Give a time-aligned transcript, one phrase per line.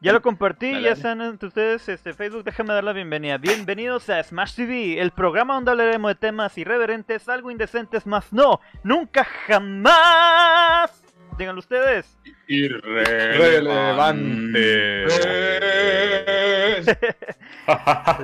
[0.00, 3.38] Ya lo compartí, ya están entre ustedes, este Facebook, déjame dar la bienvenida.
[3.38, 8.60] Bienvenidos a Smash TV, el programa donde hablaremos de temas irreverentes, algo indecentes, más no,
[8.82, 11.02] nunca jamás.
[11.38, 12.18] Díganlo ustedes.
[12.46, 15.06] Irrelevante.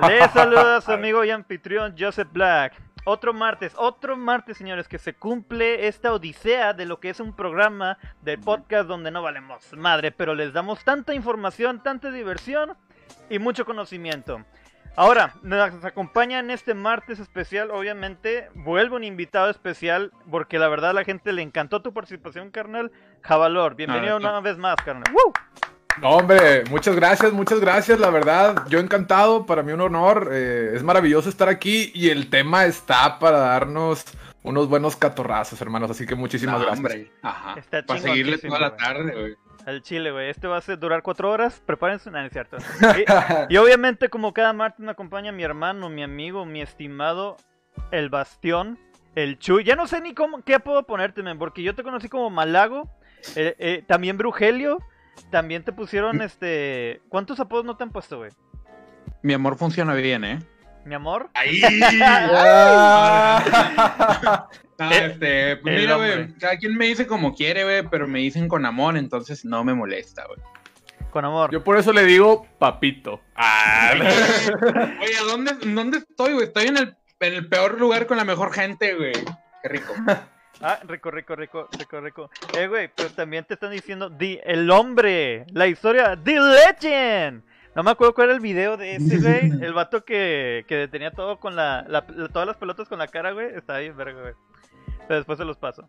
[0.08, 2.74] Les saluda su amigo y anfitrión Joseph Black.
[3.04, 7.34] Otro martes, otro martes, señores, que se cumple esta odisea de lo que es un
[7.34, 12.76] programa de podcast donde no valemos madre, pero les damos tanta información, tanta diversión
[13.30, 14.44] y mucho conocimiento.
[14.96, 20.90] Ahora, nos acompaña en este martes especial, obviamente, vuelve un invitado especial, porque la verdad
[20.90, 22.90] a la gente le encantó tu participación, carnal.
[23.22, 25.04] Javalor, bienvenido Ah, una vez más, carnal.
[25.12, 25.32] ¡Woo!
[26.00, 30.72] No, hombre, muchas gracias, muchas gracias, la verdad, yo encantado, para mí un honor, eh,
[30.74, 34.04] es maravilloso estar aquí y el tema está para darnos
[34.42, 36.78] unos buenos catorrazos, hermanos, así que muchísimas No, gracias.
[36.78, 37.12] hombre.
[37.22, 37.58] Ajá.
[37.58, 39.34] Está Para seguirle toda la tarde, güey.
[39.66, 40.30] Al chile, güey.
[40.30, 41.60] Este va a ser durar cuatro horas.
[41.66, 42.56] Prepárense, no, no es cierto.
[43.50, 47.36] Y, y obviamente, como cada martes me acompaña mi hermano, mi amigo, mi estimado,
[47.90, 48.78] el Bastión,
[49.14, 49.64] el Chuy.
[49.64, 52.88] Ya no sé ni cómo, qué puedo ponerte, men, porque yo te conocí como Malago,
[53.36, 54.78] eh, eh, también Brugelio,
[55.30, 57.00] también te pusieron este...
[57.08, 58.30] ¿Cuántos apodos no te han puesto, güey?
[59.22, 60.38] Mi amor funciona bien, ¿eh?
[60.84, 61.30] Mi amor.
[61.34, 61.60] Ahí.
[62.02, 63.38] Ah.
[64.80, 68.20] Ah, este, pues el mira, güey, cada quien me dice como quiere, güey, pero me
[68.20, 70.38] dicen con amor, entonces no me molesta, güey.
[71.10, 71.50] Con amor.
[71.50, 73.20] Yo por eso le digo papito.
[73.34, 76.46] Ah, Oye, ¿dónde, ¿dónde estoy, güey?
[76.46, 79.14] Estoy en el, en el peor lugar con la mejor gente, güey.
[79.62, 79.92] Qué rico.
[80.60, 82.30] Ah, rico, rico, rico, rico, rico.
[82.58, 87.42] Eh, güey, pero también te están diciendo The, el hombre, la historia, The Legend.
[87.76, 89.64] No me acuerdo cuál era el video de ese, güey.
[89.64, 93.06] El vato que, que detenía todo con la, la- la- todas las pelotas con la
[93.06, 93.54] cara, güey.
[93.54, 94.34] Está ahí, verga, güey.
[95.06, 95.88] Pero después se los paso.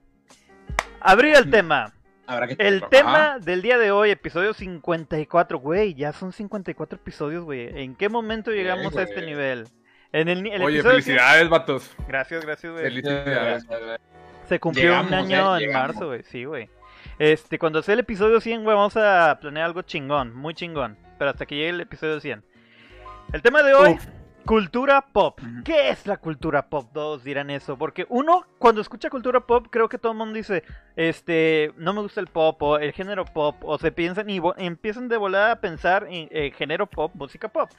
[1.02, 1.94] Abrir el tema.
[2.28, 2.90] Habrá que El Ajá.
[2.90, 5.95] tema del día de hoy, episodio 54, güey.
[5.95, 7.81] Ya son 54 episodios, güey.
[7.81, 9.06] ¿En qué momento llegamos a güey.
[9.06, 9.67] este nivel?
[10.12, 11.90] En el, Oye, episodio felicidades, vatos.
[11.97, 12.84] cien- Gracias, gracias, güey.
[12.84, 13.66] Felicidades.
[14.50, 15.88] Se cumplió un Llegamos, año eh, en llegamos.
[15.96, 16.24] marzo, güey.
[16.24, 16.70] Sí, güey.
[17.20, 20.98] Este, cuando sea el episodio 100, güey, vamos a planear algo chingón, muy chingón.
[21.18, 22.44] Pero hasta que llegue el episodio 100.
[23.32, 24.06] El tema de hoy, Uf.
[24.46, 25.40] cultura pop.
[25.64, 26.90] ¿Qué es la cultura pop?
[26.92, 27.78] Todos dirán eso.
[27.78, 30.64] Porque uno, cuando escucha cultura pop, creo que todo el mundo dice,
[30.96, 33.56] este, no me gusta el pop o el género pop.
[33.62, 37.70] O se piensan y empiezan de volada a pensar en eh, género pop, música pop.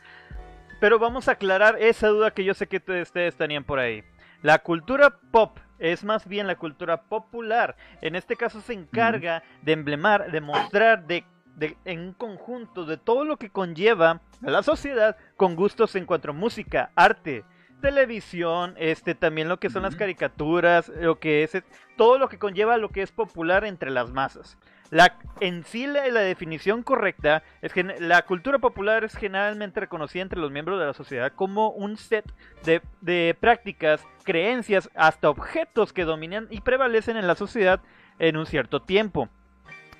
[0.78, 4.04] Pero vamos a aclarar esa duda que yo sé que ustedes tenían por ahí.
[4.42, 7.74] La cultura pop es más bien la cultura popular.
[8.00, 11.24] En este caso se encarga de emblemar, de mostrar de,
[11.56, 16.06] de- en un conjunto de todo lo que conlleva a la sociedad con gustos en
[16.06, 17.44] cuanto a música, arte,
[17.80, 21.62] televisión, este también lo que son las caricaturas, lo que es
[21.96, 24.56] todo lo que conlleva lo que es popular entre las masas.
[24.90, 30.40] La, en sí la, definición correcta es que la cultura popular es generalmente reconocida entre
[30.40, 32.24] los miembros de la sociedad como un set
[32.64, 37.80] de, de prácticas, creencias, hasta objetos que dominan y prevalecen en la sociedad
[38.18, 39.28] en un cierto tiempo.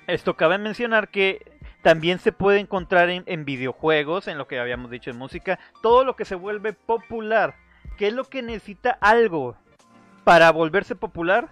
[0.07, 4.91] Esto cabe mencionar que también se puede encontrar en, en videojuegos, en lo que habíamos
[4.91, 7.55] dicho en música, todo lo que se vuelve popular.
[7.97, 9.55] ¿Qué es lo que necesita algo
[10.25, 11.49] para volverse popular?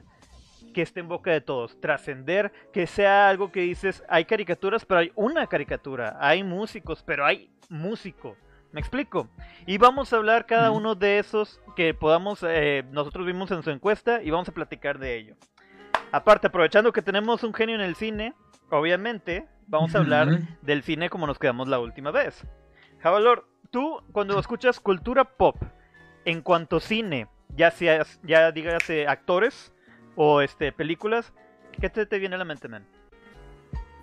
[0.80, 5.02] Que esté en boca de todos, trascender, que sea algo que dices, hay caricaturas, pero
[5.02, 8.38] hay una caricatura, hay músicos, pero hay músico.
[8.72, 9.28] ¿Me explico?
[9.66, 13.72] Y vamos a hablar cada uno de esos que podamos, eh, nosotros vimos en su
[13.72, 15.36] encuesta y vamos a platicar de ello.
[16.14, 18.34] Aparte, aprovechando que tenemos un genio en el cine,
[18.70, 20.30] obviamente, vamos a hablar
[20.62, 22.46] del cine como nos quedamos la última vez.
[23.00, 25.58] Javalor, tú cuando escuchas cultura pop,
[26.24, 29.74] en cuanto a cine, ya seas, ya digas eh, actores
[30.22, 31.32] o este películas,
[31.80, 32.84] ¿qué te, te viene a la mente, man?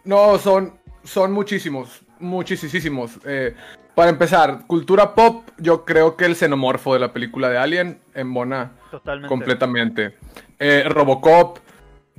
[0.02, 0.72] No, son,
[1.04, 3.20] son muchísimos, muchísimos.
[3.26, 3.54] Eh,
[3.94, 8.72] para empezar, cultura pop, yo creo que el xenomorfo de la película de Alien embona
[8.90, 9.28] Totalmente.
[9.28, 10.14] completamente.
[10.58, 11.58] Eh, Robocop,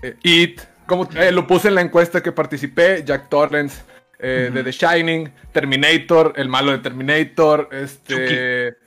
[0.03, 3.81] eh, It, como eh, lo puse en la encuesta que participé, Jack Torrance,
[4.19, 8.77] de The Shining, Terminator, el malo de Terminator, este...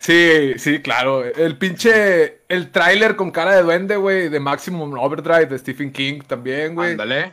[0.00, 1.22] Sí, sí, claro.
[1.24, 6.20] El pinche, el tráiler con cara de duende, güey, de Maximum Overdrive de Stephen King
[6.26, 6.92] también, güey.
[6.92, 7.32] Ándale.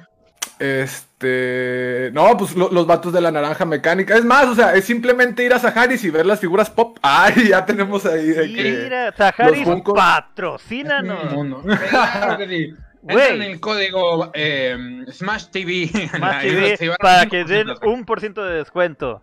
[0.59, 2.09] Este.
[2.13, 4.15] No, pues lo- los vatos de la naranja mecánica.
[4.17, 6.97] Es más, o sea, es simplemente ir a Saharis y ver las figuras pop.
[7.03, 8.27] Ay, ya tenemos ahí.
[8.27, 11.33] de que- Mira, Saharis, Funkos- patrocínanos.
[12.99, 13.19] Güey.
[13.29, 14.75] Entra en el código eh,
[15.11, 15.89] Smash TV.
[16.21, 19.21] Ahí TV para que den 5% un por ciento de descuento.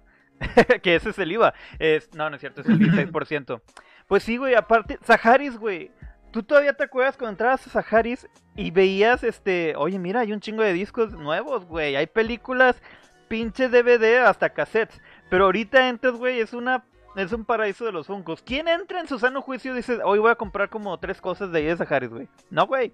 [0.83, 1.55] que ese es el IVA.
[1.79, 2.79] Es, no, no es cierto, es el
[3.13, 3.61] 16%.
[4.07, 5.91] Pues sí, güey, aparte, Saharis, güey.
[6.31, 8.27] ¿Tú todavía te acuerdas cuando entrabas a Saharis
[8.57, 11.95] y veías, este, oye, mira, hay un chingo de discos nuevos, güey.
[11.95, 12.83] Hay películas
[13.29, 15.01] pinche DVD hasta cassettes.
[15.31, 16.85] Pero ahorita entras, güey, es una
[17.17, 18.43] es un paraíso de los Funkos.
[18.43, 21.53] ¿Quién entra en su sano juicio y dice, hoy voy a comprar como tres cosas
[21.53, 22.29] de ahí de Harris, güey?
[22.51, 22.93] No, güey.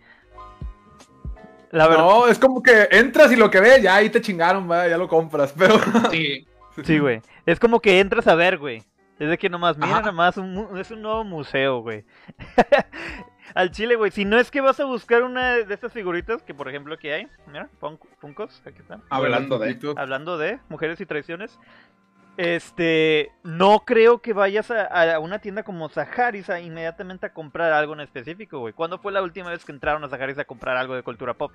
[1.71, 2.05] La verdad.
[2.05, 5.09] No, es como que entras y lo que ves, ya ahí te chingaron, ya lo
[5.09, 5.79] compras, pero...
[6.11, 6.47] Sí.
[6.85, 7.23] Sí, güey.
[7.47, 8.83] Es como que entras a ver, güey.
[9.19, 10.39] Es de que nomás, mira nomás,
[10.79, 12.05] es un nuevo museo, güey.
[13.55, 14.11] Al chile, güey.
[14.11, 17.11] Si no es que vas a buscar una de estas figuritas, que por ejemplo aquí
[17.11, 19.03] hay, mira, Funkos, aquí están.
[19.11, 19.79] Hablando de.
[19.97, 21.59] Hablando de mujeres y traiciones.
[22.37, 27.93] Este, no creo que vayas a, una tienda como Saharis a inmediatamente a comprar algo
[27.93, 28.73] en específico, güey.
[28.73, 31.53] ¿Cuándo fue la última vez que entraron a Saharis a comprar algo de cultura pop?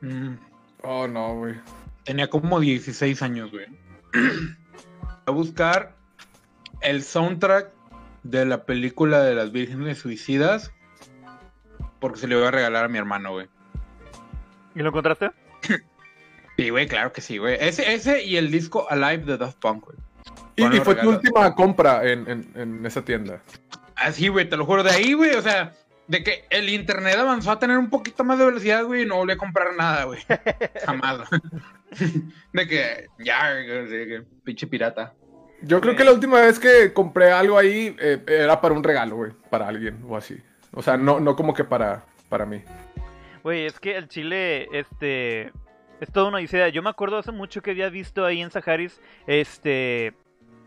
[0.00, 0.34] Mm.
[0.82, 1.56] Oh, no, güey.
[2.08, 3.66] Tenía como 16 años, güey.
[5.26, 5.94] a buscar
[6.80, 7.70] el soundtrack
[8.22, 10.72] de la película de las Vírgenes Suicidas
[12.00, 13.48] porque se le voy a regalar a mi hermano, güey.
[14.74, 15.32] ¿Y lo encontraste?
[16.56, 17.58] sí, güey, claro que sí, güey.
[17.60, 19.98] Ese, ese y el disco Alive de Daft Punk, güey.
[20.56, 23.42] ¿Y, fue tu última compra en, esa tienda?
[23.96, 24.82] Así, güey, te lo juro.
[24.82, 25.74] De ahí, güey, o sea,
[26.06, 29.16] de que el internet avanzó a tener un poquito más de velocidad, güey, y no
[29.16, 30.20] volví a comprar nada, güey.
[30.86, 31.28] Jamás.
[32.52, 33.54] de que, ya,
[34.44, 35.14] pinche pirata.
[35.62, 39.16] Yo creo que la última vez que compré algo ahí eh, era para un regalo,
[39.16, 40.40] güey, para alguien o así.
[40.72, 42.62] O sea, no, no como que para, para mí.
[43.42, 45.52] Güey, es que el chile, este,
[46.00, 46.68] es toda una idea.
[46.68, 50.14] Yo me acuerdo hace mucho que había visto ahí en Saharis, este,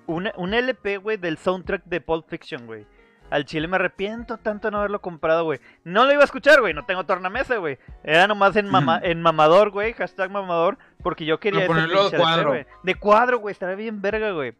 [0.08, 2.86] un LP, güey, del soundtrack de Pulp Fiction, güey.
[3.31, 5.60] Al chile me arrepiento tanto de no haberlo comprado, güey.
[5.86, 6.74] No lo iba a escuchar, güey.
[6.74, 7.80] No tengo tornamesa, güey.
[8.04, 9.94] Era nomás en, mama, en mamador, güey.
[9.94, 10.78] Hashtag mamador.
[11.01, 11.66] Porque yo quería...
[11.66, 12.54] ponerlo de cuadro.
[12.83, 13.54] de cuadro, güey.
[13.54, 14.54] Estaría bien verga, güey.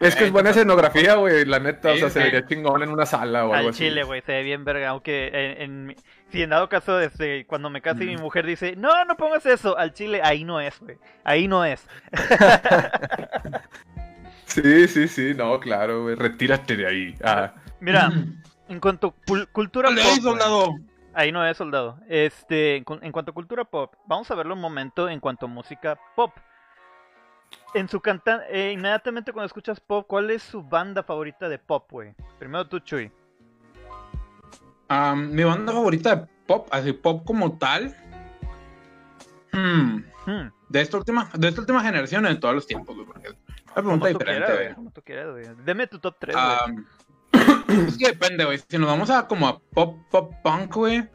[0.00, 3.06] Es que es buena escenografía, güey, la neta, o sea, se vería chingón en una
[3.06, 5.94] sala o algo Al chile, güey, se ve bien verga, aunque en,
[6.32, 9.78] si en dado caso, este, cuando me case mi mujer dice, no, no pongas eso,
[9.78, 11.86] al chile, ahí no es, güey, ahí no es.
[14.46, 17.14] sí, sí, sí, no, claro, güey, retírate de ahí.
[17.22, 17.54] Ah.
[17.80, 18.10] Mira,
[18.68, 19.98] en cuanto a cultura pop...
[19.98, 20.74] Ahí, soldado?
[21.14, 21.98] ahí no es, soldado.
[22.08, 25.98] Este, en cuanto a cultura pop, vamos a verlo un momento en cuanto a música
[26.14, 26.32] pop
[27.74, 31.90] en su cantante, eh, inmediatamente cuando escuchas pop, ¿cuál es su banda favorita de pop,
[31.90, 32.14] güey?
[32.38, 33.10] Primero tú, Chuy.
[35.16, 37.94] mi banda favorita de pop, así pop como tal.
[39.52, 40.04] Hmm.
[40.26, 40.50] Hmm.
[40.68, 43.06] De esta última, de esta última generación de todos los tiempos, güey.
[43.06, 43.28] Porque
[43.74, 44.92] pregunta diferente, güey.
[44.92, 45.44] tú quieras, güey.
[45.64, 46.36] Deme tu top 3,
[47.68, 48.60] es que depende, güey.
[48.68, 51.08] Si nos vamos a como a pop, pop punk, güey.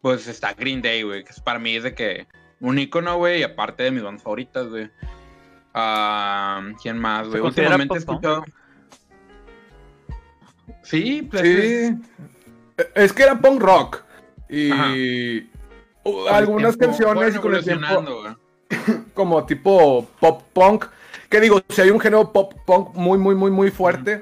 [0.00, 1.24] Pues está Green Day, güey.
[1.24, 2.26] Que para mí es de que
[2.60, 3.40] un icono, güey.
[3.40, 4.90] Y aparte de mis bandas favoritas, güey.
[5.74, 7.40] Uh, ¿Quién más, güey?
[7.40, 8.44] Últimamente he escuchado.
[10.82, 11.96] Sí, pues sí.
[12.94, 13.12] Es...
[13.12, 14.04] que era punk rock.
[14.48, 14.70] Y
[16.30, 18.04] algunas canciones con el tiempo,
[19.14, 20.86] como tipo pop punk.
[21.28, 24.20] Que digo, si hay un género pop punk muy, muy, muy, muy fuerte.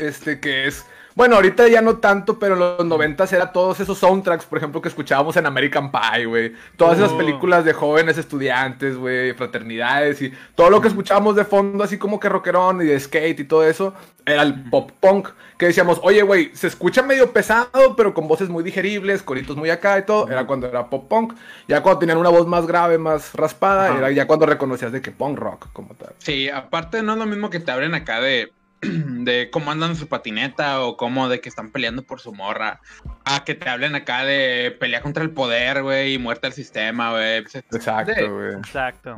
[0.00, 3.98] Este que es bueno, ahorita ya no tanto, pero en los noventas era todos esos
[3.98, 6.52] soundtracks, por ejemplo, que escuchábamos en American Pie, güey.
[6.76, 7.18] Todas esas oh.
[7.18, 12.20] películas de jóvenes estudiantes, güey, fraternidades y todo lo que escuchábamos de fondo, así como
[12.20, 13.92] que rockerón y de skate y todo eso,
[14.24, 15.28] era el pop punk.
[15.58, 19.68] Que decíamos, oye, güey, se escucha medio pesado, pero con voces muy digeribles, coritos muy
[19.68, 20.26] acá y todo.
[20.30, 21.34] Era cuando era pop punk.
[21.68, 25.10] Ya cuando tenían una voz más grave, más raspada, era ya cuando reconocías de que
[25.10, 26.14] punk rock, como tal.
[26.18, 28.50] Sí, aparte no es lo mismo que te abren acá de
[28.82, 32.80] de cómo andan su patineta o cómo de que están peleando por su morra.
[33.24, 37.10] A que te hablen acá de pelea contra el poder, güey, y muerte al sistema,
[37.10, 37.42] güey.
[37.42, 38.54] Pues, Exacto, güey.
[38.54, 39.16] Exacto.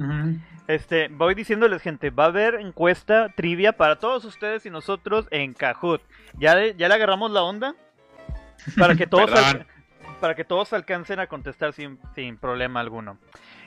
[0.67, 5.55] Este, voy diciéndoles, gente, va a haber encuesta trivia para todos ustedes y nosotros en
[5.55, 6.03] Kahoot.
[6.39, 7.75] ¿Ya, ya le agarramos la onda?
[8.79, 9.31] Para que todos,
[10.21, 13.19] para que todos alcancen a contestar sin, sin problema alguno.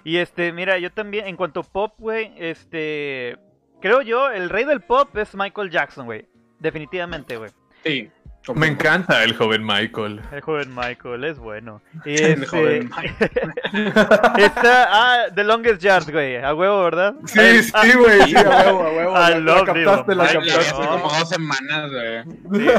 [0.04, 3.38] Y este, mira, yo también, en cuanto a pop, güey, este,
[3.86, 6.26] creo yo, el rey del pop es Michael Jackson, güey.
[6.58, 7.52] Definitivamente, güey.
[7.84, 8.10] Sí.
[8.56, 10.22] Me encanta el joven Michael.
[10.32, 11.84] El joven Michael, es bueno.
[12.06, 13.94] el joven Michael.
[14.38, 16.38] Está, ah, The Longest Yard, güey.
[16.38, 17.14] A huevo, ¿verdad?
[17.26, 18.22] Sí, sí, güey.
[18.24, 19.30] Sí, a huevo, a huevo.
[19.30, 20.74] I love captaste, la captaste.
[20.74, 22.70] como dos semanas, güey.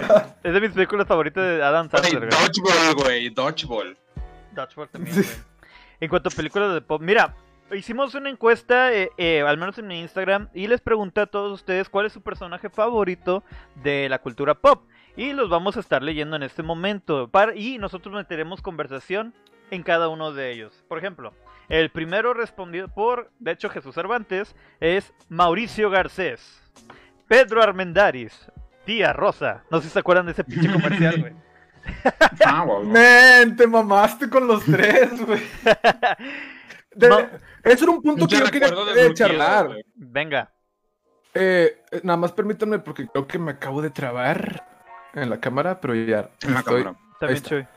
[0.42, 2.30] Es de mis películas favoritas de Adam Sandler, güey.
[2.30, 3.28] Dodgeball, güey.
[3.30, 3.96] Dodgeball.
[4.50, 5.28] Dodgeball también, güey.
[6.00, 7.32] En cuanto a películas de pop, mira,
[7.74, 11.52] hicimos una encuesta, eh, eh, al menos en mi Instagram, y les pregunté a todos
[11.52, 13.42] ustedes cuál es su personaje favorito
[13.82, 14.84] de la cultura pop.
[15.16, 17.30] Y los vamos a estar leyendo en este momento.
[17.54, 19.34] y nosotros meteremos conversación
[19.70, 20.84] en cada uno de ellos.
[20.88, 21.32] Por ejemplo,
[21.68, 26.62] el primero respondido por, de hecho, Jesús Cervantes, es Mauricio Garcés.
[27.28, 28.50] Pedro Armendaris.
[28.84, 29.64] Tía Rosa.
[29.70, 31.32] No sé si se acuerdan de ese pinche comercial, güey.
[32.44, 35.40] Ah, Men, te mamaste con los tres, güey.
[36.96, 37.18] de- No.
[37.64, 39.76] eso era un punto que yo quería eh, charlar.
[39.94, 40.50] Venga.
[41.34, 44.64] Eh, nada más permítanme porque creo que me acabo de trabar
[45.14, 46.82] en la cámara, pero ya En la estoy.
[46.84, 46.98] cámara.
[47.20, 47.68] También.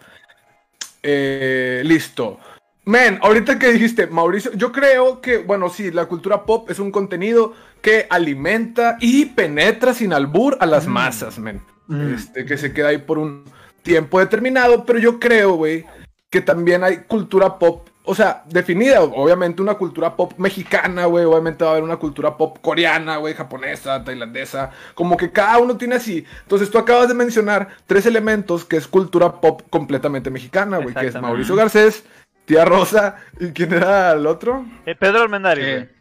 [1.03, 2.39] Eh, listo.
[2.85, 6.91] Men, ahorita que dijiste, Mauricio, yo creo que, bueno, sí, la cultura pop es un
[6.91, 10.91] contenido que alimenta y penetra sin albur a las Mm.
[10.91, 11.61] masas, men.
[11.87, 12.13] Mm.
[12.15, 13.43] Este, que se queda ahí por un
[13.83, 15.85] tiempo determinado, pero yo creo, güey,
[16.29, 21.63] que también hay cultura pop, o sea, definida, obviamente una cultura pop mexicana, güey, obviamente
[21.63, 25.95] va a haber una cultura pop coreana, güey, japonesa, tailandesa, como que cada uno tiene
[25.95, 26.25] así.
[26.41, 31.05] Entonces tú acabas de mencionar tres elementos que es cultura pop completamente mexicana, güey, que
[31.07, 31.21] es.
[31.21, 32.03] Mauricio Garcés,
[32.45, 34.65] Tía Rosa, ¿y quién era el otro?
[34.87, 35.99] Eh, Pedro Almendares, Eh, güey.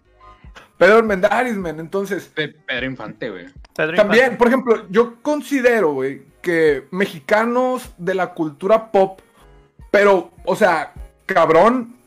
[0.79, 2.31] Pedro Armendáriz, men, entonces...
[2.35, 3.47] Pedro Infante, güey.
[3.77, 4.39] Pedro También, Infante.
[4.39, 9.21] por ejemplo, yo considero, güey, que mexicanos de la cultura pop,
[9.91, 10.95] pero, o sea,
[11.27, 11.98] cabrón,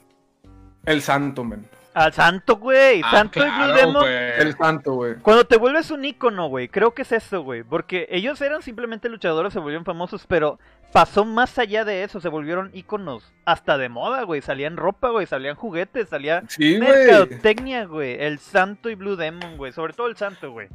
[0.86, 1.66] el santo, men.
[1.94, 3.02] Al santo, güey.
[3.04, 4.08] Ah, santo y Blue Demon.
[4.08, 5.16] El santo, güey.
[5.16, 7.64] Cuando te vuelves un ícono, güey, creo que es eso, güey.
[7.64, 10.58] Porque ellos eran simplemente luchadores, se volvieron famosos, pero
[10.94, 13.34] pasó más allá de eso, se volvieron íconos.
[13.44, 14.42] Hasta de moda, güey.
[14.42, 16.90] Salían ropa, güey, salían juguetes, salía Sí, güey.
[16.90, 18.16] mercadotecnia, güey.
[18.24, 19.74] El santo y Blue Demon, güey.
[19.74, 20.70] Sobre todo el santo, güey.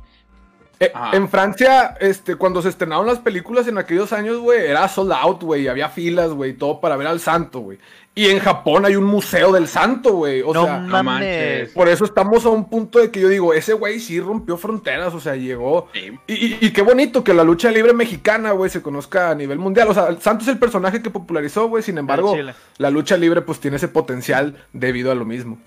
[0.78, 5.10] Eh, en Francia, este, cuando se estrenaron las películas en aquellos años, güey, era sold
[5.12, 5.68] out, güey.
[5.68, 7.78] Había filas, güey, todo para ver al santo, güey.
[8.14, 10.42] Y en Japón hay un museo del santo, güey.
[10.42, 11.04] O no sea, mames.
[11.04, 11.70] manches.
[11.70, 15.14] por eso estamos a un punto de que yo digo, ese güey sí rompió fronteras,
[15.14, 16.12] o sea, llegó Sí.
[16.26, 19.58] Y, y- y qué bonito que la lucha libre mexicana, güey, se conozca a nivel
[19.58, 19.88] mundial.
[19.88, 21.82] O sea, Santos es el personaje que popularizó, güey.
[21.82, 22.34] Sin embargo,
[22.78, 25.58] la lucha libre, pues, tiene ese potencial debido a lo mismo.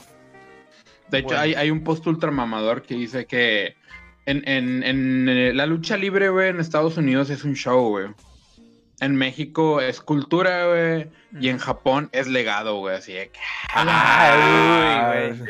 [1.09, 1.41] De hecho, Bueno.
[1.41, 3.75] hay, hay un post ultra mamador que dice que
[4.29, 8.07] en, en- en, eh, la lucha libre, güey, en Estados Unidos es un show, güey.
[9.01, 11.09] En México es cultura, güey.
[11.39, 12.95] Y en Japón es legado, güey.
[12.97, 13.39] Así de que.
[13.73, 15.43] Ay, Sí,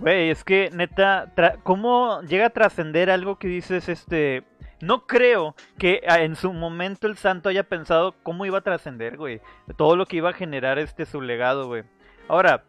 [0.00, 0.30] güey.
[0.30, 4.42] es que neta, ¿cómo llega a trascender algo que dices, este...
[4.80, 9.16] No creo que ah, en su momento el santo haya pensado cómo iba a trascender,
[9.16, 9.40] güey.
[9.78, 11.84] Todo lo que iba a generar este su legado, güey.
[12.28, 12.64] Ahora,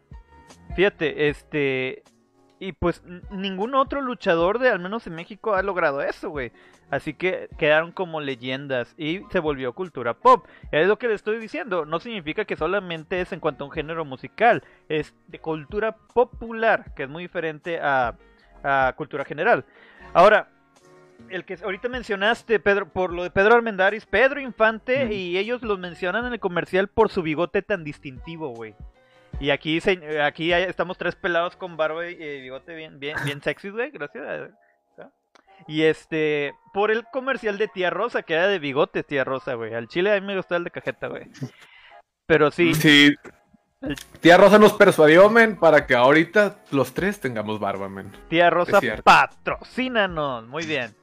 [0.74, 2.02] fíjate, este...
[2.60, 6.50] Y pues ningún otro luchador de, al menos en México, ha logrado eso, güey.
[6.90, 10.46] Así que quedaron como leyendas y se volvió cultura pop.
[10.72, 11.84] Es lo que le estoy diciendo.
[11.84, 14.64] No significa que solamente es en cuanto a un género musical.
[14.88, 18.16] Es de cultura popular, que es muy diferente a,
[18.64, 19.64] a cultura general.
[20.12, 20.48] Ahora,
[21.28, 25.78] el que ahorita mencionaste, Pedro, por lo de Pedro Armendáriz, Pedro Infante, y ellos los
[25.78, 28.74] mencionan en el comercial por su bigote tan distintivo, güey.
[29.40, 33.16] Y aquí, se- aquí hay- estamos tres pelados con barba y eh, bigote bien, bien,
[33.24, 34.50] bien sexy, güey, gracias.
[34.98, 35.10] ¿Ah?
[35.68, 39.74] Y este, por el comercial de Tía Rosa, que era de bigote Tía Rosa, güey.
[39.74, 41.24] Al chile a mí me gustó el de cajeta, güey.
[42.26, 43.14] Pero sí, Sí.
[44.20, 48.10] Tía Rosa nos persuadió, men, para que ahorita los tres tengamos barba, men.
[48.28, 50.46] Tía Rosa, patrocínanos.
[50.48, 50.96] Muy bien.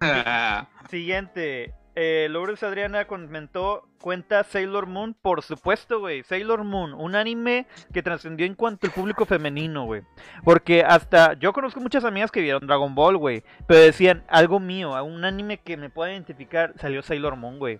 [0.90, 1.74] Siguiente.
[1.96, 6.24] Eh, Lourdes Adriana comentó, cuenta Sailor Moon, por supuesto, güey.
[6.24, 10.02] Sailor Moon, un anime que trascendió en cuanto al público femenino, güey.
[10.42, 13.44] Porque hasta yo conozco muchas amigas que vieron Dragon Ball, güey.
[13.68, 17.78] Pero decían, algo mío, un anime que me pueda identificar, salió Sailor Moon, güey.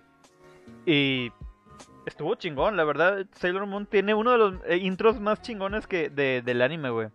[0.85, 1.31] Y
[2.05, 3.25] estuvo chingón, la verdad.
[3.33, 7.09] Sailor Moon tiene uno de los eh, intros más chingones que de, del anime, güey.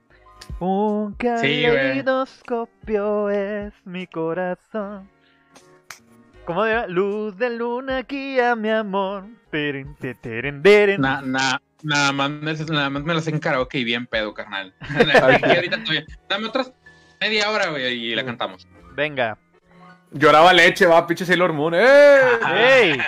[0.59, 5.09] Un Sí, caleidoscopio es mi corazón.
[6.45, 6.87] ¿Cómo era?
[6.87, 9.25] Luz de luna guía mi amor.
[9.51, 11.01] Teren, te, teren, teren.
[11.01, 14.75] na- na- nada, más me, nada más me las en karaoke y bien pedo, carnal.
[14.81, 16.73] Aquí ahorita todavía- Dame otras
[17.21, 18.67] media hora, güey, y la cantamos.
[18.95, 19.39] Venga.
[20.13, 22.19] Lloraba leche, va, pinche Sailor Moon, ¡eh!
[22.53, 22.99] ¡Ey!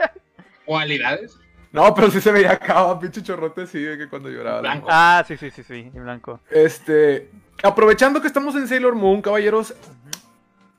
[0.64, 1.36] ¿Cualidades?
[1.72, 4.60] No, pero sí se veía acá, va, pinche chorrote, sí, de que cuando lloraba.
[4.60, 4.88] Blanco.
[4.90, 6.40] Ah, sí, sí, sí, sí, en blanco.
[6.50, 7.30] Este,
[7.62, 9.74] aprovechando que estamos en Sailor Moon, caballeros,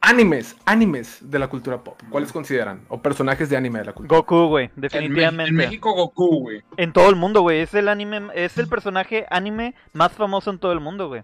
[0.04, 2.00] animes, animes de la cultura pop.
[2.10, 2.82] ¿Cuáles consideran?
[2.90, 4.20] O personajes de anime de la cultura.
[4.20, 5.50] Goku, güey, En, Me- definitivamente.
[5.50, 6.62] en México, Goku, güey.
[6.78, 7.62] En todo el mundo, güey.
[7.62, 11.24] Es el anime, es el personaje anime más famoso en todo el mundo, güey.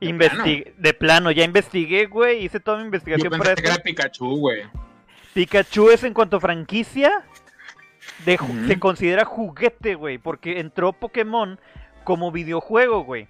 [0.00, 2.44] ¿De Investi- de plano, ya investigué, güey.
[2.44, 3.72] Hice toda mi Yo investigación pensé para que esto.
[3.74, 4.62] era Pikachu, güey.
[5.34, 7.24] Pikachu es en cuanto a franquicia.
[8.26, 8.38] De.
[8.66, 10.18] Se considera juguete, güey.
[10.18, 11.58] Porque entró Pokémon
[12.04, 13.28] como videojuego, güey.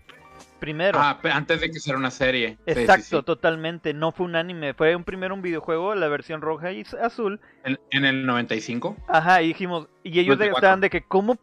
[0.64, 0.98] Primero.
[0.98, 2.56] Ah, antes de que sea una serie.
[2.66, 3.22] Sí, sí, Exacto, sí.
[3.24, 3.92] totalmente.
[3.92, 4.72] No fue un anime.
[4.72, 7.38] Fue un primero un videojuego, la versión roja y azul.
[7.64, 8.96] En, en el 95.
[9.06, 10.56] Ajá, y dijimos, y ellos 94.
[10.56, 11.36] estaban de que, ¿cómo,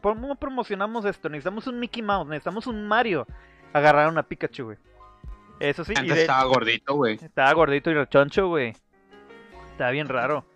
[0.00, 1.28] cómo promocionamos esto?
[1.28, 3.26] Necesitamos un Mickey Mouse, necesitamos un Mario.
[3.74, 4.78] Agarraron a Pikachu, güey.
[5.60, 7.16] Eso sí, Antes de- estaba gordito, güey.
[7.22, 8.72] estaba gordito y rechoncho, güey.
[9.72, 10.46] Estaba bien raro.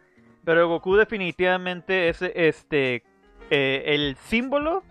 [0.45, 3.03] Pero Goku definitivamente es este
[3.51, 4.85] eh, el símbolo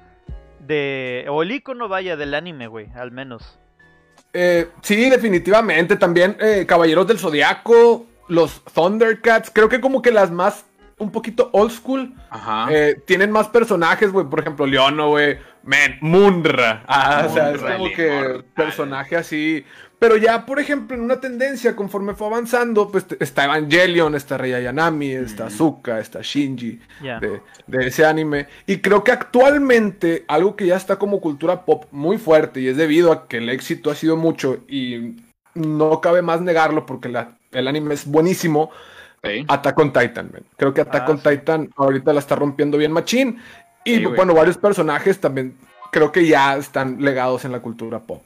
[0.65, 3.59] de o el icono vaya del anime, güey, al menos.
[4.33, 5.95] Eh, sí, definitivamente.
[5.95, 10.65] También eh, Caballeros del Zodiaco, los Thundercats, creo que como que las más
[10.97, 12.13] un poquito old school.
[12.29, 12.67] Ajá.
[12.71, 14.25] eh, tienen más personajes, güey.
[14.27, 15.37] Por ejemplo, Leono, güey.
[15.63, 16.83] Man, Munra.
[16.87, 19.65] Ah, o sea, es Munra, como que personaje así.
[19.97, 24.53] Pero ya, por ejemplo, en una tendencia, conforme fue avanzando, pues está Evangelion, está Rei
[24.53, 26.79] Ayanami, está Azuka, está Shinji
[27.19, 28.47] de, de ese anime.
[28.67, 32.77] Y creo que actualmente algo que ya está como cultura pop muy fuerte y es
[32.77, 35.15] debido a que el éxito ha sido mucho y
[35.53, 38.71] no cabe más negarlo porque la- el anime es buenísimo.
[39.23, 39.45] Sí.
[39.47, 40.43] Attack on Titan, man.
[40.57, 41.29] Creo que Attack Ah, on sí.
[41.29, 43.39] Titan ahorita la está rompiendo bien machín.
[43.85, 45.55] Y Sí, bueno, varios personajes también
[45.91, 48.21] creo que ya están legados en la cultura pop.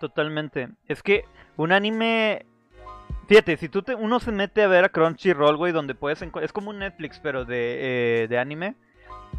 [0.00, 0.68] Totalmente.
[0.88, 1.24] Es que
[1.56, 2.46] un anime.
[3.28, 6.52] Fíjate, si tú te, uno se mete a ver a Crunchyroll, güey, donde puedes es
[6.52, 8.76] como un Netflix, pero de, eh, de anime.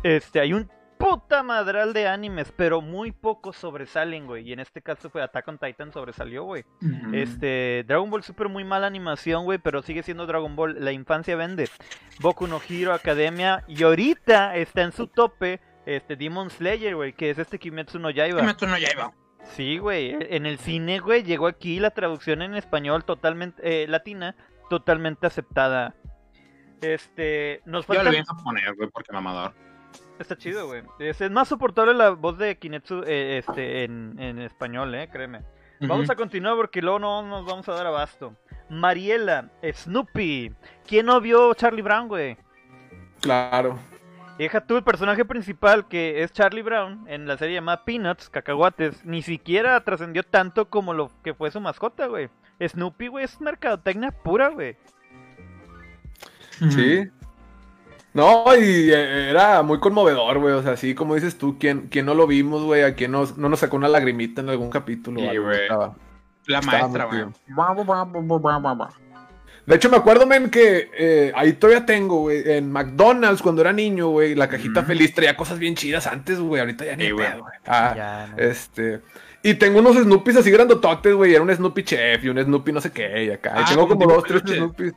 [0.04, 4.48] Este, hay un puta madral de animes, pero muy pocos sobresalen, güey.
[4.50, 6.66] Y en este caso fue Attack on Titan sobresalió, güey.
[7.14, 10.84] Este, Dragon Ball Super muy mala animación, güey, pero sigue siendo Dragon Ball.
[10.84, 11.70] La infancia vende.
[12.20, 17.30] Boku no Hero Academia y ahorita está en su tope este Demon Slayer, güey, que
[17.30, 18.42] es este Kimetsu no Yaiba.
[18.42, 19.14] Kimetsu no Yaiba.
[19.56, 20.16] Sí, güey.
[20.20, 24.36] En el cine, güey, llegó aquí la traducción en español totalmente eh, latina,
[24.70, 25.96] totalmente aceptada.
[26.82, 29.54] Este, nos Yo lo falta vi en japonés, güey, porque mamador.
[30.20, 30.84] Está chido, güey.
[31.00, 35.42] Es, es más soportable la voz de Kinetsu eh, este, en, en español, eh, créeme.
[35.80, 38.36] Vamos a continuar porque luego no nos vamos a dar abasto.
[38.70, 40.54] Mariela, Snoopy.
[40.88, 42.36] ¿Quién no vio Charlie Brown, güey?
[43.22, 43.78] Claro.
[44.38, 49.04] Deja tú el personaje principal que es Charlie Brown en la serie llamada Peanuts, Cacahuates.
[49.04, 52.30] Ni siquiera trascendió tanto como lo que fue su mascota, güey.
[52.66, 54.78] Snoopy, güey, es mercadotecnia pura, güey.
[56.72, 57.04] Sí.
[58.14, 60.54] No, y eh, era muy conmovedor, güey.
[60.56, 62.84] O sea, así como dices tú, ¿quién, quién no lo vimos, güey?
[62.84, 65.20] ¿A quién nos, no nos sacó una lagrimita en algún capítulo?
[65.20, 65.46] Sí, algo?
[65.46, 65.62] güey.
[65.62, 65.96] Estaba-
[66.48, 67.26] La Estaba maestra, güey.
[69.68, 73.74] De hecho, me acuerdo, men, que eh, ahí todavía tengo, güey, en McDonald's cuando era
[73.74, 77.12] niño, güey, la cajita feliz traía cosas bien chidas antes, güey, ahorita ya ni Sí,
[77.12, 77.28] güey.
[77.30, 77.54] pedo, güey.
[77.68, 78.38] Ah, Ya, no.
[78.44, 79.02] este...
[79.44, 82.82] Y tengo unos Snoopys así grandototes, güey, era un Snoopy Chef y un Snoopy no
[82.82, 83.54] sé qué, y acá.
[83.58, 84.42] y Ah, tengo como dos, tres.
[84.46, 84.94] Snoopys.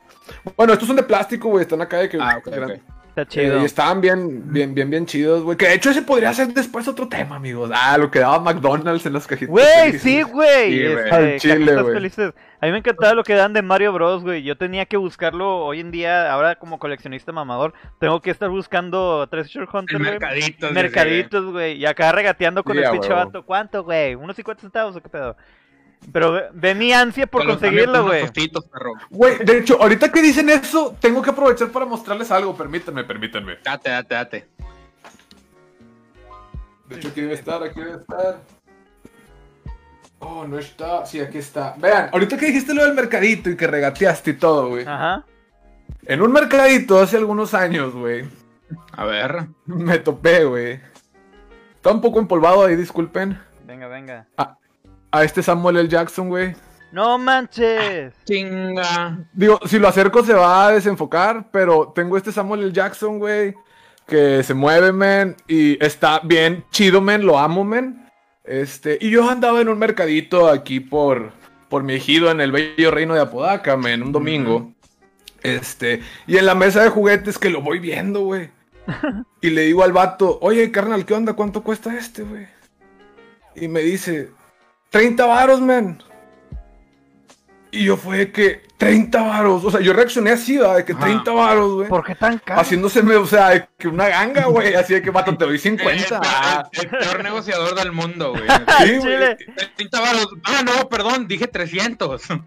[0.57, 2.17] Bueno, estos son de plástico, güey, están acá de que...
[2.19, 2.81] Ah, ok, gran-
[3.15, 5.57] eh, y estaban bien, bien, bien, bien chidos, güey.
[5.57, 7.69] Que de hecho ese podría ser después otro tema, amigos.
[7.73, 9.49] Ah, lo que daba McDonald's en las cajitas.
[9.51, 10.71] Güey, sí, güey.
[10.71, 11.09] Sí, güey.
[11.09, 12.33] este, chile, felices.
[12.61, 14.43] A mí me encantaba lo que dan de Mario Bros, güey.
[14.43, 19.27] Yo tenía que buscarlo hoy en día, ahora como coleccionista mamador, tengo que estar buscando
[19.27, 20.11] Treasure Hunter, güey.
[20.11, 20.71] mercadito.
[20.71, 21.77] Mercaditos, güey.
[21.77, 23.43] Y acá regateando con Sí, el pinche vato.
[23.45, 24.15] ¿Cuánto, güey?
[24.15, 25.35] ¿Unos 50 centavos o qué pedo?
[26.11, 28.25] Pero ve, ve mi ansia por conseguirlo, güey.
[29.09, 32.55] Güey, de hecho, ahorita que dicen eso, tengo que aprovechar para mostrarles algo.
[32.55, 33.57] Permítanme, permítanme.
[33.63, 34.47] Date, date, date.
[36.89, 38.41] De hecho, aquí debe estar, aquí debe estar.
[40.19, 41.05] Oh, no está.
[41.05, 41.75] Sí, aquí está.
[41.77, 44.85] Vean, ahorita que dijiste lo del mercadito y que regateaste y todo, güey.
[44.85, 45.25] Ajá.
[46.03, 48.25] En un mercadito hace algunos años, güey,
[48.93, 49.45] A ver.
[49.65, 50.79] me topé, güey.
[51.75, 53.39] Está un poco empolvado ahí, disculpen.
[53.65, 54.27] Venga, venga.
[55.11, 55.89] A este Samuel L.
[55.89, 56.55] Jackson, güey.
[56.91, 58.13] ¡No manches!
[58.25, 59.19] Chinga.
[59.33, 62.71] Digo, si lo acerco se va a desenfocar, pero tengo este Samuel L.
[62.73, 63.55] Jackson, güey,
[64.07, 68.09] que se mueve, men, y está bien chido, men, lo amo, men.
[68.43, 71.31] Este, y yo andaba en un mercadito aquí por,
[71.69, 74.73] por mi ejido en el bello reino de Apodaca, men, un domingo.
[75.43, 78.49] Este, y en la mesa de juguetes que lo voy viendo, güey.
[79.43, 81.33] Y le digo al vato, oye, carnal, ¿qué onda?
[81.33, 82.47] ¿Cuánto cuesta este, güey?
[83.55, 84.29] Y me dice,
[84.91, 86.01] 30 varos, men.
[87.73, 89.63] Y yo fue que 30 varos.
[89.63, 90.75] O sea, yo reaccioné así, ¿verdad?
[90.77, 91.01] De que Ajá.
[91.05, 91.87] 30 varos, güey.
[91.87, 92.59] ¿Por qué tan caro?
[92.59, 94.73] Haciéndoseme, o sea, de que una ganga, güey.
[94.73, 96.19] Así de que, vato, te doy El, 50.
[96.23, 98.43] Ah, el- el peor negociador del mundo, güey.
[98.83, 99.01] sí, güey.
[99.01, 99.37] Chile.
[99.77, 100.27] 30 varos.
[100.43, 102.21] Ah, no, perdón, dije 300.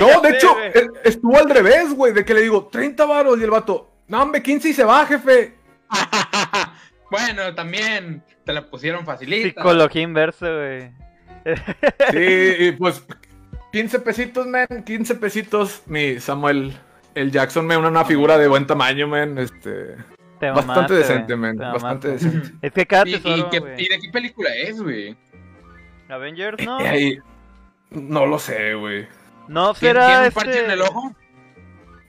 [0.00, 2.12] No, de sé, hecho, eh, estuvo al revés, güey.
[2.12, 5.06] De que le digo 30 varos y el vato, no, hombre, 15 y se va,
[5.06, 5.54] jefe.
[7.10, 9.60] bueno, también te la pusieron facilita.
[9.60, 10.90] Psicología inversa, güey.
[12.10, 13.04] Sí, y pues
[13.72, 14.66] 15 pesitos, man.
[14.84, 15.82] 15 pesitos.
[15.86, 16.74] Mi Samuel,
[17.14, 19.38] el Jackson, me una, una figura de buen tamaño, man.
[19.38, 19.96] Este.
[20.40, 21.34] Te Bastante mamaste, decente.
[21.34, 22.08] Te Bastante mamaste.
[22.08, 22.50] decente.
[22.62, 23.74] Es que cada ¿Y, y tesoro, qué- güey.
[23.84, 25.16] y de qué película es, güey?
[26.08, 26.78] Avengers, ¿no?
[26.78, 27.18] Ahí,
[27.90, 29.06] no lo sé, güey.
[29.48, 30.40] No ¿Tiene, será tiene un este...
[30.40, 31.14] parche en el ojo?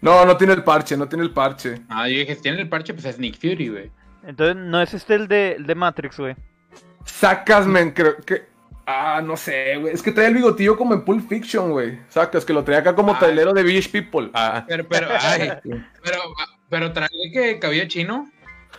[0.02, 1.80] No, no tiene el parche, no tiene el parche.
[1.88, 3.92] Ah, yo dije, si tiene el parche, pues es Nick Fury, güey.
[4.26, 6.36] Entonces, no es este el de, el de Matrix, güey.
[7.06, 8.44] Sacas, men, creo que.
[8.86, 9.94] Ah, no sé, güey.
[9.94, 12.00] Es que trae el bigotillo como en Pulp Fiction, güey.
[12.10, 13.20] Sacas, que lo trae acá como Ah.
[13.20, 14.30] tailero de Village People.
[14.34, 14.66] Ah.
[14.68, 15.52] Pero, pero, ay,
[16.04, 16.18] pero,
[16.70, 18.30] pero trae que cabello chino.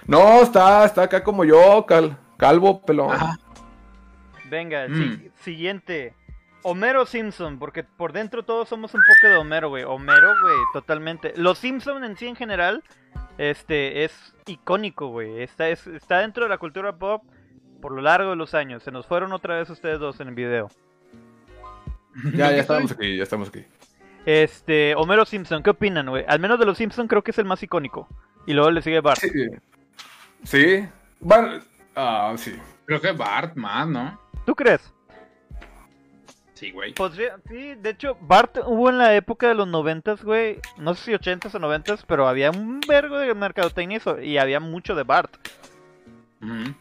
[0.06, 2.18] No, está, está acá como yo, Cal.
[2.36, 3.12] calvo, pelón.
[3.12, 3.38] Ajá.
[4.50, 4.94] Venga, Mm.
[4.94, 6.14] si- siguiente.
[6.62, 9.84] Homero Simpson, porque por dentro todos somos un poco de Homero, güey.
[9.84, 11.32] Homero, güey, totalmente.
[11.36, 12.82] Los Simpson en sí en general,
[13.38, 15.42] este, es icónico, güey.
[15.42, 17.22] Está, es- está dentro de la cultura pop
[17.84, 18.82] por lo largo de los años.
[18.82, 20.70] Se nos fueron otra vez ustedes dos en el video.
[22.32, 23.62] Ya, ya estamos aquí, ya estamos aquí.
[24.24, 26.24] Este, Homero Simpson, ¿qué opinan, güey?
[26.26, 28.08] Al menos de los Simpson creo que es el más icónico.
[28.46, 29.20] Y luego le sigue Bart.
[29.20, 29.28] Sí.
[30.44, 30.88] Sí.
[31.20, 31.60] Bueno,
[31.94, 32.56] ah, sí.
[32.86, 34.18] Creo que Bart más, ¿no?
[34.46, 34.90] ¿Tú crees?
[36.54, 36.94] Sí, güey.
[36.94, 41.04] Podría, sí, de hecho, Bart hubo en la época de los noventas, güey, no sé
[41.04, 45.36] si ochentas o noventas, pero había un vergo de mercadotecnia y había mucho de Bart.
[46.40, 46.74] Ujú.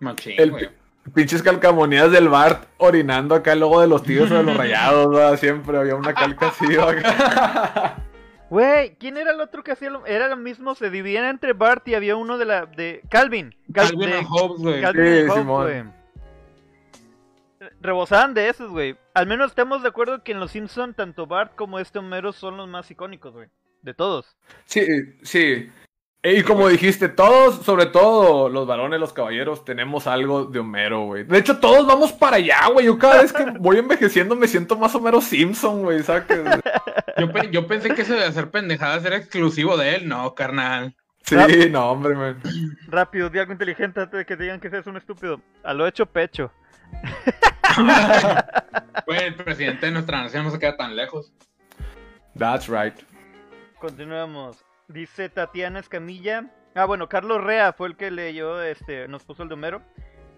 [0.00, 0.68] Machín, El güey.
[1.14, 5.10] pinches calcamonías del Bart orinando acá el logo de los tigres o de los rayados,
[5.10, 5.36] ¿verdad?
[5.38, 7.96] Siempre había una calca así, acá.
[8.50, 11.88] Güey, ¿quién era el otro que hacía lo Era lo mismo, se dividían entre Bart
[11.88, 12.66] y había uno de la...
[12.66, 13.52] de Calvin.
[13.72, 14.80] Cal- Calvin de- Hobbes, güey.
[14.82, 15.62] Calvin Sí, y Hobbes, Simón.
[15.64, 15.84] güey.
[17.80, 18.96] Rebosaban de esos, güey.
[19.14, 22.56] Al menos estamos de acuerdo que en Los Simpson tanto Bart como este Homero son
[22.58, 23.48] los más icónicos, güey.
[23.82, 24.36] De todos.
[24.66, 24.86] Sí,
[25.22, 25.70] sí.
[26.26, 31.24] Y como dijiste, todos, sobre todo los varones, los caballeros, tenemos algo de Homero, güey.
[31.24, 32.86] De hecho, todos vamos para allá, güey.
[32.86, 36.02] Yo cada vez que voy envejeciendo me siento más Homero Simpson, güey.
[36.02, 36.24] ¿sabes?
[37.18, 40.08] Yo, pe- yo pensé que eso de hacer pendejadas era exclusivo de él.
[40.08, 40.96] No, carnal.
[41.26, 41.36] Sí,
[41.70, 42.40] no, hombre, man.
[42.88, 45.40] Rápido, di algo inteligente antes de que digan que seas un estúpido.
[45.62, 46.50] A lo hecho pecho.
[49.06, 51.32] Güey, el presidente de nuestra nación no se queda tan lejos.
[52.38, 52.94] That's right.
[53.78, 54.64] Continuamos.
[54.88, 56.50] Dice Tatiana Escamilla.
[56.74, 59.82] Ah, bueno, Carlos Rea fue el que leyó, este, nos puso el de Homero.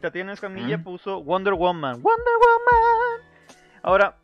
[0.01, 0.85] Tatiana Escamilla Mm.
[0.85, 2.03] puso Wonder Woman.
[2.03, 3.27] Wonder Woman.
[3.83, 4.17] Ahora,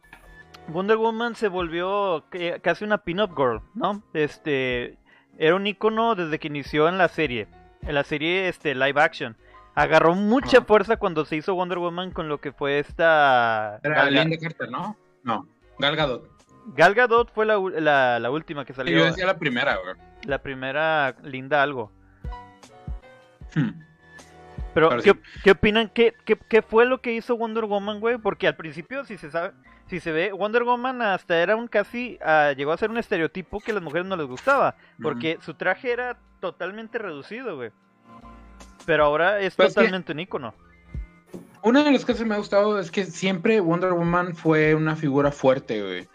[0.69, 2.25] Wonder Woman se volvió
[2.63, 4.03] casi una pin-up girl, ¿no?
[4.13, 4.99] Este,
[5.39, 7.49] era un icono desde que inició en la serie.
[7.83, 9.37] En la serie, este, live action.
[9.75, 13.81] Agarró mucha fuerza cuando se hizo Wonder Woman con lo que fue esta...
[13.83, 14.97] Era Linda Carter, ¿no?
[15.25, 15.47] No.
[15.79, 16.29] Gal Gadot.
[16.77, 18.99] Gal Gadot fue la, la, la última que salió.
[18.99, 19.97] Yo decía la primera, güey.
[20.27, 21.91] La primera linda algo.
[23.55, 23.71] Hmm.
[24.75, 25.21] Pero, Pero ¿qué, sí.
[25.45, 25.91] qué opinan?
[25.93, 28.17] ¿Qué, qué, qué fue lo que hizo Wonder Woman, güey?
[28.19, 29.53] Porque al principio, si se sabe,
[29.89, 33.61] si se ve, Wonder Woman hasta era un casi, ah, llegó a ser un estereotipo
[33.61, 34.77] que a las mujeres no les gustaba.
[35.03, 37.71] Porque su traje era totalmente reducido, güey.
[38.87, 40.55] Pero ahora es Pues que- totalmente un ícono.
[41.65, 44.97] Una de las cosas que me ha gustado es que siempre Wonder Woman fue una
[44.97, 46.09] figura fuerte, güey.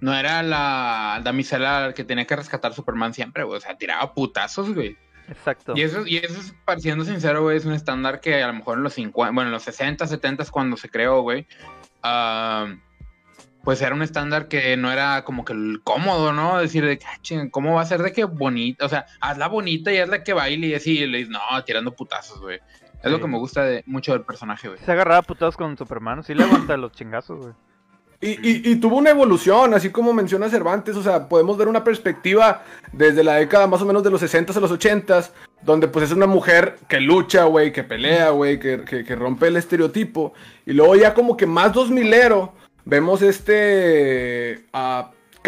[0.00, 3.58] No era la damisela que tenía que rescatar a Superman siempre, güey.
[3.58, 4.96] O sea, tiraba putazos, güey.
[5.28, 5.74] Exacto.
[5.76, 8.78] Y eso, y eso es, siendo sincero, güey, es un estándar que a lo mejor
[8.78, 11.46] en los 50, bueno, en los 60, 70 cuando se creó, güey,
[12.02, 12.74] ah,
[13.62, 16.58] pues era un estándar que no era como que el cómodo, ¿no?
[16.58, 18.86] Decir de que, "Ah, ¿cómo va a ser de que bonita?
[18.86, 21.94] O sea, hazla bonita y hazla que baile y así, y le dices, no, tirando
[21.94, 22.60] putazos, güey.
[23.02, 24.80] Es lo que me gusta de, mucho del personaje, güey.
[24.80, 27.54] Se agarraba putados con Superman, sí le aguanta los chingazos, güey.
[28.20, 31.84] Y, y- y tuvo una evolución, así como menciona Cervantes, o sea, podemos ver una
[31.84, 35.30] perspectiva desde la década más o menos de los 60s a los 80s,
[35.62, 38.76] donde pues es una mujer que lucha, güey, que pelea, güey, que,
[39.16, 40.32] rompe el estereotipo,
[40.66, 42.50] y luego ya como que más 2000ero,
[42.84, 44.64] vemos este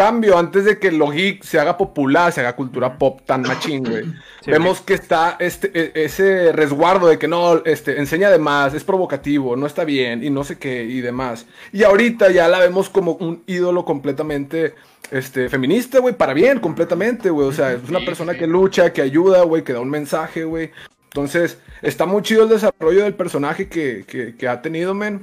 [0.01, 3.85] cambio antes de que lo geek se haga popular, se haga cultura pop tan machín,
[3.85, 4.05] güey.
[4.43, 8.73] Sí, Vemos que está este, e- ese resguardo de que no, este, enseña de más,
[8.73, 11.45] es provocativo, no está bien, y no sé qué, y demás.
[11.71, 14.75] Y ahorita ya la vemos como un ídolo completamente
[15.11, 17.47] este, feminista, güey, para bien, completamente, güey.
[17.47, 20.71] O sea, es una persona que lucha, que ayuda, güey, que da un mensaje, güey.
[21.11, 25.21] Entonces, está muy chido el desarrollo del personaje que, que, que ha tenido, men.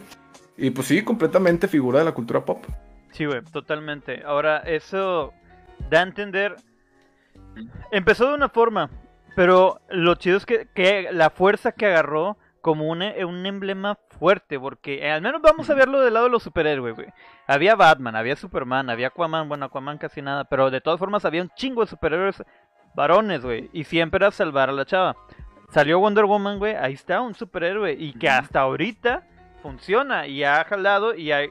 [0.56, 2.64] Y pues sí, completamente figura de la cultura pop.
[3.18, 4.22] Sí, güey, totalmente.
[4.24, 5.34] Ahora, eso
[5.90, 6.56] da a entender.
[7.92, 8.92] Empezó de una forma,
[9.36, 13.98] pero lo chido es que, que la fuerza que agarró como un, e- un emblema
[14.20, 17.08] fuerte, porque eh, al menos vamos a verlo del lado de los superhéroes, güey.
[17.48, 21.42] Había Batman, había Superman, había Aquaman, bueno, Aquaman casi nada, pero de todas formas había
[21.42, 22.44] un chingo de superhéroes
[22.94, 25.16] varones, güey, y siempre era salvar a la chava.
[25.70, 29.24] Salió Wonder Woman, güey, ahí está un superhéroe, y que hasta ahorita
[29.64, 31.50] funciona y ha jalado y hay,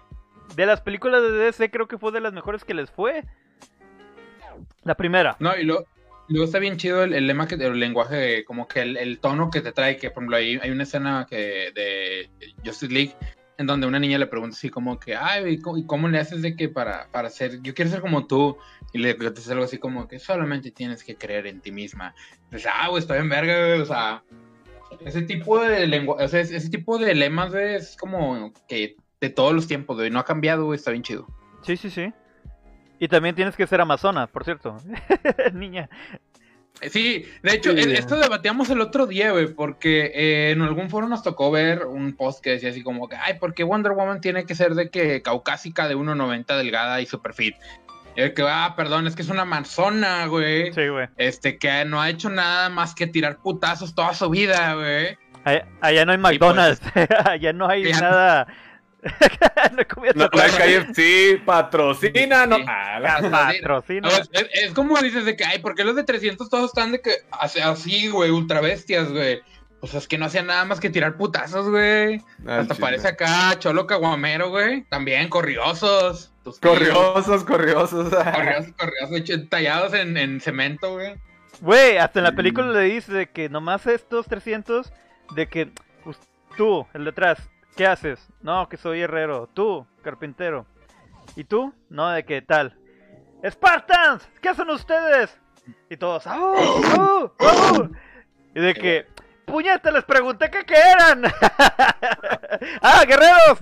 [0.55, 3.25] de las películas de DC creo que fue de las mejores que les fue.
[4.85, 5.37] La primera.
[5.41, 5.85] No, y lo-
[6.29, 9.51] luego está bien chido el, el lema que el lenguaje, como que el, el tono
[9.51, 12.31] que te trae, que por ejemplo hay, hay una escena que de
[12.65, 13.15] Justice League
[13.59, 16.57] en donde una niña le pregunta así como que, ay, ¿y cómo, le haces de
[16.57, 18.59] que para, para ser, yo quiero ser como tú?
[18.93, 22.15] Y le contestas algo así como que solamente tienes que creer en ti misma.
[22.51, 24.23] Pues, ah, güey, estoy en verga, o sea,
[25.05, 29.53] ese tipo de lenguaje, o sea, ese, tipo de lemas, es como que de todos
[29.55, 31.27] los tiempos, güey, no ha cambiado, güey, está bien chido.
[31.63, 32.13] Sí, sí, sí.
[32.99, 34.77] Y también tienes que ser amazona, por cierto.
[35.53, 35.89] Niña.
[36.81, 37.79] Eh, Sí, de hecho, Sí.
[37.79, 41.87] e- esto debatíamos el otro día, güey, porque eh, en algún foro nos tocó ver
[41.87, 44.75] un post que decía así como que, ay, ¿por qué Wonder Woman tiene que ser
[44.75, 47.55] de que caucásica de 1.90 delgada y super fit?
[48.15, 50.73] Y el que, ah, perdón, es que es una manzona, güey.
[50.73, 51.09] Sí, güey.
[51.17, 55.19] Este, que no ha hecho nada más que tirar putazos toda su vida, güey.
[55.45, 56.81] Allá, allá no hay pues- McDonald's.
[57.27, 58.47] allá no hay nada.
[58.47, 58.66] no
[60.15, 60.87] No, no hay chatarra.
[60.87, 62.57] KFC, patrocina, no.
[62.57, 62.65] Sí.
[62.67, 64.09] Ah, la- Patrocina.
[64.53, 67.11] Es, como dices de que, ay, ¿por qué los de 300 todos están de que
[67.31, 69.41] así, así, güey, ultra bestias, güey?
[69.81, 72.17] Pues es que no hacían nada más que tirar putazos, güey.
[72.47, 72.87] Ah, Hasta chile.
[72.87, 74.83] parece acá Cholo Caguamero, güey.
[74.85, 76.33] También corriosos.
[76.43, 78.09] Tus Corriosos, corriosos.
[78.11, 81.15] tíos, Corriosos, corriosos, tallados en, en cemento, güey.
[81.61, 84.93] Güey, hasta en la película le dice de que nomás estos 300,
[85.35, 85.69] de que
[86.05, 86.17] pues,
[86.57, 87.39] tú, el de atrás,
[87.77, 88.27] ¿qué haces?
[88.41, 89.49] No, que soy herrero.
[89.53, 90.67] Tú, carpintero.
[91.37, 91.73] ¿Y tú?
[91.89, 92.77] No, de que tal.
[93.49, 94.29] ¡Spartans!
[94.41, 95.39] ¿Qué hacen ustedes?
[95.91, 96.57] Y todos, ¡au!
[96.57, 97.33] ¡au!
[97.39, 97.91] ¡au!
[98.55, 99.07] Y de que,
[99.45, 99.91] ¡puñeta!
[99.91, 101.25] Les pregunté que qué eran.
[102.83, 103.59] ¡Ah, guerreros!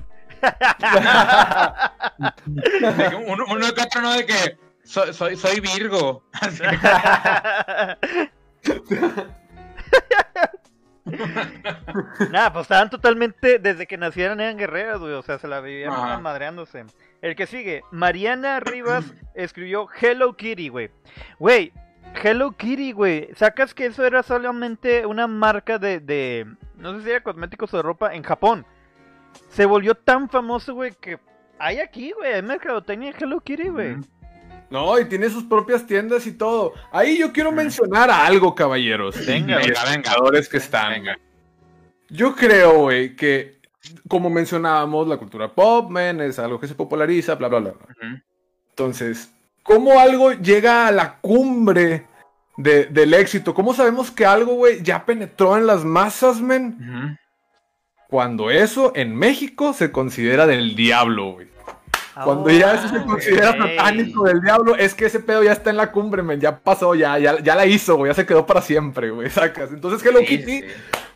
[2.46, 4.12] De uno, uno que otro, ¿no?
[4.12, 6.22] De que soy, soy, soy Virgo.
[12.30, 15.92] Nada, pues estaban totalmente, desde que nacieron eran guerreros, güey, o sea, se la vivían
[15.92, 16.18] Ajá.
[16.18, 16.84] madreándose.
[17.20, 20.90] El que sigue, Mariana Rivas escribió Hello Kitty, güey.
[21.38, 21.72] Güey,
[22.22, 27.10] Hello Kitty, güey, sacas que eso era solamente una marca de, de, no sé si
[27.10, 28.66] era cosméticos o de ropa en Japón.
[29.48, 31.18] Se volvió tan famoso, güey, que
[31.58, 33.96] hay aquí, güey, hay mercadotecnia de Hello Kitty, güey.
[34.74, 36.72] No, y tiene sus propias tiendas y todo.
[36.90, 39.14] Ahí yo quiero mencionar algo, caballeros.
[39.24, 39.82] Venga, venga, venga.
[39.84, 40.90] espectadores que están.
[40.94, 41.16] Venga.
[42.10, 43.60] Yo creo, güey, que
[44.08, 47.72] como mencionábamos, la cultura pop, man, es algo que se populariza, bla, bla, bla.
[48.70, 49.32] Entonces,
[49.62, 52.06] ¿cómo algo llega a la cumbre
[52.56, 53.54] de- del éxito?
[53.54, 57.16] ¿Cómo sabemos que algo, güey, ya penetró en las masas, men?
[58.08, 61.53] Cuando eso en México se considera del diablo, güey.
[62.22, 65.70] Cuando Ah, ya eso se considera satánico del diablo, es que ese pedo ya está
[65.70, 66.40] en la cumbre, men.
[66.40, 68.10] Ya pasó, ya, ya, ya la hizo, güey.
[68.10, 69.30] Ya se quedó para siempre, güey.
[69.30, 69.70] Sacas.
[69.72, 70.64] Entonces Hello Sí, Kitty sí.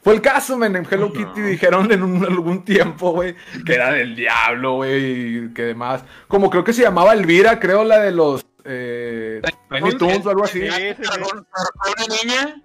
[0.03, 0.75] fue el caso, men.
[0.77, 1.13] En Hello.
[1.13, 5.45] Kitty dijeron en un- algún tiempo, güey, que era del diablo, güey.
[5.47, 6.03] Y que demás.
[6.27, 10.45] Como creo que se llamaba Elvira, creo la de los eh, Tiny Toons o algo
[10.45, 10.61] así.
[10.63, 11.09] Sí, sí, sí.
[11.21, 12.63] ¿Con- con una niña?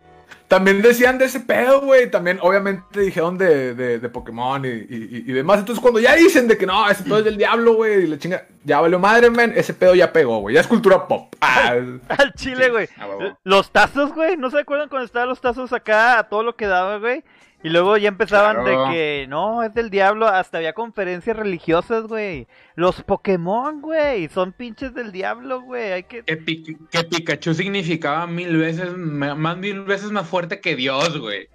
[0.54, 2.12] También decían de ese pedo, güey.
[2.12, 5.58] También, obviamente, dijeron de, de, de Pokémon y, y- y demás.
[5.60, 8.20] Entonces, cuando ya dicen de que no, ese pedo es del diablo, güey, y la
[8.20, 10.54] chinga, ya valió madre, men, ese pedo ya pegó, güey.
[10.56, 11.34] Ya es cultura pop.
[11.42, 11.74] Ah,
[12.10, 12.88] Al chile, Sí, güey.
[12.98, 13.38] a huevo.
[13.44, 14.38] Los tazos, güey.
[14.38, 17.24] ¿No se acuerdan cuando estaban los tazos acá a todo lo que daba, güey?
[17.64, 18.86] Y luego ya empezaban Claro.
[18.88, 20.28] de que no, es del diablo.
[20.28, 22.48] Hasta había conferencias religiosas, güey.
[22.76, 24.28] Los Pokémon, güey.
[24.28, 25.94] Son pinches del diablo, güey.
[25.94, 26.24] Hay que.
[26.24, 31.48] Que, Pi- que Pikachu significaba mil veces, más mil veces más fuerte que Dios, güey.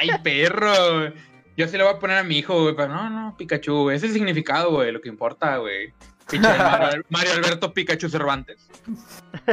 [0.00, 1.12] ¡Ay, perro!
[1.56, 3.96] Yo sí le voy a poner a mi hijo, güey, pero no, no, Pikachu, güey.
[3.96, 5.92] Ese es el significado, güey, lo que importa, güey.
[6.30, 8.70] Pinche Mario, Mario Alberto Pikachu Cervantes.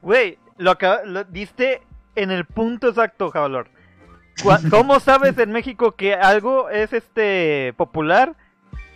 [0.00, 1.82] Güey, lo, lo diste
[2.14, 3.68] en el punto exacto, Javalor.
[4.70, 8.34] ¿Cómo sabes en México que algo es este popular?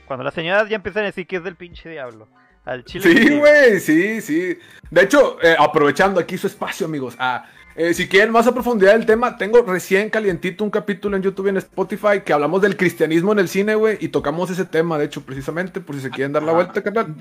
[0.07, 2.29] Cuando las señoras ya empiezan a decir que es del pinche diablo.
[2.65, 3.05] Al chile.
[3.05, 4.59] sí, güey, sí, sí.
[4.91, 7.15] De hecho, eh, aprovechando aquí su espacio, amigos.
[7.19, 7.47] Ah,
[7.77, 11.47] eh, si quieren más a profundidad del tema, tengo recién calientito un capítulo en YouTube
[11.47, 14.99] y en Spotify que hablamos del cristianismo en el cine, güey, y tocamos ese tema,
[14.99, 16.55] de hecho, precisamente, por si se quieren dar la Ah.
[16.57, 17.15] vuelta, carnal.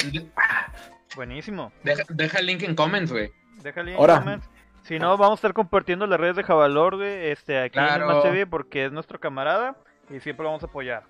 [1.16, 1.72] Buenísimo.
[1.84, 3.32] Deja, deja el link en comments, güey.
[3.64, 4.20] Déjale en Ahora.
[4.20, 4.50] comments.
[4.88, 8.22] Si no, vamos a estar compartiendo las redes de Javalor, güey, este, aquí en Claro.
[8.22, 9.76] TV porque es nuestro camarada
[10.10, 11.04] y siempre lo vamos a apoyar.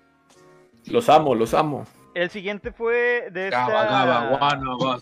[0.86, 1.86] Los amo, los amo.
[2.14, 4.98] El siguiente fue de esta Gaba, gaba,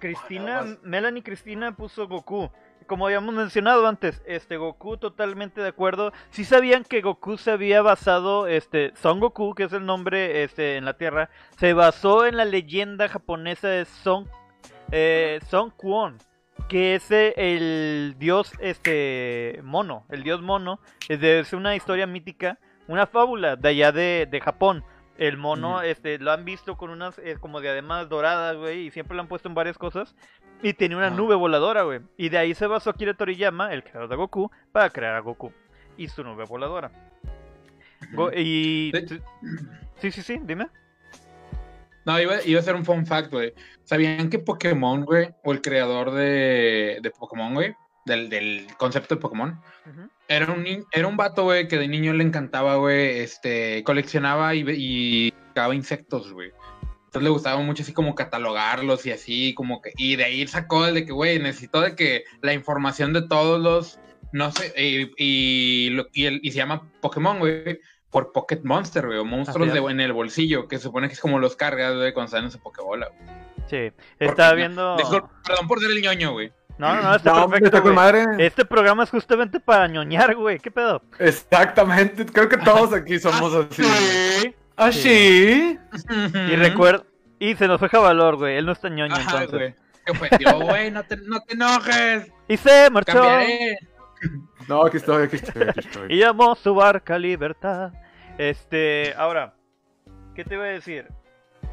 [0.00, 2.50] Cristina, Melanie Cristina puso Goku.
[2.88, 6.12] Como habíamos mencionado antes, este Goku totalmente de acuerdo.
[6.30, 10.76] Si sabían que Goku se había basado, este Son Goku, que es el nombre este
[10.76, 14.28] en la Tierra, se basó en la leyenda japonesa de Son
[14.90, 16.18] eh, Son Kwon,
[16.68, 22.58] que es el dios este mono, el dios mono, es, de- es una historia mítica,
[22.88, 24.84] una fábula de allá de, de Japón.
[25.18, 29.16] El mono, este, lo han visto con unas eh, como diademas doradas, güey, y siempre
[29.16, 30.14] lo han puesto en varias cosas.
[30.62, 31.10] Y tenía una Ah.
[31.10, 32.00] nube voladora, güey.
[32.18, 35.52] Y de ahí se basó Akira Toriyama, el creador de Goku, para crear a Goku.
[35.96, 36.90] Y su nube voladora.
[38.12, 38.92] Go- y...
[39.08, 39.20] Sí.
[40.00, 40.66] Sí, sí, sí, dime.
[42.06, 43.52] No, iba, iba a ser un fun fact, güey.
[43.84, 49.20] ¿Sabían que Pokémon, güey, o el creador de, de Pokémon, güey, del, del concepto de
[49.20, 49.60] Pokémon,
[50.28, 54.64] era un, era un vato, güey, que de niño le encantaba, güey, este, coleccionaba y,
[54.68, 55.34] y
[55.74, 56.52] insectos, güey.
[57.06, 60.86] Entonces le gustaba mucho así como catalogarlos y así, como que, y de ahí sacó
[60.86, 63.98] el de que, güey, necesito de que la información de todos los,
[64.32, 67.80] no sé, y, y, y el- y se llama Pokémon, güey,
[68.16, 71.12] por Pocket Monster, güey, o monstruos Así de, en el bolsillo, que se supone que
[71.12, 73.36] es como los cargas, güey, cuando están en su Pokébola, güey.
[73.68, 74.96] Sí, Porque- estaba viendo...
[75.46, 76.50] Perdón por ser el ñoño, güey.
[76.78, 78.24] No, no, no, está No, perfecto, está madre.
[78.38, 80.58] Este programa es justamente para ñoñar, güey.
[80.58, 81.02] ¿Qué pedo?
[81.18, 82.24] Exactamente.
[82.24, 83.82] Creo que todos aquí somos así.
[83.84, 84.54] Sí.
[84.78, 85.78] ¿Ah, sí?
[86.32, 87.04] Y recuerda...
[87.38, 88.56] Y se nos fue valor, güey.
[88.56, 89.50] Él no está ñoño, Ajá, entonces.
[89.50, 89.74] güey.
[90.06, 90.90] ¿Qué ofendió, güey?
[90.90, 92.32] No te, no te enojes.
[92.48, 93.12] Y se marchó.
[93.12, 93.76] Cambiaré.
[94.68, 96.14] No, aquí estoy, aquí estoy, aquí estoy.
[96.14, 97.92] Y llamó su barca Libertad.
[98.38, 99.54] Este, ahora,
[100.34, 101.06] ¿qué te iba a decir?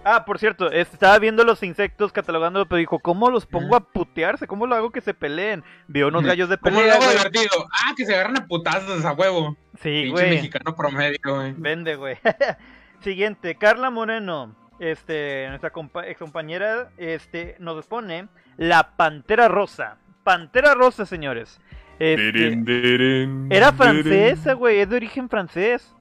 [0.05, 4.47] Ah, por cierto, estaba viendo los insectos catalogándolos, pero dijo, ¿cómo los pongo a putearse?
[4.47, 5.63] ¿Cómo lo hago que se peleen?
[5.87, 7.17] Vio unos gallos de ¿Cómo lo pelea, hago güey.
[7.17, 7.67] divertido?
[7.71, 9.55] Ah, que se agarran a putazos a huevo.
[9.81, 10.29] Sí, Pinche güey.
[10.31, 11.53] mexicano promedio, güey.
[11.57, 12.17] Vende, güey.
[12.99, 19.97] Siguiente, Carla Moreno, este, nuestra compa ex compañera, este, nos pone la Pantera Rosa.
[20.23, 21.61] Pantera Rosa, señores.
[21.99, 25.95] Este, Dirin, dirin, era francesa, güey, es de origen francés.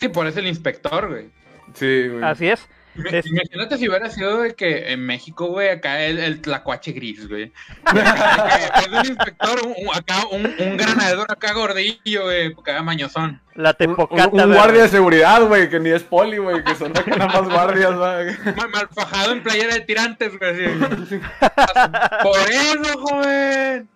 [0.00, 1.26] Sí, por eso el inspector, güey.
[1.74, 2.24] Sí, güey.
[2.24, 2.60] Así es.
[2.96, 6.90] Im- Es- Imagínate si hubiera sido de que en México, güey, acá el, el tlacuache
[6.92, 7.52] gris, güey.
[7.94, 13.40] es un inspector, un, acá un, un granador acá gordillo, güey, porque era mañozón.
[13.54, 14.28] La Un, tepocata.
[14.44, 17.48] un- guardia de seguridad, güey, que ni es poli, güey, que son acá nada más
[17.52, 18.54] guardias, güey.
[18.56, 20.68] Mal, mal fajado en playera de tirantes, güey.
[22.22, 23.88] Por eso, joven.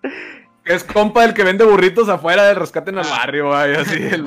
[0.64, 3.10] Es compa del que vende burritos afuera del rescate en el Ah.
[3.18, 3.94] barrio, güey, así.
[4.02, 4.24] El,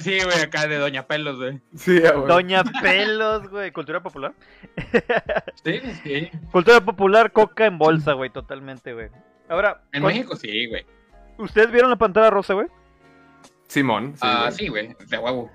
[0.00, 1.60] Sí, güey, acá de Doña Pelos, güey.
[1.74, 2.26] sí, güey.
[2.28, 3.70] Doña Pelos, güey.
[3.72, 4.34] Cultura popular.
[5.64, 6.30] Sí, sí.
[6.50, 8.30] Cultura popular, coca en bolsa, güey.
[8.30, 9.08] Totalmente, güey.
[9.48, 10.84] Ahora, En ¿cuál- México sí, güey.
[11.38, 12.66] ¿ustedes vieron la pantalla rosa, güey?
[13.68, 14.12] Simón.
[14.14, 14.52] Sí, Ah, güey.
[14.52, 15.50] sí, güey, de huevo.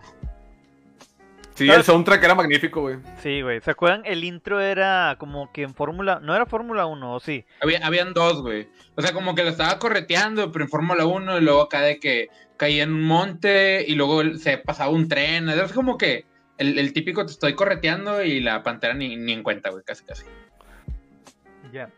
[1.57, 2.97] Sí, el soundtrack era magnífico, güey.
[3.23, 3.59] Sí, güey.
[3.61, 4.03] ¿Se acuerdan?
[4.05, 6.19] El intro era como que en Fórmula.
[6.21, 7.45] No era Fórmula 1, ¿o sí?
[7.61, 8.67] Había, habían dos, güey.
[8.95, 11.99] O sea, como que lo estaba correteando, pero en Fórmula 1 y luego acá de
[11.99, 15.49] que caía en un monte y luego se pasaba un tren.
[15.49, 16.25] Es como que
[16.59, 20.05] el, el típico te estoy correteando y la pantera ni, ni en cuenta, güey, casi
[20.05, 20.25] casi.
[21.73, 21.89] Ya.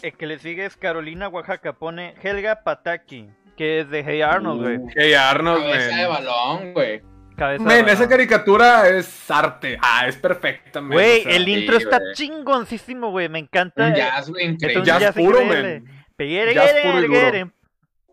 [0.00, 1.74] El que le sigue es Carolina Oaxaca.
[1.74, 4.78] Pone Helga Pataki, que es de Hey Arnold, güey.
[4.96, 7.11] Hey, Arnold, Cabeza de balón, güey.
[7.42, 9.76] Cabeza Men, esa caricatura es arte.
[9.82, 10.92] Ah, es perfecta, men.
[10.92, 12.14] Güey, o sea, el intro sí, está güey.
[12.14, 13.28] chingoncísimo, güey.
[13.28, 13.84] Me encanta.
[13.84, 14.84] Un eh, jazz, güey, es un increíble.
[14.84, 15.84] jazz puro, men.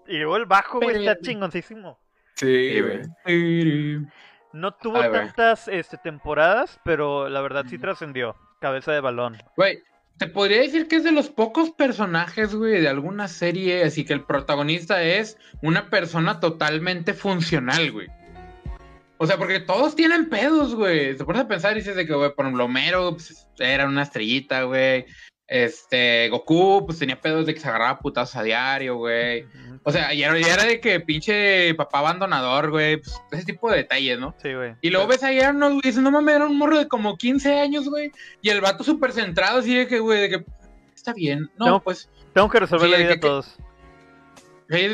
[0.08, 2.00] Y luego el bajo, güey, está chingoncísimo.
[2.34, 4.00] Sí, güey.
[4.52, 8.36] No tuvo Ay, tantas este, temporadas, pero la verdad sí trascendió.
[8.60, 9.38] Cabeza de balón.
[9.56, 9.84] Güey,
[10.18, 14.14] te podría decir que es de los pocos personajes, güey, de alguna serie, así que
[14.14, 18.08] el protagonista es una persona totalmente funcional, güey.
[19.22, 21.16] O sea, porque todos tienen pedos, güey.
[21.16, 24.04] Te pones a pensar y dices de que, güey, por ejemplo, Homero pues, era una
[24.04, 25.06] estrellita, güey.
[25.46, 29.46] Este, Goku, pues tenía pedos de que se agarraba putazos a diario, güey.
[29.84, 32.98] O sea, y era, y era de que pinche papá abandonador, güey.
[32.98, 34.34] Pues ese tipo de detalles, ¿no?
[34.42, 34.76] Sí, güey.
[34.80, 37.60] Y luego ves a Arnold, güey, dices, no mames, era un morro de como 15
[37.60, 38.14] años, güey.
[38.42, 40.46] Y el vato súper centrado, así de que, güey, de que,
[40.96, 41.50] está bien.
[41.58, 43.58] No, pues, Tengo que resolver Sí, la vida a todos.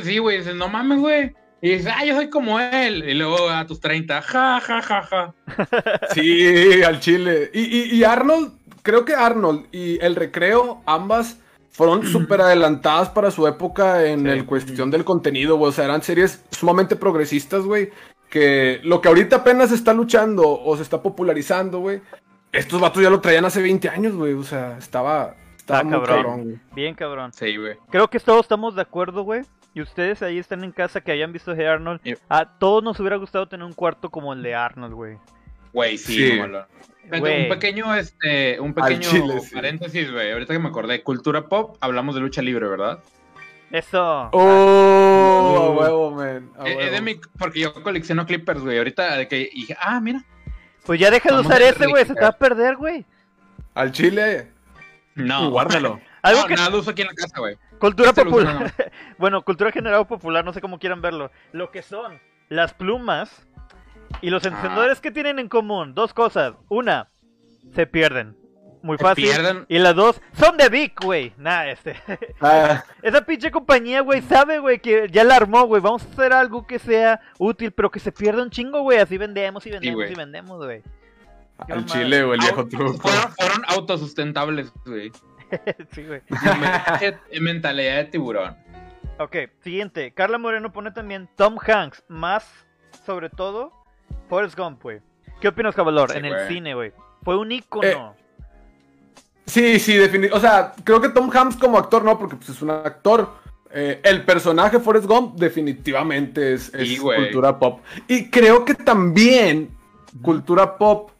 [0.03, 1.35] sí, güey, dices, no mames, güey.
[1.65, 3.03] Y dices, ah, yo soy como él.
[3.09, 5.33] Y luego a tus 30, ja, ja, ja, ja.
[6.13, 7.49] Sí, al chile.
[7.53, 8.51] Y, y- y Arnold,
[8.83, 11.37] creo que Arnold y el recreo, ambas
[11.71, 14.29] fueron súper adelantadas para su época en Sí.
[14.29, 15.69] el cuestión del contenido, güey.
[15.69, 17.89] O sea, eran series sumamente progresistas, güey.
[18.29, 22.01] Que lo que ahorita apenas se está luchando o se está popularizando, güey.
[22.51, 24.33] Estos vatos ya lo traían hace 20 años, güey.
[24.33, 26.61] O sea, estaba Está muy cabrón.
[26.75, 27.33] Bien, cabrón.
[27.33, 27.75] Sí, güey.
[27.89, 29.41] Creo que todos estamos de acuerdo, güey.
[29.73, 32.01] Y ustedes ahí están en casa que hayan visto Hey Arnold.
[32.03, 32.19] Yep.
[32.29, 35.17] A todos nos hubiera gustado tener un cuarto como el de Arnold, güey.
[35.73, 36.39] Güey, sí,
[37.09, 37.43] Güey.
[37.43, 40.31] Un pequeño, este, un pequeño chile, paréntesis, güey.
[40.31, 42.99] Ahorita que me acordé, cultura pop, hablamos de lucha libre, ¿verdad?
[43.71, 44.29] Eso.
[44.31, 45.79] Oh, a Uh.
[45.79, 46.51] huevo, man.
[46.57, 48.77] a Eh, Es, de mi, porque yo colecciono clippers, güey.
[48.77, 50.23] Ahorita de que y dije, ah, mira.
[50.85, 52.05] Pues ya deja de usar a ese, güey.
[52.05, 53.05] Se te va a perder, güey.
[53.73, 54.54] Al chile.
[55.15, 55.49] No.
[55.49, 55.99] Guárdalo.
[56.21, 56.55] Algo no, que.
[56.55, 57.57] nada lo uso aquí en la casa, güey.
[57.79, 58.73] Cultura Este uso popular.
[59.17, 61.31] bueno, cultura general popular, no sé cómo quieran verlo.
[61.51, 63.47] Lo que son las plumas
[64.21, 64.49] y los Ah.
[64.49, 65.93] encendedores que tienen en común.
[65.93, 66.53] Dos cosas.
[66.69, 67.09] Una,
[67.73, 68.35] se pierden.
[68.81, 69.23] Muy Se fácil.
[69.25, 69.65] pierden.
[69.67, 71.33] Y las dos, son de Vic, güey.
[71.37, 71.95] Nah, este.
[72.41, 75.81] Ah, Esa pinche compañía, güey, sabe, güey, que ya la armó, güey.
[75.81, 78.99] Vamos a hacer algo que sea útil, pero que se pierda un chingo, güey.
[78.99, 80.83] Así vendemos y vendemos y vendemos, güey.
[81.57, 82.97] Al chile, güey, el viejo truco.
[82.97, 85.11] Fueron, fueron autosustentables, güey.
[85.91, 86.21] sí, güey.
[86.29, 88.55] Men- Mentalidad de tiburón.
[89.19, 90.11] Ok, siguiente.
[90.13, 92.45] Carla Moreno pone también Tom Hanks, más
[93.05, 93.71] sobre todo
[94.29, 94.99] Forrest Gump, güey.
[95.39, 96.11] ¿Qué opinas, Cabalor?
[96.11, 96.91] Sí, en el cine, güey.
[97.23, 98.15] Fue un ícono.
[99.45, 100.35] Sí, sí, definitivamente.
[100.35, 103.29] O sea, creo que Tom Hanks como actor no, porque pues, es un actor.
[103.71, 107.23] Eh, el personaje Forrest Gump definitivamente es, es Sí, güey.
[107.23, 107.81] cultura pop.
[108.07, 109.69] Y creo que también
[110.21, 111.11] cultura pop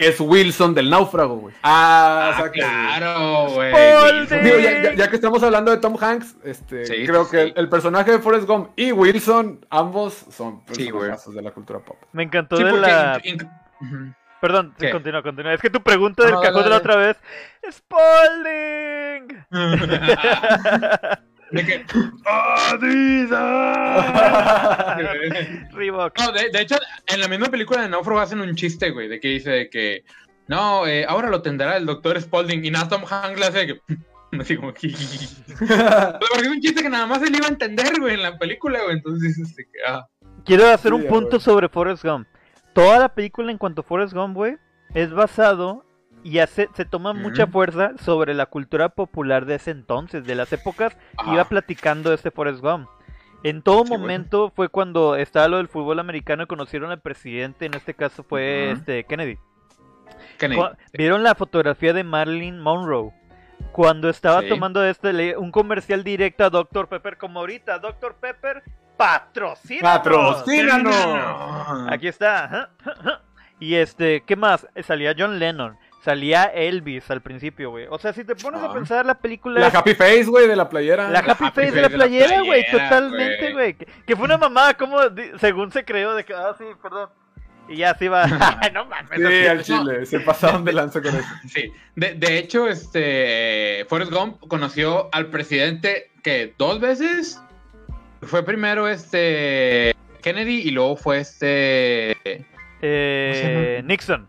[0.00, 1.54] es Wilson del náufrago, güey.
[1.62, 3.72] Ah, Ah, o sea que- claro, güey.
[4.42, 7.42] Digo, ya, ya- ya que estamos hablando de Tom Hanks, este, Sí, creo sí, que
[7.42, 11.78] el, el personaje de Forrest Gump y Wilson, ambos son Sí, personajes de la cultura
[11.80, 11.96] pop.
[12.12, 13.20] Me encantó Sí, de porque la...
[13.24, 14.14] in- in- Ujú.
[14.40, 15.52] Perdón, continúa, continúa.
[15.52, 17.16] Es que tu pregunta del No, cajón de la otra vez...
[17.70, 19.44] ¡Spalding!
[21.52, 21.84] De que-
[25.72, 26.18] Reebok.
[26.18, 26.76] No, de, de hecho,
[27.06, 30.04] en la misma película de Náufrago hacen un chiste, güey, de que dice de que
[30.48, 33.80] no, eh, ahora lo tendrá el doctor Spalding y nada, Tom Hanks le hace que
[34.40, 34.88] así como que
[35.58, 38.80] porque es un chiste que nada más él iba a entender, güey, en la película,
[38.82, 40.06] güey, entonces este que ah,
[40.44, 41.40] Quiero hacer un punto güey.
[41.40, 42.26] sobre Forrest Gump.
[42.72, 44.56] Toda la película en cuanto a Forrest Gump, güey,
[44.94, 45.84] es basado
[46.22, 50.52] y hace, se toma mucha fuerza sobre la cultura popular de ese entonces, de las
[50.52, 51.32] épocas Ajá.
[51.32, 52.88] iba platicando este Forrest Gump.
[53.42, 57.64] En todo Sí, momento fue cuando estaba lo del fútbol americano y conocieron al presidente,
[57.66, 59.38] en este caso fue este Kennedy.
[60.38, 60.60] Kennedy.
[60.92, 63.12] Vieron la fotografía de Marilyn Monroe.
[63.72, 64.48] Cuando estaba Sí.
[64.48, 66.88] tomando este un comercial directo a Dr.
[66.88, 68.16] Pepper, como ahorita, Dr.
[68.20, 68.62] Pepper.
[68.96, 70.94] ¡Patrocínanos!
[71.06, 71.86] No.
[71.90, 72.70] Aquí está.
[73.58, 74.66] Y este, ¿qué más?
[74.86, 77.86] Salía John Lennon, salía Elvis al principio, güey.
[77.90, 78.72] O sea, si te pones a Ah.
[78.74, 81.08] pensar, la película La Happy Face, güey, de la playera.
[81.10, 83.74] la Happy Happy Face de la Face de la playera, güey, totalmente, güey.
[83.74, 84.98] Que, que fue una mamada, como
[85.38, 87.10] según se creó, de que, ah, sí, perdón.
[87.68, 88.26] Y ya se iba.
[88.74, 89.10] no mames.
[89.14, 89.46] Sí, así.
[89.46, 90.06] al chile.
[90.06, 91.28] Se pasaron de lanza con eso.
[91.48, 97.40] Sí, de, de hecho, este Forrest Gump conoció al presidente que dos veces.
[98.22, 102.16] Fue primero este Kennedy y luego fue este.
[102.82, 103.82] Eh.
[103.84, 104.28] Nixon.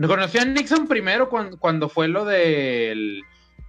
[0.00, 3.22] No conoció a Nixon primero cuando, fue lo del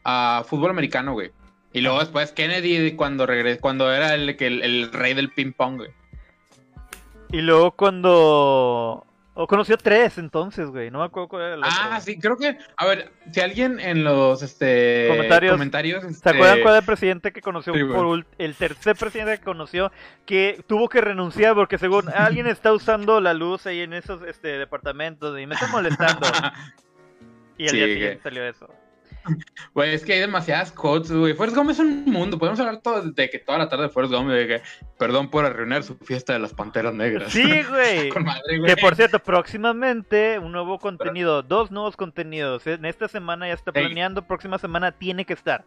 [0.06, 1.32] ah, fútbol americano, güey.
[1.74, 5.90] Y luego después Kennedy cuando regresó, cuando era el, el rey del ping pong, güey.
[7.34, 9.06] Y luego cuando.
[9.34, 10.92] O conoció tres entonces, güey.
[10.92, 11.62] No me acuerdo cuál era el.
[11.64, 12.58] Ah, sí, creo que.
[12.76, 15.54] A ver, si alguien en los este, Comentarios.
[15.54, 17.74] comentarios ¿Se este, acuerdan cuál era el presidente que conoció?
[17.74, 17.94] sí, güey.
[17.96, 19.90] por ult- el tercer presidente que conoció
[20.26, 24.58] que tuvo que renunciar porque según alguien está usando la luz ahí en esos este,
[24.58, 26.28] departamentos y me está molestando.
[27.58, 28.70] Y al Sí, día que- siguiente salió eso.
[29.74, 31.34] Güey, es que hay demasiadas quotes, güey.
[31.34, 32.38] Forrest Gump es un mundo.
[32.38, 34.62] Podemos hablar todo de que toda la tarde de Forrest Gump, de que
[35.00, 37.32] perdón por arruinar su fiesta de las panteras negras.
[37.32, 38.10] Sí, güey.
[38.10, 38.66] Con madre, güey.
[38.76, 42.68] Que por cierto, próximamente un nuevo contenido, dos nuevos contenidos.
[42.68, 43.86] En esta semana ya está Ey.
[43.86, 45.64] planeando, próxima semana tiene que estar.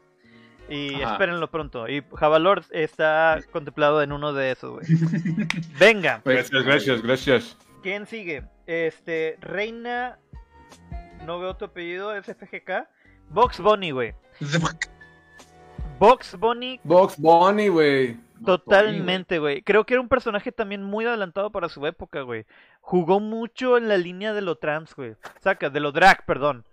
[0.68, 1.12] Y Ajá.
[1.12, 1.88] espérenlo pronto.
[1.88, 4.86] Y Javalor está contemplado en uno de esos, güey.
[5.78, 7.56] Venga, Güey, Gracias, gracias, gracias.
[7.82, 8.44] ¿quién sigue?
[8.66, 10.18] Este, Reina.
[11.26, 12.86] No veo tu apellido, es FGK.
[13.30, 14.14] Box Bunny, güey.
[15.98, 18.16] Box Bunny Box Bunny, güey.
[18.44, 19.62] Totalmente, güey.
[19.62, 22.44] Creo que era un personaje también muy adelantado para su época, güey.
[22.80, 25.14] Jugó mucho en la línea de lo trans, güey.
[25.40, 26.64] Saca, de lo drag, perdón.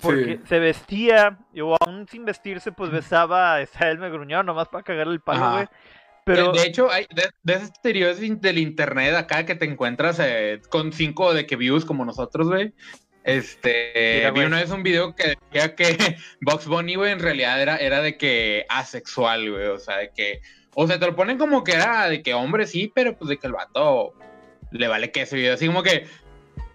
[0.00, 0.40] Porque Sí.
[0.46, 4.84] se vestía, y o aún sin vestirse, pues besaba a Israel me gruñó nomás para
[4.84, 5.66] cagarle el palo, güey.
[6.24, 9.64] Pero de, de hecho, hay de, de esos estereotipos in- del internet acá que te
[9.64, 12.74] encuentras eh, con cinco de que views como nosotros, güey.
[13.26, 17.60] Este, Mira, vi una vez un video que decía que Box Bunny, güey, en realidad
[17.60, 19.66] era, era de que asexual, güey.
[19.66, 20.40] O sea, de que,
[20.74, 23.36] o sea, te lo ponen como que era de que hombre sí, pero pues de
[23.36, 24.14] que el vato
[24.70, 25.54] le vale que ese video.
[25.54, 26.06] Así como que,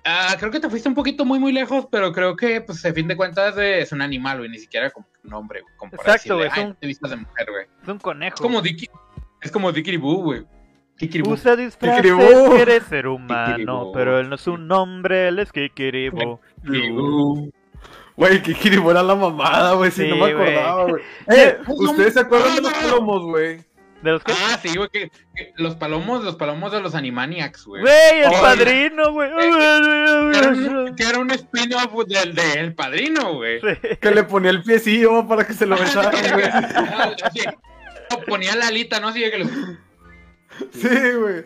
[0.04, 2.93] ah, creo que te fuiste un poquito muy, muy lejos, pero creo que, pues, a
[2.93, 5.74] fin de cuentas eh, es un animal, güey, ni siquiera como un hombre, güey.
[5.78, 7.66] como para Exacto, güey, es "Ay, un- te vistas de mujer, güey.
[7.82, 8.36] es un conejo.
[8.36, 8.89] Es como Dicky,
[9.41, 10.43] es como Dicky Boo, güey.
[11.26, 12.56] Usa disfraces, Kikiribú.
[12.56, 16.39] quiere ser humano, pero él no es un nombre, él es Kikiribú.
[18.18, 19.89] Güey, que Kiribú era la mamada, güey.
[19.91, 20.54] Si Sí, no me güey.
[20.56, 21.04] acordaba, güey.
[21.28, 22.88] Eh, pues, ¿ustedes se acuerdan de los no.
[22.89, 23.58] plomos, güey?
[24.04, 24.32] ¿De los que?
[24.34, 27.84] Ah, sí, güey, que, que los palomos, los palomos de los Animaniacs, güey.
[27.84, 28.41] Güey, el Oye.
[28.41, 29.30] padrino, güey.
[29.30, 33.62] Que era un- Que era un spin-off del de El Padrino, güey.
[33.62, 33.68] Sí.
[34.02, 36.45] Que le ponía el piecillo para que se lo besara, güey.
[38.28, 39.10] Ponía la alita, ¿no?
[39.10, 39.49] Así que los...
[40.72, 40.89] Sí,
[41.20, 41.45] güey.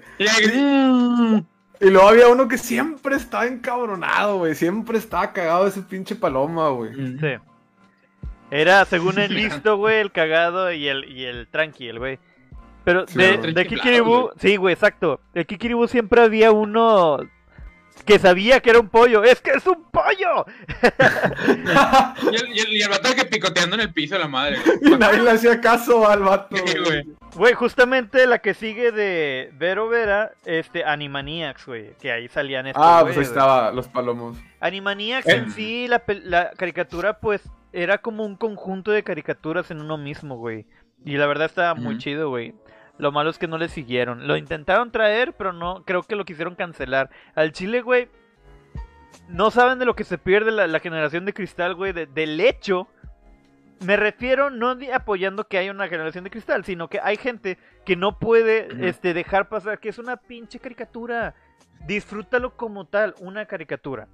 [1.80, 4.55] y luego había uno que siempre estaba encabronado, güey.
[4.55, 6.93] Siempre estaba cagado ese pinche paloma, güey.
[6.93, 7.36] Sí.
[8.51, 12.20] Era, según el listo, güey, el cagado y el, y el tranqui, el güey.
[12.84, 15.20] Pero de, de Blados, sí, güey, exacto.
[15.34, 17.18] De Kikiribú siempre había uno
[18.06, 19.24] que sabía que era un pollo.
[19.24, 20.45] ¡Es que es un pollo!
[22.32, 24.58] Y el, y el, y el vato que picoteando en el piso, la madre.
[24.82, 26.56] Y nadie le hacía caso al vato.
[26.56, 27.03] Sí, güey.
[27.36, 27.53] güey.
[27.53, 31.93] Justamente la que sigue de Vero Vera, este, Animaniacs, güey.
[31.99, 33.28] Que ahí salían estos Ah, pues ahí güey.
[33.28, 34.38] estaba, los palomos.
[34.60, 35.36] Animaniacs Eh.
[35.36, 37.41] en sí, la, caricatura, pues,
[37.74, 40.66] era como un conjunto de caricaturas en uno mismo, güey.
[41.03, 42.56] Y la verdad estaba muy chido, güey.
[42.97, 44.27] Lo malo es que no le siguieron.
[44.27, 47.09] Lo intentaron traer, pero no, creo que lo quisieron cancelar.
[47.35, 48.07] Al chile, güey,
[49.27, 51.91] no saben de lo que se pierde la, la generación de cristal, güey.
[51.93, 52.87] de- del hecho,
[53.85, 57.57] me refiero no de apoyando que haya una generación de cristal, sino que hay gente
[57.85, 61.35] que no puede este, dejar pasar que es una pinche caricatura.
[61.85, 64.07] Disfrútalo como tal, una caricatura.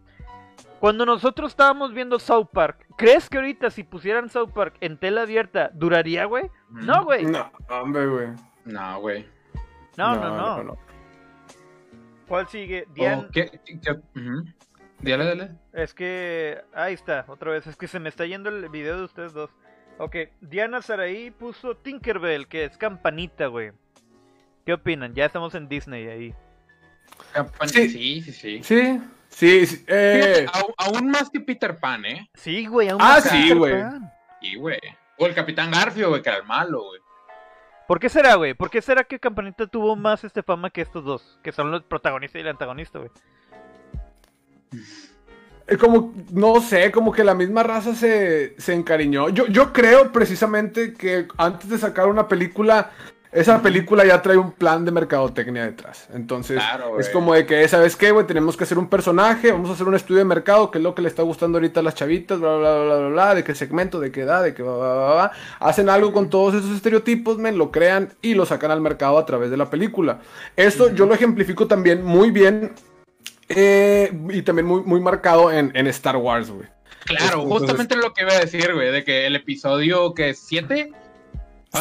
[0.80, 5.22] Cuando nosotros estábamos viendo South Park, ¿crees que ahorita si pusieran South Park en tela
[5.22, 6.50] abierta duraría, güey?
[6.72, 7.26] No, güey.
[7.26, 8.28] No, hombre, güey.
[8.66, 9.26] No, güey.
[9.98, 10.78] No, no, no.
[12.28, 12.88] ¿Cuál sigue?
[12.94, 13.26] Dian...
[13.28, 14.46] Oh, ¿qué, qué- ujú.
[15.00, 15.50] Dale, dale.
[15.74, 16.62] Es que.
[16.74, 17.66] Ahí está, otra vez.
[17.68, 19.50] Es que se me está yendo el video de ustedes dos.
[19.98, 23.72] Ok, Diana Saraí puso Tinkerbell, que es campanita, güey.
[24.66, 25.14] ¿Qué opinan?
[25.16, 26.36] Ya estamos en Disney ahí.
[27.34, 27.90] Campan- Sí.
[27.90, 28.62] Sí, sí, sí.
[28.64, 29.86] Sí, sí, sí.
[29.88, 30.46] Eh,
[30.78, 32.30] aún más que Peter Pan, ¿eh?
[32.36, 33.74] Sí, güey, aún Ah, más sí, Peter güey.
[33.82, 34.12] Pan.
[34.42, 34.80] Y, güey.
[35.18, 37.01] O el Capitán Garfio, güey, que era el malo, güey.
[37.92, 38.54] ¿Por qué será, güey?
[38.54, 41.38] ¿Por qué será que Campanita tuvo más este fama que estos dos?
[41.44, 43.12] Que son los protagonistas y el antagonista, güey.
[45.68, 49.28] Es como, no sé, como que la misma raza se, se encariñó.
[49.28, 52.92] Yo, yo creo precisamente que antes de sacar una película,
[53.32, 56.08] esa película ya trae un plan de mercadotecnia detrás.
[56.14, 58.28] Entonces, Claro, es como de que, ¿sabes qué, güey?
[58.28, 60.94] Tenemos que hacer un personaje, vamos a hacer un estudio de mercado, qué es lo
[60.94, 63.44] que le está gustando ahorita a las chavitas, bla, bla, bla, bla, bla, bla, de
[63.44, 65.32] qué segmento, de qué edad, de qué, bla, bla, bla, bla.
[65.60, 69.26] Hacen algo con todos esos estereotipos, men, lo crean y lo sacan al mercado a
[69.26, 70.20] través de la película.
[70.58, 72.74] Esto yo lo ejemplifico también muy bien
[73.50, 76.68] eh, y también muy, muy marcado en, en Star Wars, güey.
[77.06, 80.40] Claro, Entonces- justamente lo que iba a decir, güey, de que el episodio que es
[80.40, 80.92] 7.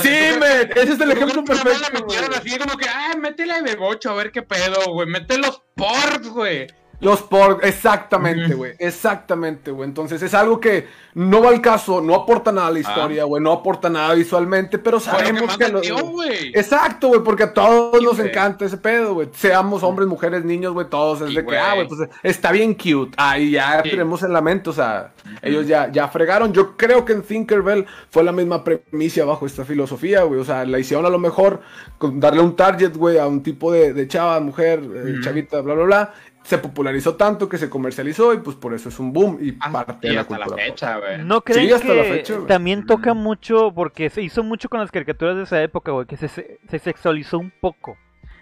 [0.03, 1.78] Sí, men, ese es el ejemplo perfecto.
[1.80, 2.03] La güey.
[2.03, 5.09] metieron así como que, ah, métele a Bebocho a ver qué pedo, güey.
[5.09, 6.68] Mete los ports, güey.
[7.01, 9.88] Los por, exactamente, güey, exactamente, güey.
[9.88, 12.80] Entonces es algo que no va al caso, no aporta nada a la Ah.
[12.80, 15.68] historia, güey, no aporta nada visualmente, pero que sabemos más que...
[15.68, 16.48] lo- metió, güey.
[16.55, 19.28] Exacto, güey, porque a todos Sí, nos encanta ese pedo, güey.
[19.32, 21.20] Seamos hombres, mujeres, niños, güey, todos.
[21.22, 23.12] Es Sí, de que, ah, güey, pues está bien cute.
[23.16, 23.90] Ahí ya Sí.
[23.90, 26.53] tenemos el lamento, o sea, ellos ya, ya fregaron.
[26.53, 30.38] Yo creo que en Tinkerbell fue la misma premisa bajo esta filosofía, güey.
[30.40, 31.61] O sea, la hicieron a lo mejor
[31.98, 35.74] con darle un target, güey, a un tipo de, de chava, mujer, eh, chavita, bla,
[35.74, 36.14] bla, bla.
[36.51, 39.70] Se popularizó tanto que se comercializó y pues por eso es un boom y Ah,
[39.70, 40.64] parte y de la hasta la cultura.
[40.66, 40.72] pop.
[40.74, 41.18] fecha, güey.
[41.24, 42.46] ¿No creen hasta la que fecha, güey.
[42.48, 43.20] también toca Ujú.
[43.20, 46.59] mucho, porque se hizo mucho con las caricaturas de esa época, güey, que se, se,
[46.68, 47.96] se sexualizó un poco?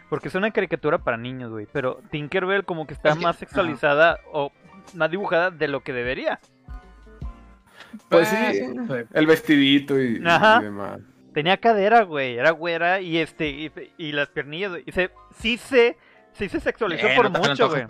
[0.08, 3.36] Porque es una caricatura para niños, güey, pero Tinkerbell como que está Es que- más
[3.36, 4.52] sexualizada o
[4.94, 6.40] más dibujada de lo que debería.
[8.08, 8.36] Pues sí,
[8.86, 9.04] güey.
[9.12, 10.60] el vestidito y, y Ajá.
[10.60, 11.00] demás.
[11.34, 15.58] Tenía cadera, güey, era güera y este y, y las piernillas, güey, y se sí
[15.58, 15.96] se
[16.32, 17.84] sí se sexualizó Eh, por no mucho, güey.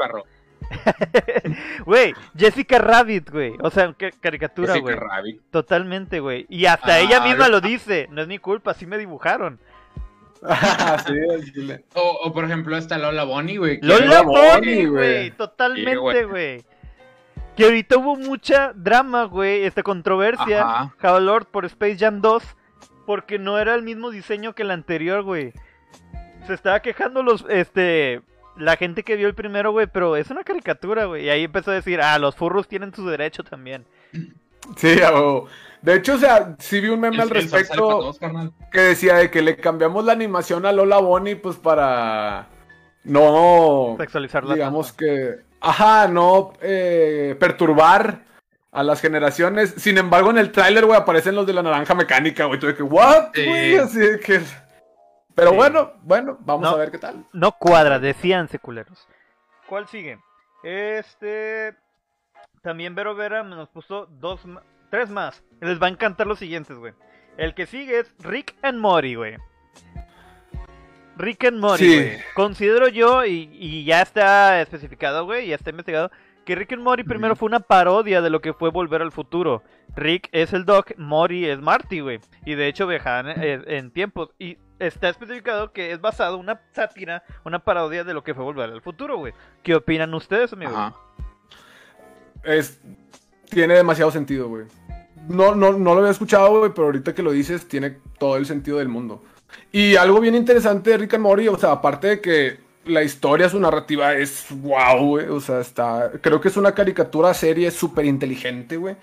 [1.87, 3.55] Güey, Jessica Rabbit, güey.
[3.61, 4.97] O sea, qué caricatura, Jessica güey.
[4.97, 5.41] Rabbit.
[5.51, 6.47] Totalmente, güey.
[6.49, 8.09] Y hasta Ah, ella misma lo dice.
[8.11, 9.59] No es mi culpa, así me dibujaron.
[10.41, 11.85] sí, al chile.
[11.95, 13.81] O, o, por ejemplo, esta Lola Bonnie, güey.
[13.81, 15.13] que- Lola Lola Bunny, Bunny, güey.
[15.15, 15.31] güey.
[15.33, 16.65] Totalmente, güey.
[17.57, 19.65] Que ahorita hubo mucha drama, güey.
[19.65, 20.63] Esta controversia.
[20.63, 20.95] Ajá.
[20.99, 22.43] Java Lord por Space Jam 2.
[23.07, 25.53] Porque no era el mismo diseño que el anterior, güey.
[26.47, 28.21] Se estaba quejando los, este,
[28.59, 29.87] la gente que vio el primero, güey.
[29.87, 31.25] Pero es una caricatura, güey.
[31.27, 33.85] Y ahí empezó a decir, ah, los furros tienen su derecho también.
[34.77, 35.47] Sí, huevo.
[35.81, 38.13] De hecho, o sea, sí vi un meme al El- respecto
[38.73, 42.49] que decía de que le cambiamos la animación a Lola Bonnie, pues para
[43.05, 44.55] no, Sexualizarla.
[44.55, 44.99] digamos tanto.
[45.05, 48.23] que, ajá, no eh, perturbar
[48.73, 49.73] a las generaciones.
[49.79, 52.59] Sin embargo, en el tráiler, güey, aparecen los de la naranja mecánica, güey.
[52.59, 53.29] Tú de que, ¿what?
[53.35, 53.45] Sí.
[53.47, 53.77] güey?
[53.77, 54.41] Así de que...
[55.39, 55.57] Pero Sí.
[55.57, 56.75] bueno, bueno, vamos No.
[56.75, 57.25] a ver qué tal.
[57.33, 59.07] No cuadra, decían seculeros.
[59.69, 60.19] ¿Cuál sigue?
[60.65, 61.75] Este.
[62.63, 64.41] También Vero Vera nos puso dos
[64.91, 65.43] tres más.
[65.61, 66.93] Les va a encantar los siguientes, güey.
[67.37, 69.37] El que sigue es Rick and Morty, güey.
[71.17, 71.95] Rick and Morty, Sí.
[71.97, 72.19] güey.
[72.35, 76.11] Considero yo, y, y ya está especificado, güey, ya está investigado,
[76.45, 79.63] que Rick and Morty primero fue una parodia de lo que fue Volver al Futuro.
[79.97, 82.21] Rick es el Doc, Morty es Marty, güey.
[82.45, 84.31] Y de hecho viajaban en, en tiempos.
[84.39, 88.45] Y está especificado que es basado en una sátira, una parodia de lo que fue
[88.45, 89.33] Volver al Futuro, güey.
[89.63, 90.75] ¿Qué opinan ustedes, amigos?
[90.75, 90.95] Ajá.
[92.45, 92.81] Es,
[93.51, 94.67] tiene demasiado sentido, güey.
[95.29, 98.47] No, no, no lo había escuchado, güey, pero ahorita que lo dices, tiene todo el
[98.47, 99.23] sentido del mundo.
[99.73, 103.49] Y algo bien interesante de Rick and Morty, o sea, aparte de que la historia,
[103.49, 105.27] su narrativa es wow, güey.
[105.29, 106.11] O sea, está.
[106.21, 108.97] Creo que es una caricatura serie súper inteligente, güey.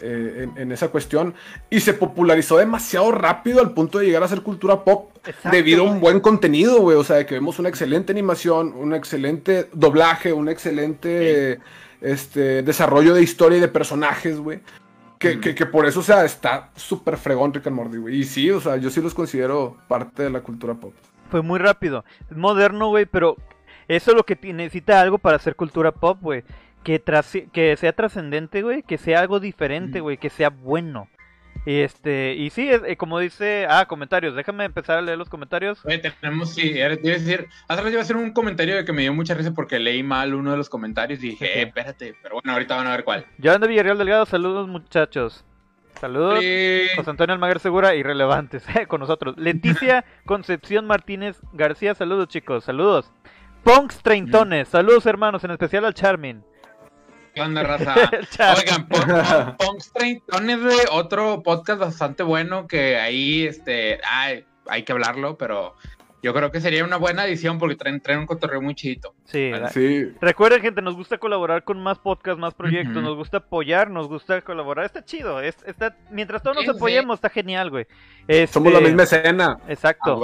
[0.00, 1.34] Eh, en, en esa cuestión.
[1.70, 5.10] Y se popularizó demasiado rápido al punto de llegar a ser cultura pop.
[5.26, 6.96] Exacto, debido a un buen contenido, güey.
[6.96, 11.60] O sea, de que vemos una excelente animación, un excelente doblaje, un excelente
[12.00, 14.60] este, desarrollo de historia y de personajes, güey.
[15.18, 18.20] Que, que, que por eso, o sea, está súper fregón Rick and Morty, güey.
[18.20, 20.94] Y sí, o sea, yo sí los considero parte de la cultura pop.
[21.28, 22.04] Fue muy rápido.
[22.30, 23.36] Es moderno, güey, pero
[23.88, 26.44] eso es lo que necesita algo para hacer cultura pop, güey.
[26.84, 28.82] Que, sea trascendente, güey.
[28.82, 30.04] Que sea algo diferente, Ujú.
[30.04, 30.16] güey.
[30.18, 31.08] Que sea bueno.
[31.66, 35.28] Y este, y sí, es- eh, como dice, ah, comentarios, déjame empezar a leer los
[35.28, 35.84] comentarios.
[35.84, 39.02] Oye, tenemos, sí, a decir, hace rato iba a hacer un comentario de que me
[39.02, 42.36] dio mucha risa porque leí mal uno de los comentarios y dije, eh, espérate, pero
[42.36, 43.26] bueno, ahorita van a ver cuál.
[43.38, 45.44] Yolanda Villarreal Delgado, saludos muchachos.
[46.00, 46.38] Saludos.
[46.40, 46.82] Sí.
[46.96, 49.34] José Antonio Almaguer Segura, irrelevantes, con nosotros.
[49.38, 53.10] Leticia Concepción Martínez García, saludos chicos, saludos.
[53.64, 56.44] Punks Treintones, saludos hermanos, en especial al Charmin.
[57.38, 57.94] ¿Qué onda, raza?
[58.56, 58.88] Oigan,
[59.56, 65.76] Punks Treintones, güey, otro podcast bastante bueno que ahí, este, ay, hay que hablarlo, pero
[66.20, 69.14] yo creo que sería una buena edición porque traen, traen un cotorreo muy chidito.
[69.24, 70.10] Sí, Sí.
[70.20, 74.40] recuerden gente, nos gusta colaborar con más podcasts, más proyectos, nos gusta apoyar, nos gusta
[74.42, 76.70] colaborar, está chido, es- está, mientras todos nos sí.
[76.72, 77.86] apoyemos, está genial, güey.
[78.26, 79.60] Este, Somos la misma escena.
[79.64, 80.16] A Exacto.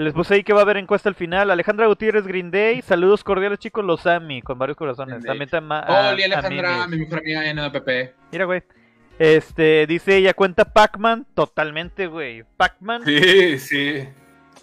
[0.00, 1.50] Les puse ahí que va a haber encuesta al final.
[1.50, 5.22] Alejandra Gutiérrez Green Day, saludos cordiales chicos, los Ami, con varios corazones.
[5.22, 8.14] También a- Hola, Alejandra, mi mejor amiga de NPP.
[8.32, 8.62] Mira, güey.
[9.18, 12.44] Este, dice ella, cuenta Pac-Man, totalmente, güey.
[12.56, 13.02] Pac-Man.
[13.04, 14.08] Sí, sí.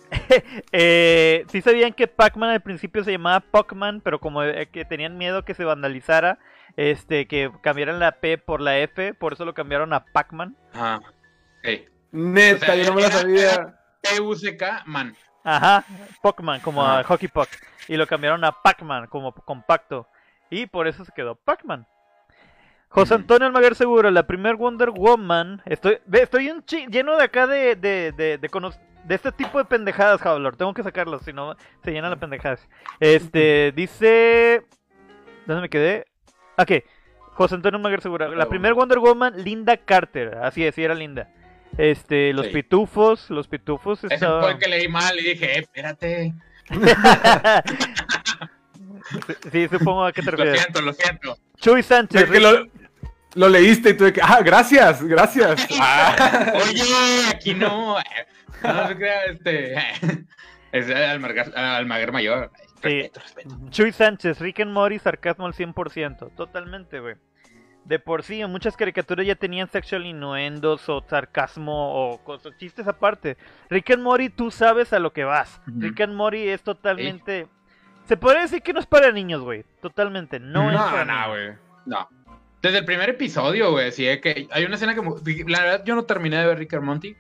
[0.71, 5.17] Eh, sí sabían que Pac-Man al principio se llamaba Pac-Man, pero como eh, que tenían
[5.17, 6.39] miedo que se vandalizara,
[6.77, 10.55] este, que cambiaran la P por la F, por eso lo cambiaron a Pac-Man.
[10.73, 10.97] Ajá.
[10.97, 11.81] Ok.
[12.13, 13.73] Neta, O sea, yo no me la sabía.
[14.01, 15.13] P-U-C-K, man.
[15.43, 15.85] Ajá,
[16.21, 17.03] Pac-Man, como a.
[17.03, 17.47] Hockey Puck.
[17.87, 20.07] Y lo cambiaron a Pac-Man, como compacto.
[20.49, 21.85] Y por eso se quedó Pac-Man.
[22.89, 23.15] José.
[23.15, 25.61] Antonio Almaguer Seguro, la primer Wonder Woman.
[25.65, 28.49] Estoy, estoy un chi- lleno de acá de, de, de, de,
[29.03, 30.55] de este tipo de pendejadas, Javalor.
[30.55, 32.67] Tengo que sacarlos, si no se llenan las pendejadas.
[32.99, 34.65] Este, dice.
[35.45, 36.05] ¿Dónde me quedé?
[36.57, 36.71] Ok,
[37.33, 38.33] José Antonio Almaguer Seguro.
[38.33, 40.39] La primer Wonder Woman, Linda Carter.
[40.41, 41.29] Así es, sí era Linda.
[41.77, 42.53] Este, los Sí.
[42.53, 46.33] pitufos, los pitufos Ese estaban- fue el que leí mal y dije, eh, espérate.
[49.51, 50.61] sí, supongo a qué te Lo refieres.
[50.61, 51.37] siento, lo siento.
[51.57, 52.29] Chuy Sánchez.
[52.29, 52.65] Que lo,
[53.35, 54.21] lo leíste y tuve que.
[54.23, 55.67] Ah, gracias, gracias.
[55.79, 56.53] Ah.
[56.55, 56.83] Oye,
[57.29, 57.97] aquí no.
[58.63, 59.75] No se crea, este.
[60.73, 62.51] Es Almaguer, Almaguer Mayor.
[62.81, 63.55] Respeto, respeto.
[63.69, 66.29] Chuy Sánchez, Rick and Morty, sarcasmo al 100%.
[66.35, 67.15] Totalmente, güey.
[67.87, 72.85] De por sí, en muchas caricaturas ya tenían sexual innuendos o sarcasmo o cosas, chistes
[72.85, 73.37] aparte.
[73.69, 75.61] Rick and Morty, tú sabes a lo que vas.
[75.67, 77.47] Rick and Morty es totalmente...
[78.05, 79.63] Se podría decir que no es para niños, güey.
[79.81, 80.37] Totalmente.
[80.37, 81.53] No, es para No, güey.
[81.85, 82.09] No.
[82.61, 85.95] Desde el primer episodio, güey, sí, es que hay una escena que, la verdad, yo
[85.95, 87.15] no terminé de ver Rick and Monty.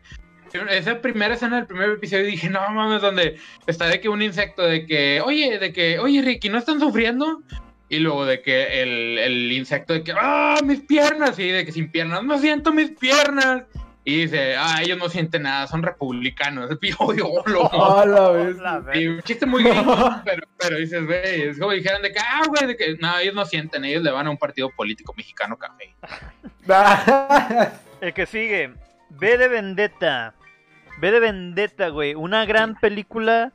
[0.69, 4.63] Esa primera escena del primer episodio dije, no mames, donde está de que un insecto,
[4.63, 7.41] de que, oye, de que, oye, Ricky, ¿no están sufriendo?
[7.89, 11.39] Y luego de que el, el insecto de que, ¡ah, mis piernas!
[11.39, 13.63] Y de que sin piernas, no siento mis piernas.
[14.07, 16.69] Y dice, ah, ellos no sienten nada, son republicanos.
[16.81, 17.97] Y yo, yo, loco.
[17.99, 18.55] A la vez.
[18.55, 19.15] La Y verga.
[19.15, 22.67] un chiste muy gringo, pero, pero dices, güey, es como dijeran de que, ah, güey,
[22.67, 25.93] de que, no, ellos no sienten, ellos le van a un partido político mexicano café.
[27.99, 28.71] El que sigue,
[29.09, 30.35] V de Vendetta.
[31.01, 32.15] V de Vendetta, güey.
[32.15, 33.51] Una gran película.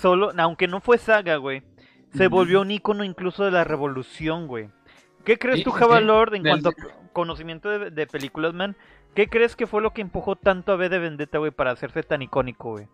[0.00, 1.64] Solo, aunque no fue saga, güey.
[2.16, 4.70] Se volvió un icono incluso de la revolución, güey.
[5.24, 6.00] ¿Qué crees Sí, tú, Java.
[6.00, 8.76] Lord, en Del- cuanto a conocimiento de, de películas, man?
[9.14, 12.02] ¿Qué crees que fue lo que empujó tanto a V de Vendetta, güey, para hacerse
[12.02, 12.86] tan icónico, güey?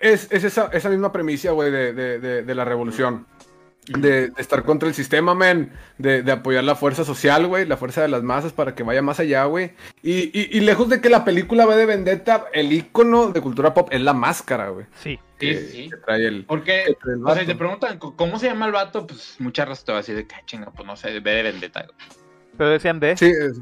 [0.00, 3.26] Es, es esa, esa misma premisa, güey, de, de- de- de la revolución.
[3.86, 5.70] De, de estar contra el sistema, men.
[5.98, 7.66] De, de apoyar la fuerza social, güey.
[7.66, 9.72] La fuerza de las masas para que vaya más allá, güey.
[10.02, 13.74] Y, y- y lejos de que la película va de Vendetta, el icono de cultura
[13.74, 14.86] pop es la máscara, güey.
[15.02, 15.18] Sí.
[15.38, 15.90] Sí, que- sí, sí.
[15.90, 18.66] que trae el, Porque, que trae el o sea, si te preguntan cómo se llama
[18.66, 20.96] el vato, pues muchas veces te va a decir de que, "Ah, chinga, pues no
[20.96, 21.82] sé, ve de vendetta.
[21.82, 21.94] güey".
[22.56, 23.16] Pero decían V.
[23.16, 23.60] Sí, es-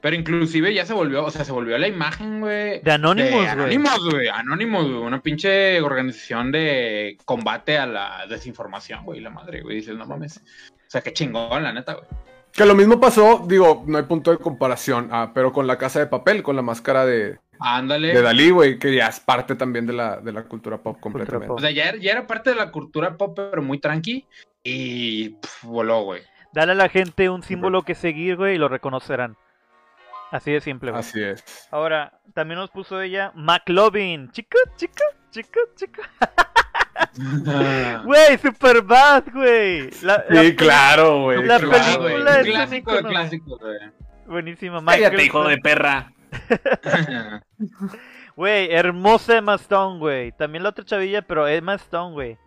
[0.00, 2.80] Pero inclusive ya se volvió, o sea, se volvió la imagen, güey.
[2.82, 3.46] De Anonymous, de güey.
[3.48, 4.28] Anonymous, güey.
[4.28, 5.02] Anonymous, güey.
[5.02, 9.20] Una pinche organización de combate a la desinformación, güey.
[9.20, 9.76] La madre, güey.
[9.76, 10.38] Dices, no mames.
[10.38, 12.06] O sea, qué chingón, la neta, güey.
[12.52, 15.98] Que lo mismo pasó, digo, no hay punto de comparación, ah, pero con la casa
[16.00, 18.08] de papel, con la máscara de, Ándale.
[18.08, 21.46] de Dalí, güey, que ya es parte también de la, de la cultura pop completamente.
[21.48, 21.58] pop.
[21.58, 24.26] O sea, ya, era- ya era parte de la cultura pop, pero muy tranqui.
[24.64, 26.22] Y pf, voló, güey.
[26.52, 29.36] Dale a la gente un símbolo que seguir, güey, y lo reconocerán.
[30.30, 31.00] Así de simple, güey.
[31.00, 31.68] Así es.
[31.70, 34.30] Ahora, también nos puso ella McLovin.
[34.30, 36.02] Chica, chica, chica, chica.
[38.04, 39.90] Güey, Superbad, güey.
[40.02, 41.44] La, la- Sí, claro, güey.
[41.44, 41.70] La claro.
[41.70, 43.78] Película güey, es un clásico de ícono, clásicos, güey.
[44.26, 44.84] Buenísima.
[44.84, 46.12] Cállate, Michael hijo de perra.
[48.36, 50.30] Güey, hermosa Emma Stone, güey.
[50.30, 52.38] También la otra chavilla, pero Emma Stone, güey.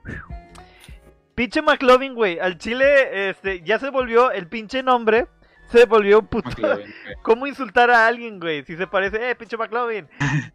[1.36, 2.39] Pinche McLovin, güey.
[2.39, 5.27] Al chile, este, ya se volvió el pinche nombre.
[5.72, 6.49] Se volvió un puto.
[6.49, 6.93] McLovin.
[7.24, 8.63] ¿Cómo insultar a alguien, güey?
[8.65, 10.07] Si se parece, eh, pinche McLovin.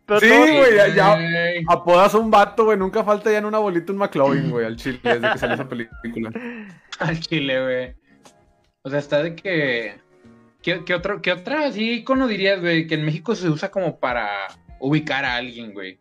[0.04, 1.18] Pero Sí, todo- güey, ya,
[1.68, 2.78] apodas a un vato, güey.
[2.78, 5.68] Nunca falta ya en una bolita un McLovin, güey, al chile, desde que salió esa
[5.68, 6.30] película.
[6.98, 7.94] Al chile, güey.
[8.82, 9.96] O sea, está de que.
[10.62, 12.86] ¿Qué, qué otro, qué otra así icono dirías, güey?
[12.86, 14.28] Que en México se usa como para
[14.80, 15.98] ubicar a alguien, güey.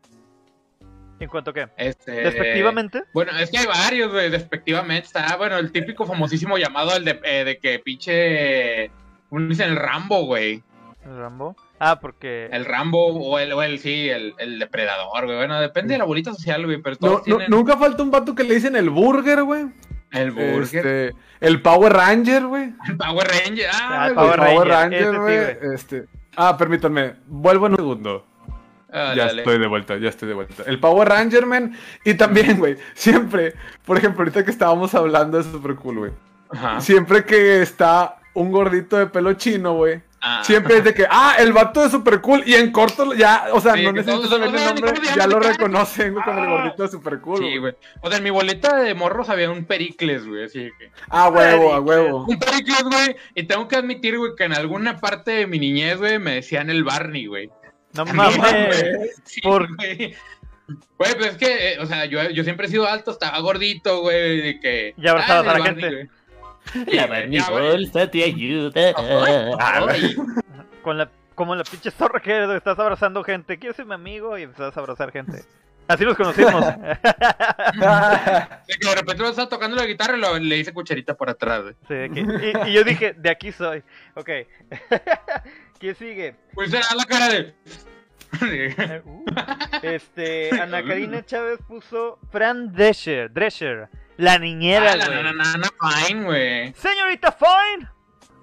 [1.20, 1.68] ¿En cuanto a qué?
[1.78, 3.04] Este, ¿Despectivamente?
[3.14, 5.08] Bueno, es que hay varios, güey, despectivamente.
[5.08, 8.92] Está, bueno, el típico famosísimo llamado el de, eh, de que pinche.
[9.30, 9.70] ¿Cómo dicen?
[9.72, 10.64] El Rambo, güey.
[11.06, 11.56] ¿El Rambo?
[11.80, 12.48] Ah, porque.
[12.52, 15.38] El Rambo o el, o el sí, el, el depredador, güey.
[15.38, 18.34] Bueno, depende de la bolita social, güey, pero todos no- tienen nunca falta un vato
[18.34, 19.66] que le dicen el burger, güey.
[20.12, 21.12] el burger, Este,
[21.42, 22.74] el Power Ranger, güey.
[22.88, 23.70] el Power Ranger.
[23.74, 24.14] Ah, Ah, el.
[24.16, 26.06] Power El Power Ranger, este.
[26.38, 28.26] Ah, permítanme, vuelvo en un segundo.
[28.92, 29.42] Ah, ya dale.
[29.42, 30.64] estoy de vuelta, ya estoy de vuelta.
[30.66, 31.76] El Power Ranger, man.
[32.06, 33.54] Y también, güey, siempre,
[33.86, 36.12] por ejemplo, ahorita que estábamos hablando de Super Cool, güey.
[36.50, 36.80] Ajá.
[36.80, 40.02] Siempre que está un gordito de pelo chino, güey.
[40.28, 40.42] Ah.
[40.44, 42.42] Siempre es de que, ah, el vato de Super Cool.
[42.48, 46.14] Y en corto, ya, o sea, Sí, no necesito saber el nombre, ya lo reconocen
[46.14, 46.50] güey, con el Ah.
[46.50, 47.38] gordito de Super Cool.
[47.38, 47.74] Sí, güey.
[48.02, 50.90] O sea, en mi boleta de morros había un Pericles, güey, así que...
[51.10, 52.26] Ah, huevo, a huevo.
[52.28, 55.98] Un Pericles, güey, y tengo que admitir, güey, que en alguna parte de mi niñez,
[56.00, 57.52] güey, me decían el Barney, güey.
[57.94, 58.38] No mames.
[58.38, 59.10] güey.
[59.26, 60.16] Sí, Por- güey.
[60.98, 64.02] Güey, pues es que, eh, o sea, yo, yo siempre he sido alto, estaba gordito,
[64.02, 64.96] güey, de que...
[64.98, 65.96] Ya abrazabas a la Barney, gente.
[65.96, 66.10] güey.
[66.88, 68.72] La bolsa te ayuda.
[69.60, 70.16] Ay,
[70.82, 73.58] Con la, como la pinche zorra que eres, estás abrazando gente.
[73.60, 74.38] ¿Quieres ser mi amigo?
[74.38, 75.44] Y empezás a abrazar gente.
[75.88, 76.66] Así los conocimos.
[76.66, 76.98] de
[78.80, 81.64] que de repente lo estaba tocando la guitarra y lo- le hice cucharita por atrás.
[81.88, 83.84] Sí, y, y yo dije, de aquí soy.
[84.16, 84.30] Ok.
[85.80, 86.36] ¿Quién sigue?
[86.54, 87.54] Pues era la cara de...
[89.06, 89.26] Uh.
[89.84, 93.88] Este, Ana Karina Chávez puso Fran Drescher, Drescher,
[94.18, 95.24] la niñera, Ah, la güey.
[95.24, 95.70] nana
[96.08, 96.74] fine, güey.
[96.74, 97.90] Señorita Fine.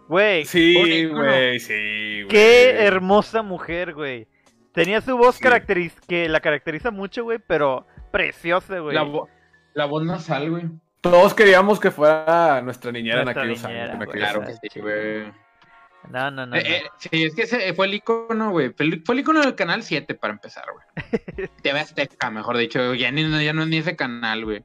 [0.08, 2.28] Güey, Sí, güey, sí, güey.
[2.28, 4.28] qué hermosa mujer, güey.
[4.74, 5.42] Tenía su voz Sí.
[5.42, 8.94] caracteriz que la caracteriza mucho, güey, pero preciosa, güey.
[8.94, 9.28] La, vo-
[9.74, 10.64] la voz nasal, güey.
[11.00, 14.06] Todos queríamos que fuera nuestra niñera Nuestra en aquellos niñera, años.
[14.06, 14.18] güey.
[14.18, 15.32] Claro que sí, güey.
[16.10, 16.56] No, no, no.
[16.56, 16.68] Eh, no.
[16.74, 18.70] eh, sí, es que ese fue el icono, güey.
[18.70, 21.48] Fue el, fue el icono del canal 7 para empezar, güey.
[21.62, 22.94] TV Azteca, mejor dicho.
[22.94, 24.62] Ya, ni, ya no es ni ese canal, güey.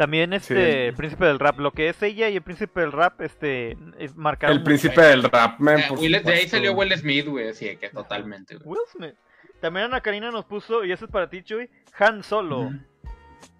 [0.00, 0.78] También este Sí.
[0.88, 4.16] el príncipe del rap, lo que es ella y el príncipe del rap, este, es
[4.16, 5.78] marcaron El príncipe del rap, man.
[5.78, 7.50] Eh, Will- de ahí salió Will Smith, güey.
[7.50, 8.66] Así que totalmente, güey.
[8.66, 9.14] Will Smith.
[9.60, 12.70] También Ana Karina nos puso, y eso es para ti, Chuy, Han Solo.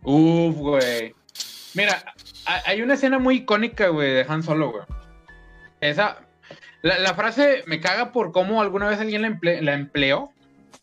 [0.03, 1.14] Uf, güey.
[1.74, 2.03] Mira,
[2.47, 4.84] ha- hay una escena muy icónica, güey, de Han Solo, güey.
[5.82, 6.20] Esa.
[6.80, 10.32] La, la frase me caga por cómo alguna vez alguien la, emple- la empleó.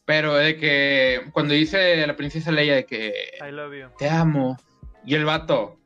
[0.05, 3.11] Pero de que cuando dice la princesa Leia de que
[3.45, 3.87] I love you.
[3.97, 4.55] te amo.
[5.07, 5.79] Y el vato,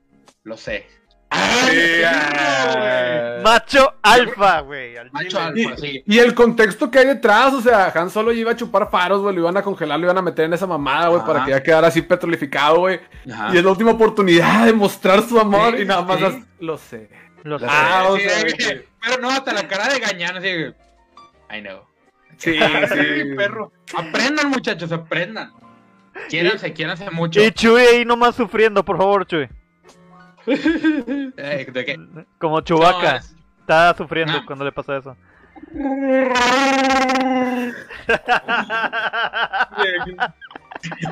[0.43, 0.87] lo sé.
[0.89, 3.39] Sí, ¡Ay, ah.
[3.41, 4.95] Macho alfa, güey.
[5.11, 6.03] Macho alfa, sí.
[6.05, 9.35] Y el contexto que hay detrás, o sea, Han Solo iba a chupar faros, güey,
[9.35, 11.63] lo iban a congelar, lo iban a meter en esa mamada, güey, para que ya
[11.63, 12.99] quedara así petrificado, güey.
[13.53, 16.43] Y es la última oportunidad de mostrar su amor Sí, y nada más sí.
[16.59, 17.09] lo sé.
[17.43, 17.65] Lo sé.
[17.69, 20.73] Ah, o sea, que- pero no, hasta la cara de gañán, así que.
[21.55, 21.81] I know.
[22.37, 23.35] Sí, sí.
[23.37, 23.71] perro.
[23.95, 25.53] Aprendan, muchachos, aprendan.
[26.29, 27.41] Quiéranse, quiéranse mucho.
[27.43, 29.47] Y Chuy ahí nomás sufriendo, por favor, Chuy.
[30.47, 31.99] Eh, de que-
[32.37, 33.11] Como Chubaca.
[33.13, 34.45] No, es- Estaba sufriendo No.
[34.45, 35.15] cuando le pasó eso.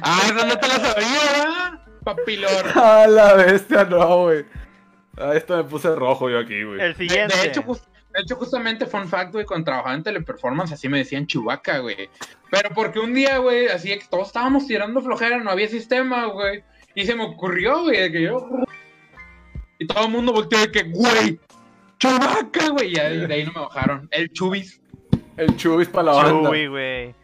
[0.02, 1.80] Ah, esa no te la sabía.
[2.04, 2.78] Papilor.
[2.78, 4.46] A la bestia, no, güey.
[5.18, 6.80] Ah, esto me puse rojo yo aquí, güey.
[6.82, 7.36] El siguiente.
[7.38, 7.84] de hecho, jus-
[8.14, 12.10] de hecho, justamente, fun fact, güey, cuando trabajaba en teleperformance, así me decían Chubaca, güey.
[12.50, 16.64] Pero porque un día, güey, así que todos estábamos tirando flojera, no había sistema, güey.
[16.96, 18.48] Y se me ocurrió, güey, de que yo.
[19.78, 21.40] Y todo el mundo volteó de que, güey,
[22.00, 22.92] Chubaca, güey.
[22.92, 24.08] Y ya de ahí no me bajaron.
[24.12, 24.82] El Chubis.
[25.38, 26.50] El chubis para la banda.
[26.50, 27.16] Güey.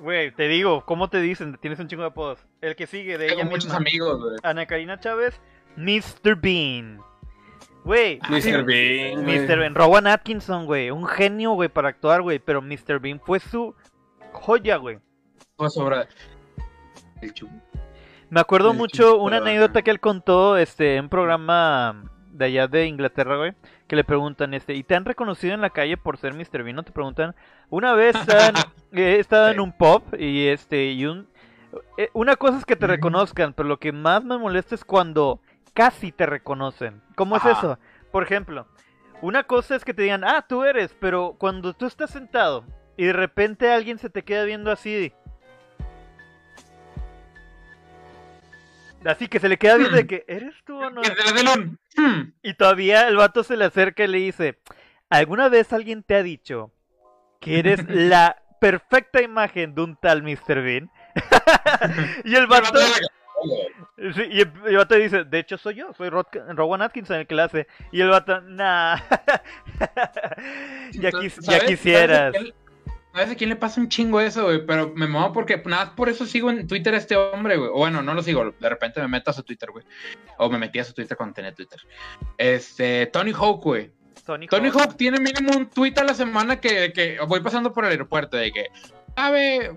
[0.00, 1.56] Güey, te digo, ¿cómo te dicen?
[1.60, 2.38] Tienes un chingo de apodos.
[2.60, 3.78] El que sigue de Tengo ella muchos misma.
[3.78, 4.36] amigos, güey.
[4.42, 5.40] Ana Karina Chávez,
[5.76, 6.36] Mr.
[6.36, 7.00] Bean.
[7.88, 8.64] Güey, Mr.
[8.64, 9.24] Bean.
[9.24, 9.60] Mr.
[9.60, 9.74] Bean.
[9.74, 10.90] Rowan Atkinson, güey.
[10.90, 12.38] Un genio, güey, para actuar, güey.
[12.38, 13.00] Pero Mr.
[13.00, 13.74] Bean fue su
[14.30, 14.98] joya, güey.
[15.56, 16.06] Fue sobre
[17.22, 17.32] el.
[18.28, 22.68] Me acuerdo El mucho una anécdota que él contó este, en un programa de allá
[22.68, 23.54] de Inglaterra, güey.
[23.86, 26.62] Que le preguntan, este, ¿y te han reconocido en la calle por ser Mr.
[26.64, 26.76] Bean?
[26.76, 27.34] ¿No te preguntan?
[27.70, 28.54] Una vez estaba en,
[29.00, 31.26] eh, estaba en un pub y este, y un,
[31.96, 35.40] eh, una cosa es que te reconozcan, pero lo que más me molesta es cuando
[35.78, 37.00] casi te reconocen.
[37.14, 37.78] ¿Cómo es eso?
[38.10, 38.66] Por ejemplo,
[39.22, 42.64] una cosa es que te digan, ah, tú eres, pero cuando tú estás sentado
[42.96, 45.12] y de repente alguien se te queda viendo así.
[49.04, 51.00] Así que se le queda viendo de que, ¿eres tú o no?
[52.42, 54.58] Y todavía el vato se le acerca y le dice,
[55.08, 56.72] ¿alguna vez alguien te ha dicho
[57.40, 60.60] que eres la perfecta imagen de un tal Mr.
[60.60, 60.90] Bean?
[62.24, 62.80] y el vato...
[64.14, 67.26] Sí, y el, el vato dice, de hecho soy yo, soy Rod- Rowan Atkinson el
[67.26, 67.66] que la hace.
[67.92, 68.96] Y el vato, nah.
[70.92, 72.34] ya, quis- ya quisieras.
[72.34, 72.54] ¿Sabes a quién-
[73.14, 74.64] ¿Sabes a quién le pasa un chingo eso, güey?
[74.64, 77.70] Pero me mola porque nada, por eso sigo en Twitter a este hombre, güey.
[77.70, 79.84] O bueno, no lo sigo, de repente me meto a su Twitter, güey.
[80.36, 81.80] O me metí a su Twitter cuando tenía Twitter.
[82.36, 83.90] Este, Tony Hawk, güey.
[84.24, 84.76] Tony, Tony Hawk.
[84.90, 88.36] Hawk tiene mínimo un tweet a la semana que, que voy pasando por el aeropuerto
[88.36, 88.66] de que,
[89.16, 89.74] sabe,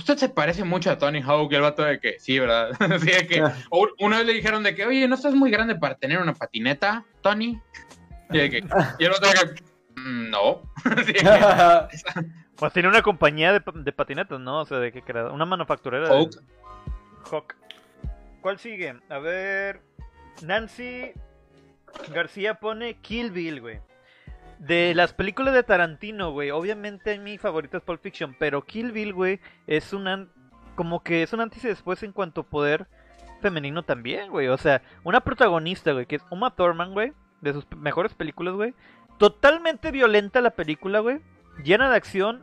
[0.00, 2.70] usted se parece mucho a Tony Hawk y el vato de que, sí, ¿verdad?
[2.80, 5.76] Así de que, o una vez le dijeron de que, oye, ¿no estás muy grande
[5.76, 7.60] para tener una patineta, Tony?
[8.30, 8.58] Y, de que,
[8.98, 9.62] y el vato de que,
[10.00, 10.62] "Mm, no.
[11.06, 11.22] De que,
[12.56, 14.60] Pues tiene una compañía de, pa- de patinetas, ¿no?
[14.60, 16.08] O sea, de qué crea- Una manufacturera.
[16.08, 16.30] de- Hawk.
[17.30, 17.54] Hawk.
[18.42, 18.96] ¿Cuál sigue?
[19.08, 19.80] A ver.
[20.42, 21.12] Nancy
[22.12, 23.80] García pone Kill Bill, güey.
[24.60, 26.50] De las películas de Tarantino, güey.
[26.50, 28.36] Obviamente mi favorita es Pulp Fiction.
[28.38, 30.06] Pero Kill Bill, güey, es un.
[30.06, 30.30] an-
[30.76, 32.86] Como que es un antes y después en cuanto a poder
[33.40, 34.48] femenino también, güey.
[34.48, 37.12] O sea, una protagonista, güey, que es Uma Thurman, güey.
[37.40, 38.74] De sus mejores películas, güey.
[39.18, 41.20] Totalmente violenta la película, güey.
[41.64, 42.42] Llena de acción.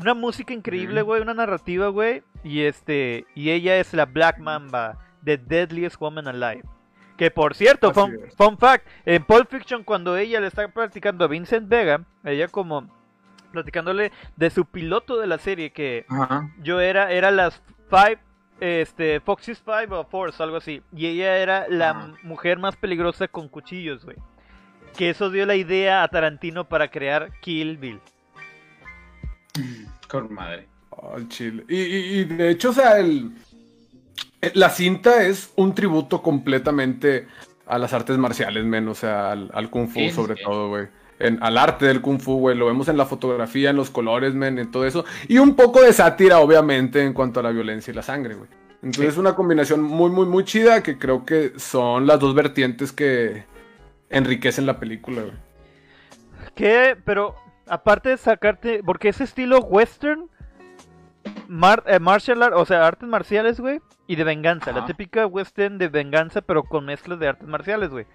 [0.00, 1.20] Una música increíble, güey.
[1.20, 2.22] Una narrativa, güey.
[2.44, 3.26] Y este.
[3.34, 4.98] Y ella es la Black Mamba.
[5.24, 6.62] The Deadliest Woman Alive.
[7.16, 11.28] Que por cierto, fun, fun fact, en Pulp Fiction cuando ella le está platicando a
[11.28, 12.88] Vincent Vega, ella como
[13.52, 16.04] platicándole de su piloto de la serie que
[16.62, 18.18] yo era era las five
[18.60, 23.48] este Foxy's Five o Force algo así y ella era la mujer más peligrosa con
[23.48, 24.16] cuchillos, güey.
[24.96, 28.00] Que eso dio la idea a Tarantino para crear Kill Bill.
[30.08, 30.68] Con madre.
[31.14, 31.64] Al chile.
[31.68, 33.30] Y, y- y de hecho, o sea, el,
[34.54, 37.26] la cinta es un tributo completamente
[37.66, 40.42] a las artes marciales, men, o sea, al, al kung fu Sí, sobre sí.
[40.44, 40.86] todo, güey.
[41.18, 42.56] En- al arte del kung fu, güey.
[42.56, 45.04] Lo vemos en la fotografía, en los colores, men, en todo eso.
[45.28, 48.50] Y un poco de sátira, obviamente, en cuanto a la violencia y la sangre, güey.
[48.82, 52.92] Entonces es una combinación muy, muy, muy chida que creo que son las dos vertientes
[52.92, 53.44] que
[54.10, 55.34] enriquecen la película, güey.
[56.54, 57.34] Que, pero
[57.66, 60.28] aparte de sacarte, porque ese estilo western,
[61.48, 65.78] mar- eh, martial art, o sea, artes marciales, güey, y de venganza, la típica western
[65.78, 68.06] de venganza, pero con mezclas de artes marciales, güey.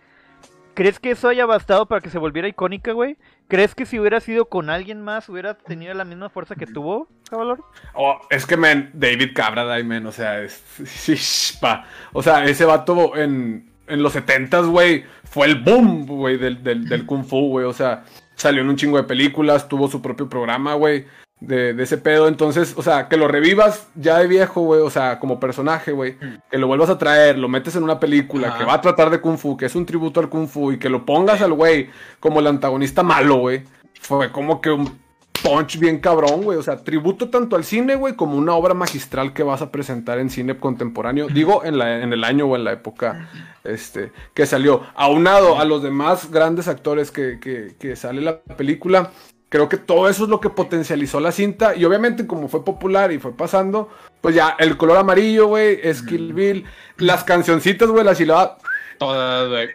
[0.74, 3.18] ¿Crees que eso haya bastado para que se volviera icónica, güey?
[3.50, 7.10] ¿Crees que si hubiera sido con alguien más hubiera tenido la misma fuerza que tuvo,
[7.30, 7.60] Cavalor?
[7.94, 10.54] Oh, es que, men, David Cabra, men, o sea, es.
[10.86, 11.86] sí, pa.
[12.14, 16.88] O sea, ese vato en, en los 70s, güey, fue el boom, güey, del, del,
[16.88, 17.66] del Kung Fu, güey.
[17.66, 18.06] O sea,
[18.36, 21.06] salió en un chingo de películas, tuvo su propio programa, güey,
[21.42, 22.30] de, de ese pedo.
[22.30, 26.16] Entonces, o sea, que lo revivas ya de viejo, güey, o sea, como personaje, güey.
[26.50, 28.58] Que lo vuelvas a traer, lo metes en una película Ajá.
[28.60, 30.80] que va a tratar de Kung Fu, que es un tributo al Kung Fu, y
[30.80, 31.90] que lo pongas al güey
[32.20, 33.64] como el antagonista malo, güey.
[34.00, 35.00] Fue como que un
[35.44, 36.58] punch bien cabrón, güey.
[36.58, 40.20] O sea, tributo tanto al cine, güey, como una obra magistral que vas a presentar
[40.20, 41.28] en cine contemporáneo.
[41.28, 43.30] Digo, en, la, en el año o en la época
[43.64, 44.84] este, que salió.
[44.96, 49.12] Aunado a los demás grandes actores que, que, que sale la película.
[49.52, 51.76] Creo que todo eso es lo que potencializó la cinta.
[51.76, 53.90] Y obviamente, como fue popular y fue pasando,
[54.22, 56.66] pues ya el color amarillo, güey, es Kill Bill.
[56.96, 58.58] Las cancioncitas, güey, la silaba.
[58.98, 59.68] Todas, güey.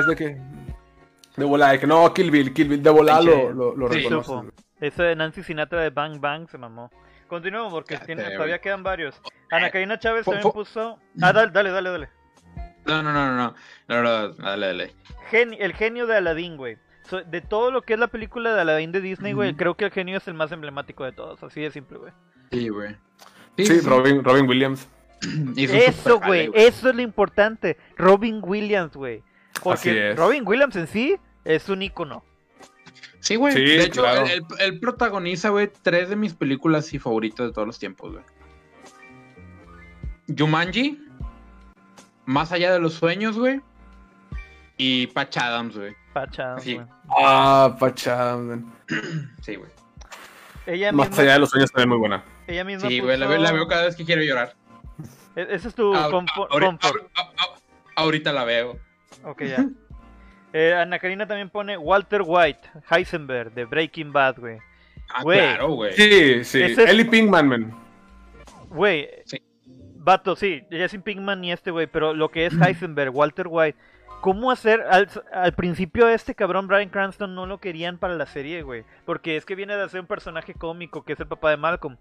[0.00, 0.36] Es de que.
[1.36, 3.92] De volada, de que no, Kill Bill, Kill Bill, de volada Sí, lo, lo, lo
[3.92, 4.04] sí.
[4.04, 4.42] güey.
[4.80, 6.88] Ese de Nancy Sinatra de Bang Bang se mamó.
[7.26, 9.20] Continuamos porque tiene- todavía quedan varios.
[9.50, 11.00] Ana Karina Chávez también puso...
[11.20, 11.90] Ah, dale, dale, dale.
[11.90, 12.08] dale.
[12.84, 13.54] No, no, no, no, no.
[13.88, 14.94] No, no, dale, dale.
[15.32, 16.78] El genio de Aladdin, güey.
[17.08, 19.84] So- de todo lo que es la película de Aladdin de Disney, güey, creo que
[19.84, 21.42] el genio es el más emblemático de todos.
[21.42, 22.12] Así de simple, güey.
[22.50, 22.96] Sí, güey.
[23.58, 24.88] Sí, Robin, Robin Williams.
[25.56, 26.50] Eso, güey.
[26.54, 27.76] Eso es lo importante.
[27.96, 29.22] Robin Williams, güey.
[29.54, 30.16] Así Porque es.
[30.16, 32.22] Robin Williams en sí es un ícono.
[33.20, 33.54] Sí, güey.
[33.54, 34.26] Sí, de hecho, claro.
[34.26, 38.12] él, él- él protagoniza, güey, tres de mis películas y favoritas de todos los tiempos,
[38.12, 38.24] güey.
[40.36, 40.98] Jumanji,
[42.24, 43.60] Más allá de los sueños, güey.
[44.76, 45.94] Y Patch Adams, güey.
[46.60, 46.74] Sí.
[46.74, 46.86] güey.
[47.18, 48.72] Ah, pachada, man.
[49.42, 49.70] Sí, güey.
[50.66, 52.24] Ella Más misma, allá de los sueños también muy buena.
[52.46, 54.54] ella misma Sí, güey, la, veo- puso- la veo cada vez que quiero llorar.
[55.36, 56.50] E- Ese es tu Ahor- confort.
[56.50, 56.96] ahori- confort.
[56.96, 57.60] ahor- ahor- ahor-
[57.96, 58.78] ahorita la veo.
[59.24, 59.64] Ok, ya.
[60.52, 62.60] Eh, Ana Karina también pone Walter White,
[62.90, 64.58] Heisenberg, de Breaking Bad, güey.
[65.12, 65.38] Ah, Güey.
[65.38, 65.92] claro, güey.
[65.92, 66.62] Sí, sí.
[66.62, 67.74] Ese es- Ellie Pinkman, man.
[68.70, 69.08] Güey.
[69.26, 69.42] Sí.
[69.98, 73.78] Vato, sí, Jesse Pinkman y este güey, pero lo que es Heisenberg, Walter White.
[74.26, 74.80] ¿Cómo hacer?
[74.90, 78.82] Al, al principio este cabrón Brian Cranston no lo querían para la serie, güey.
[79.04, 81.96] Porque es que viene de hacer un personaje cómico que es el papá de Malcolm.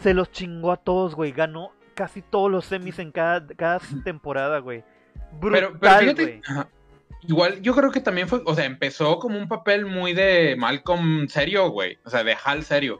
[0.00, 1.30] Se los chingó a todos, güey.
[1.30, 4.82] Ganó casi todos los semis en cada, cada temporada, güey.
[5.38, 6.40] Brutal, Pero, pero fíjate, güey.
[6.48, 6.68] ajá,
[7.28, 11.28] igual yo creo que también fue, o sea, empezó como un papel muy de Malcolm
[11.28, 12.98] serio, güey, o sea, de Hal serio.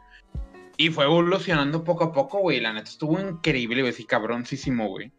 [0.77, 5.11] Y fue evolucionando poco a poco, güey, la neta estuvo increíble, güey, sí, cabroncísimo, güey.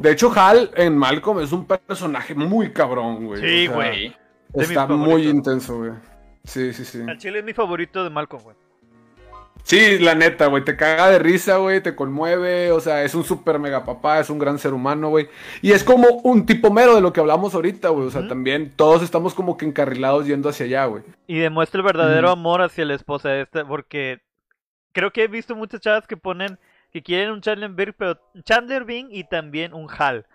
[0.00, 3.40] De hecho, Hal en Malcolm es un personaje muy cabrón, güey.
[3.40, 4.16] Sí, O sea, güey.
[4.54, 5.92] Está muy intenso, güey.
[6.42, 7.02] Sí, sí, sí.
[7.06, 8.56] Al chile es mi favorito de Malcolm, güey.
[9.62, 13.24] Sí, la neta, güey, te caga de risa, güey, te conmueve, o sea, es un
[13.24, 15.28] super mega papá, es un gran ser humano, güey.
[15.60, 18.72] Y es como un tipo mero de lo que hablamos ahorita, güey, o sea, también
[18.74, 21.02] todos estamos como que encarrilados yendo hacia allá, güey.
[21.26, 22.38] Y demuestra el verdadero Ujú.
[22.38, 24.22] amor hacia la esposa de esta, porque
[24.92, 26.58] creo que he visto muchas chavas que ponen
[26.92, 30.26] que quieren un Chandler Bing, pero Chandler Bing y también un Hal.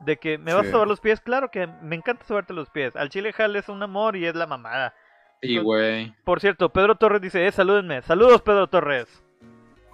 [0.00, 0.68] De que me vas Sí.
[0.68, 2.94] a sobar los pies, claro que me encanta sobarte los pies.
[2.96, 4.94] Al chile Hal es un amor y es la mamada.
[5.40, 6.14] Sí, güey.
[6.24, 8.02] Por cierto, Pedro Torres dice, eh, salúdenme.
[8.02, 9.22] Saludos, Pedro Torres.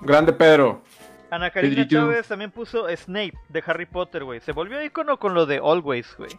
[0.00, 0.82] Grande Pedro.
[1.30, 1.86] Ana Karina.
[1.86, 4.40] Chávez también puso Snape de Harry Potter, güey.
[4.40, 6.30] Se volvió icono con lo de Always, güey.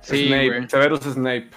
[0.00, 0.68] Sí, Snape, güey.
[0.68, 1.50] Severus Snape.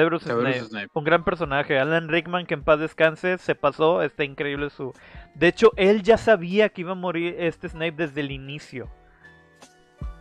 [0.00, 0.68] Severus Severus Snape.
[0.68, 0.88] Snape.
[0.94, 1.78] Un gran personaje.
[1.78, 4.02] Alan Rickman, que en paz descanse, se pasó.
[4.02, 4.92] Está increíble su.
[5.34, 8.88] De hecho, él ya sabía que iba a morir este Snape desde el inicio.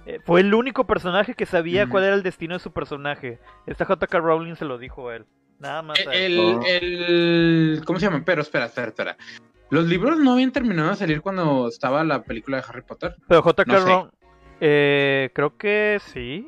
[0.05, 3.39] Eh, Fue el único personaje que sabía cuál era el destino de su personaje.
[3.65, 5.25] Esta JK Rowling se lo dijo a él.
[5.59, 5.99] Nada más.
[6.07, 6.33] a él.
[6.33, 6.61] El, Oh.
[6.65, 8.21] el, ¿cómo se llama?
[8.25, 9.17] Pero espera, espera, espera.
[9.71, 13.15] Los libros no habían terminado de salir cuando estaba la película de Harry Potter.
[13.27, 13.79] Pero JK no.
[13.85, 14.09] Rowling.
[14.61, 16.47] Eh, creo que sí.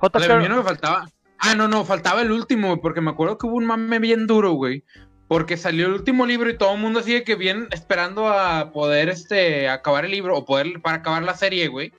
[0.00, 1.06] O JK sea, a mí no me faltaba.
[1.40, 4.52] Ah, no, no, faltaba el último, porque me acuerdo que hubo un mame bien duro,
[4.52, 4.84] güey.
[5.26, 9.08] Porque salió el último libro y todo el mundo sigue que bien esperando a poder
[9.08, 11.92] este acabar el libro o poder para acabar la serie, güey.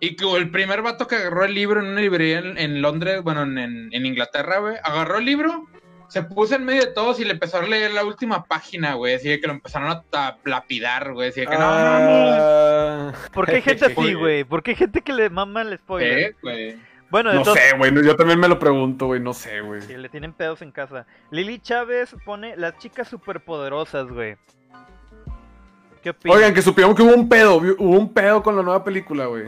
[0.00, 3.22] Y que el primer vato que agarró el libro en una librería en, en Londres,
[3.22, 5.66] bueno, en, Inglaterra, güey, agarró el libro,
[6.08, 9.14] se puso en medio de todos y le empezó a leer la última página, güey.
[9.14, 11.28] Así que lo empezaron a lapidar, güey.
[11.28, 12.40] Así que no, mames.
[12.40, 14.44] Ah, ¿Por qué hay gente así, güey?
[14.44, 16.18] ¿Por qué hay gente que le mama el spoiler?
[16.18, 16.87] Eh, güey.
[17.10, 17.64] Bueno, No entonces.
[17.70, 19.80] sé, güey, yo también me lo pregunto, güey, no sé, güey.
[19.82, 21.06] Sí, le tienen pedos en casa.
[21.30, 24.36] Lili Chávez pone las chicas superpoderosas, güey.
[26.02, 26.36] ¿Qué opinas?
[26.36, 29.44] Oigan, que supieron que hubo un pedo, hubo un pedo con la nueva película, güey.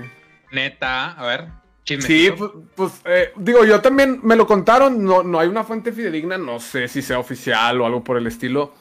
[0.52, 1.48] Neta, a ver.
[1.84, 2.52] Sí, chismecito.
[2.52, 6.38] pues, pues, eh, digo, yo también me lo contaron, no, no hay una fuente fidedigna,
[6.38, 8.74] no sé si sea oficial o algo por el estilo,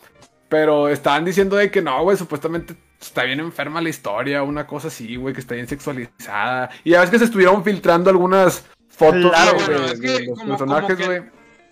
[0.50, 4.88] pero estaban diciendo de que no, güey, supuestamente está bien enferma la historia, una cosa
[4.90, 6.70] así, güey, que está bien sexualizada.
[6.84, 10.08] Y ya ves que se estuvieron filtrando algunas fotos Claro, de, bueno, de- es de
[10.18, 11.22] que los como- personajes, güey.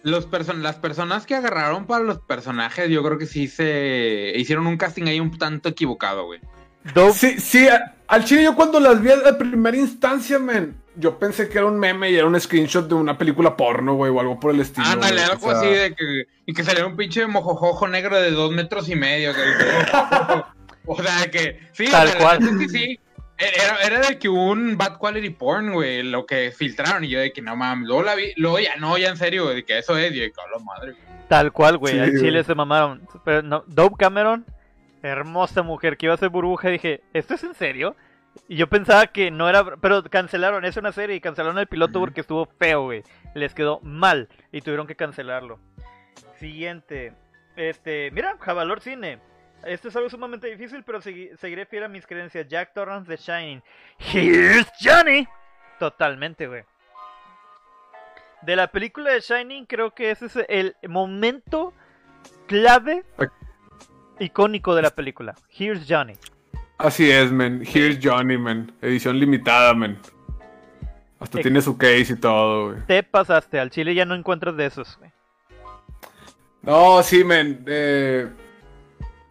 [0.04, 4.68] Los person las personas que agarraron para los personajes, yo creo que sí se hicieron
[4.68, 6.40] un casting ahí un tanto equivocado, güey.
[7.14, 7.68] Sí, sí,
[8.08, 11.78] al chile yo cuando las vi a primera instancia, man, yo pensé que era un
[11.80, 14.88] meme y era un screenshot de una película porno, güey, o algo por el estilo.
[14.88, 16.24] Ándale, o algo sea- así de que.
[16.46, 19.34] Y que saliera un pinche mojojojo negro de dos metros y medio.
[19.34, 19.42] que-
[20.86, 21.60] o sea que.
[21.74, 22.40] Sí, Tal o sea, cual.
[22.60, 23.00] que sí.
[23.40, 27.04] Era, era de que hubo un bad quality porn, güey, lo que filtraron.
[27.04, 27.88] Y yo de que no mames.
[27.88, 30.12] Luego la vi, luego ya no, ya en serio, güey, de que eso es.
[30.12, 31.04] Y yo de que, a la madre, güey.
[31.28, 31.94] Tal cual, güey.
[31.94, 32.44] Sí, al chile güey.
[32.46, 33.08] se mamaron.
[33.24, 34.44] Pero no, Dope Cameron,
[35.04, 36.70] hermosa mujer que iba a ser burbuja.
[36.70, 37.96] Dije, ¿esto es en serio?
[38.48, 39.64] Y yo pensaba que no era.
[39.78, 43.04] Pero cancelaron, es una serie y cancelaron el piloto porque estuvo feo, güey.
[43.34, 45.60] Les quedó mal y tuvieron que cancelarlo.
[46.40, 47.14] Siguiente.
[47.56, 49.20] Este, mira, Javalor Cine.
[49.66, 52.48] Esto es algo sumamente difícil, pero segui- seguiré fiel a mis creencias.
[52.48, 53.64] Jack Torrance de Shining.
[53.98, 55.28] Here's Johnny.
[55.80, 56.64] Totalmente, güey.
[58.44, 61.74] De la película de Shining, creo que ese es el momento
[62.48, 63.04] clave
[64.20, 65.34] icónico de la película.
[65.50, 66.14] Here's Johnny.
[66.78, 67.64] Así es, man.
[67.64, 68.72] Here's Johnny, man.
[68.82, 69.98] Edición limitada, man.
[71.20, 72.86] Hasta Ex- tiene su case y todo, güey.
[72.86, 75.10] Te pasaste, al chile ya no encuentras de esos, güey.
[76.62, 77.24] No, sí,
[77.66, 78.28] eh,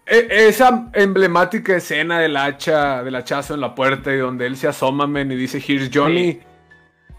[0.06, 4.68] e- esa emblemática escena del hacha, del hachazo en la puerta y donde él se
[4.68, 6.40] asoma, man, y dice Here's Johnny,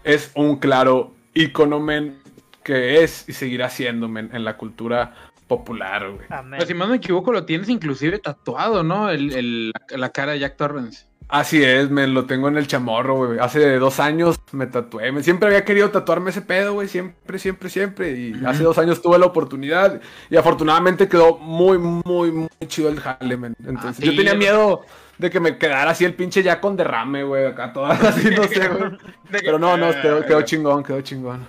[0.04, 2.18] es un claro icono, man,
[2.64, 5.14] que es y seguirá siendo, man, en la cultura
[5.48, 6.26] popular, güey.
[6.30, 6.58] Amén.
[6.58, 9.10] Pues si más me equivoco, lo tienes inclusive tatuado, ¿no?
[9.10, 11.06] El, el- la cara de Jack Torrance.
[11.30, 13.38] Así es, me lo tengo en el chamorro, güey.
[13.38, 15.12] Hace dos años me tatué.
[15.12, 16.88] Me- Siempre había querido tatuarme ese pedo, güey.
[16.88, 18.12] Siempre, siempre, siempre.
[18.12, 20.00] Y hace dos años tuve la oportunidad.
[20.30, 23.54] Y afortunadamente quedó muy, muy, muy chido el jale, man.
[23.58, 24.80] Entonces, Ah, yo sí, tenía miedo
[25.18, 27.44] de que me quedara así el pinche ya con derrame, güey.
[27.44, 28.92] Acá todas así, no sé, güey.
[29.30, 31.46] Pero no, no, quedó, quedó chingón, quedó chingón.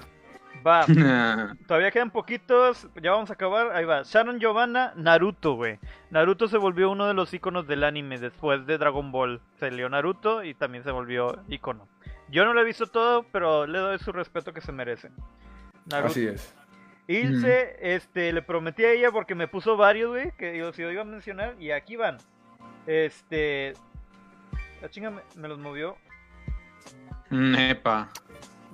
[0.66, 0.86] Va,
[1.68, 4.03] todavía quedan poquitos, ya vamos a acabar, ahí va.
[4.03, 5.80] Sharon Giovanna, Naruto, güey.
[6.10, 9.41] Naruto se volvió uno de los iconos del anime después de Dragon Ball.
[9.60, 11.88] Salió Naruto y también se volvió icono.
[12.30, 15.10] Yo no lo he visto todo, pero le doy su respeto que se merece.
[15.86, 16.12] Naruto.
[16.12, 16.55] Así es.
[17.07, 20.91] Ilse, este, le prometí a ella porque me puso varios, güey, que digo, si lo
[20.91, 22.18] iba a mencionar, y aquí van.
[22.86, 23.74] Este.
[24.82, 25.97] La chinga me, me los movió.
[27.32, 28.10] Nepa.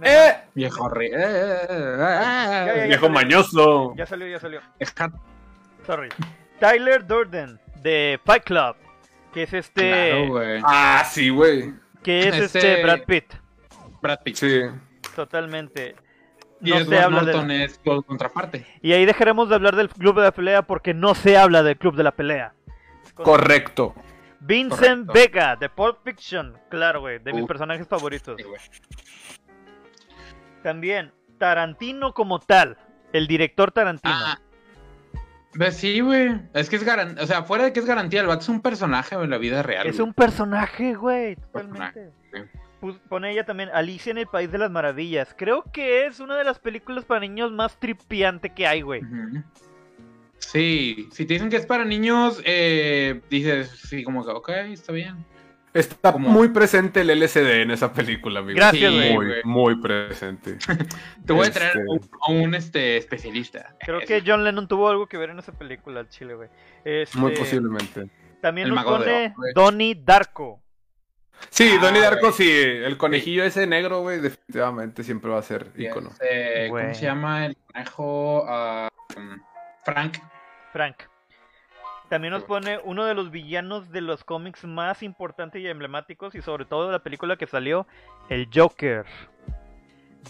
[0.01, 0.35] ¡Eh!
[0.53, 1.07] Viejo re...
[1.07, 2.85] eh, eh, eh, eh, Ya, ya, ya.
[2.87, 3.93] Viejo mañoso.
[3.95, 4.61] Ya salió, ya salió.
[4.79, 5.11] Está
[5.85, 6.09] Sorry.
[6.59, 8.75] Tyler Durden, de Fight Club.
[9.33, 10.27] Que es este.
[10.29, 10.61] claro.
[10.65, 11.73] Ah, sí, güey.
[12.03, 13.33] que es Este- este Brad Pitt.
[14.01, 14.35] Brad Pitt.
[14.35, 14.61] Sí.
[15.15, 15.95] Totalmente.
[16.61, 17.63] Y No se habla de.
[17.65, 18.65] Es contraparte.
[18.81, 21.77] Y ahí dejaremos de hablar del club de la pelea porque no se habla del
[21.77, 22.53] club de la pelea.
[23.13, 23.93] Correcto.
[24.39, 25.13] Vincent Correcto.
[25.13, 26.57] Vega, de Pulp Fiction.
[26.69, 28.35] Claro, güey, de mis personajes favoritos.
[28.37, 28.59] Sí, güey.
[30.65, 32.75] También, Tarantino como tal.
[33.13, 34.15] El director Tarantino.
[34.17, 34.41] Ah,
[35.55, 36.41] pues sí, güey.
[36.55, 37.23] Es que es garantía.
[37.23, 39.61] O sea, fuera de que es garantía, el vato es un personaje en la vida
[39.61, 39.85] real.
[39.85, 40.07] es güey.
[40.07, 41.35] un personaje, güey.
[41.35, 42.09] Totalmente.
[42.31, 45.35] Personaje, Pone ella también Alicia en el País de las Maravillas.
[45.37, 49.03] Creo que es una de las películas para niños más tripiante que hay, güey.
[49.03, 49.43] Ujú.
[50.39, 54.93] Sí, si te dicen que es para niños, eh, dices, sí, como que, ok, está
[54.93, 55.23] bien.
[55.75, 58.55] Está muy presente el LCD en esa película, amigo.
[58.55, 59.13] Gracias, Sí, güey.
[59.13, 60.57] Muy, muy presente.
[61.25, 63.75] Te voy Este- a traer un- a un este, especialista.
[63.81, 66.49] Creo que John Lennon tuvo algo que ver en esa película, al chile, güey.
[66.83, 68.09] Este, Muy posiblemente.
[68.41, 69.33] También El nos pone.
[69.53, 70.61] Donnie Darko.
[71.49, 72.49] Sí, Ah, Donnie Darko, sí.
[72.49, 76.09] El conejillo ese negro, güey, definitivamente siempre va a ser ícono.
[76.11, 76.69] este.
[76.69, 78.45] ¿Cómo se llama el conejo?
[78.47, 79.39] Ah, um,
[79.83, 80.17] Frank.
[80.71, 80.95] Frank.
[82.09, 86.41] También nos pone uno de los villanos de los cómics más importantes y emblemáticos y
[86.41, 87.87] sobre todo de la película que salió,
[88.29, 89.05] el Joker.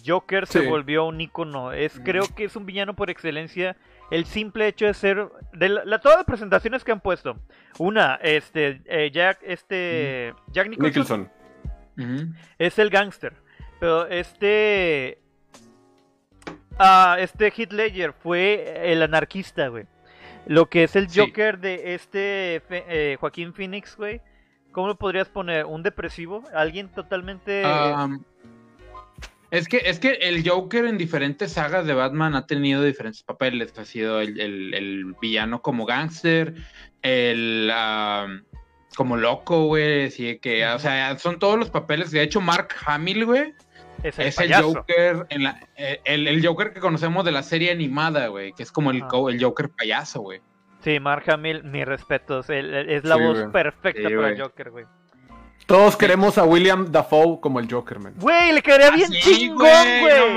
[0.06, 1.72] Joker se volvió un icono.
[1.72, 2.04] Es, Mm.
[2.04, 3.76] creo que es un villano por excelencia.
[4.12, 7.38] El simple hecho de ser de la, la- todas las presentaciones que han puesto.
[7.80, 11.30] Una, este, eh, Jack, este, Jack Nicholson,
[12.60, 13.34] es el gángster.
[13.80, 15.20] Pero este.
[16.78, 19.86] Ah, este Heath Ledger fue el anarquista, güey.
[20.48, 21.20] Lo que es el Sí.
[21.20, 24.22] Joker de este eh, Joaquín Phoenix, güey.
[24.72, 25.66] ¿Cómo lo podrías poner?
[25.66, 26.44] ¿Un depresivo?
[26.54, 27.64] ¿Alguien totalmente.?
[27.66, 28.22] Um,
[29.52, 33.74] es que es que el Joker en diferentes sagas de Batman ha tenido diferentes papeles.
[33.78, 36.56] Ha sido el, el- el villano como gángster,
[37.02, 38.42] el um,
[38.98, 40.08] como loco, güey.
[40.08, 42.12] Así que, o sea, son todos los papeles.
[42.12, 43.54] De hecho, Mark Hamill, güey,
[44.04, 44.74] es el es el payaso.
[44.74, 48.64] Joker en la, eh, el, el Joker que conocemos de la serie animada, güey, que
[48.64, 49.10] es como el, Ah.
[49.30, 50.42] el Joker payaso, güey.
[50.82, 52.48] Sí, Mark Hamill, mis respetos.
[52.50, 54.40] es la Sí, voz perfecta Sí, para güey.
[54.40, 54.86] Joker, güey.
[55.66, 58.14] Todos queremos a William Dafoe como el Joker, man.
[58.18, 59.58] Güey, le quedaría bien Ah, sí, chingón,
[60.02, 60.36] güey,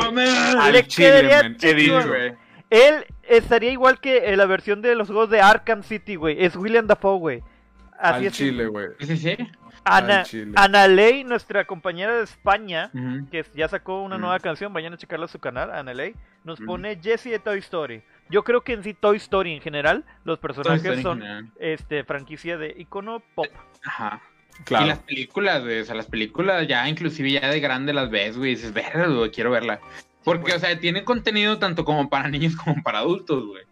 [0.54, 2.08] no le chile, quedaría chingón.
[2.08, 2.32] güey.
[2.70, 6.42] Él estaría igual que eh, la versión de los juegos de Arkham City, güey.
[6.42, 7.42] Es William Dafoe, güey.
[7.98, 8.32] Así Al es.
[8.32, 8.86] chile, güey.
[9.00, 9.36] Sí, sí, sí.
[9.96, 10.24] Ana.
[10.56, 12.90] Ana Ley, nuestra compañera de España,
[13.30, 16.14] que ya sacó una nueva canción, vayan a checarla a su canal, Ana Ley,
[16.44, 18.02] nos pone Jessie de Toy Story.
[18.30, 21.22] Yo creo que en sí Toy Story en general, los personajes son
[21.58, 23.46] este franquicia de icono pop.
[23.84, 24.20] Ajá.
[24.60, 24.86] Y Claro.
[24.86, 28.52] las películas, güey, o sea, las películas ya inclusive ya de grande las ves, güey,
[28.52, 29.78] y dices, verga, güey, quiero verla.
[30.24, 33.62] Porque, o sea, tienen contenido tanto como para niños como para adultos, güey.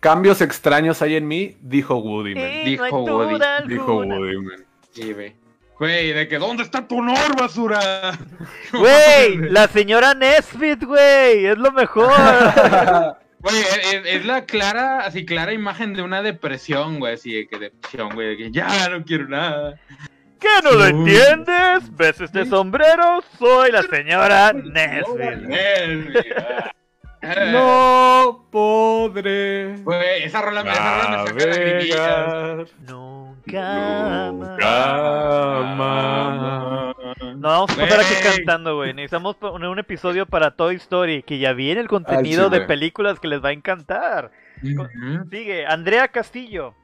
[0.00, 2.44] Cambios extraños hay en mí, dijo Woody, man.
[2.44, 3.94] Y dijo no hay Woody, Dijo.
[3.96, 4.64] Woody, man.
[4.98, 5.32] Sí, güey.
[5.78, 8.18] Güey, de que, ¿dónde está tu honor, basura?
[8.72, 12.10] Güey, la señora Nesbit, güey, es lo mejor.
[13.40, 13.54] Güey,
[14.04, 18.30] es, la clara, así clara imagen de una depresión, güey, así de que depresión, güey,
[18.30, 19.78] de que ya no quiero nada.
[20.40, 20.90] ¿Qué no lo Uy.
[20.90, 21.96] entiendes?
[21.96, 23.22] ¿Ves este sombrero?
[23.38, 26.24] Soy la señora Nesbit.
[27.22, 29.76] No podré.
[29.82, 32.70] Güey, esa rola, me- esa rola me saca lagrimillas.
[32.86, 34.32] Nunca más.
[34.32, 36.96] nunca más.
[37.36, 38.94] No vamos a pasar aquí cantando, güey.
[38.94, 43.28] Necesitamos poner un episodio para Toy Story, que ya viene el contenido de películas que
[43.28, 44.30] les va a encantar.
[45.30, 46.74] Sigue, Andrea Castillo.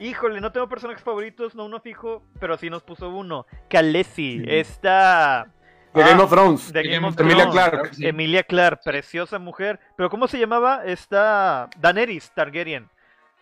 [0.00, 3.46] Híjole, no tengo personajes favoritos, no uno fijo, pero sí nos puso uno.
[3.68, 4.50] Khaleesi, Ujú.
[4.50, 5.46] esta...
[5.92, 6.72] The ah, Game of Thrones.
[6.72, 7.88] de Game of Emilia Thrones.
[7.88, 8.06] Que sí.
[8.06, 9.80] Emilia Clarke, preciosa mujer.
[9.96, 10.82] Pero ¿cómo se llamaba?
[10.84, 11.68] Esta...
[11.78, 12.88] Daenerys Targaryen.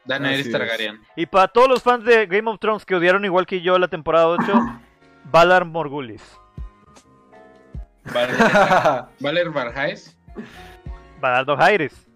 [0.06, 0.52] Daenerys Así es.
[0.52, 1.00] Targaryen.
[1.16, 3.88] Y para todos los fans de Game of Thrones que odiaron igual que yo la
[3.88, 4.44] temporada 8,
[5.30, 6.22] Valar Morgulis.
[9.20, 10.16] Valer, Barjaes.
[11.20, 11.44] Valar.
[11.44, 12.08] Dohaeris,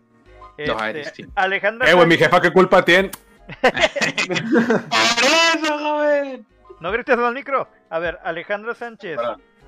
[0.56, 1.26] Este, sí.
[1.34, 3.10] Alejandra Eh, güey, mi jefa, ¿qué culpa tiene?
[3.60, 6.46] ¡Por eso, joven!
[6.80, 7.68] No grites al micro.
[7.90, 9.18] A ver, Alejandra Sánchez.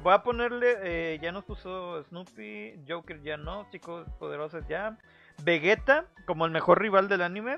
[0.05, 4.99] Voy a ponerle, eh, ya nos puso Snoopy, Joker ya no, chicos poderosos ya.
[5.43, 7.57] Vegeta como el mejor rival del anime.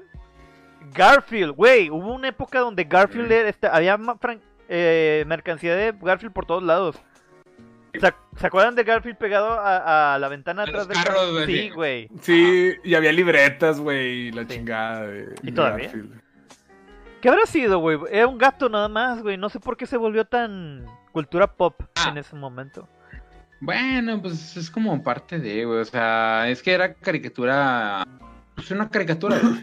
[0.95, 3.99] Garfield, güey, hubo una época donde Garfield era, este, había
[4.69, 6.97] eh, mercancía de Garfield por todos lados.
[7.95, 11.33] ¿Se, ¿se acuerdan de Garfield pegado a, a la ventana En atrás del carro?
[11.33, 12.09] güey, Sí, güey.
[12.21, 14.49] Sí, y había libretas, güey, y la Sí.
[14.51, 15.87] chingada de, ¿Y de todavía?
[15.89, 16.21] Garfield.
[17.21, 17.99] ¿Qué habrá sido, güey?
[18.13, 19.37] Era un gato nada más, güey.
[19.37, 20.87] No sé por qué se volvió tan
[21.17, 22.11] cultura pop Ah.
[22.11, 22.87] en ese momento.
[23.59, 25.79] Bueno, pues es como parte de, güey.
[25.81, 28.07] O sea, es que era caricatura.
[28.55, 29.55] Pues una caricatura, güey.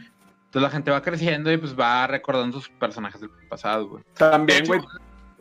[0.45, 4.03] Entonces la gente va creciendo y pues va recordando sus personajes del pasado, güey.
[4.17, 4.81] También, güey.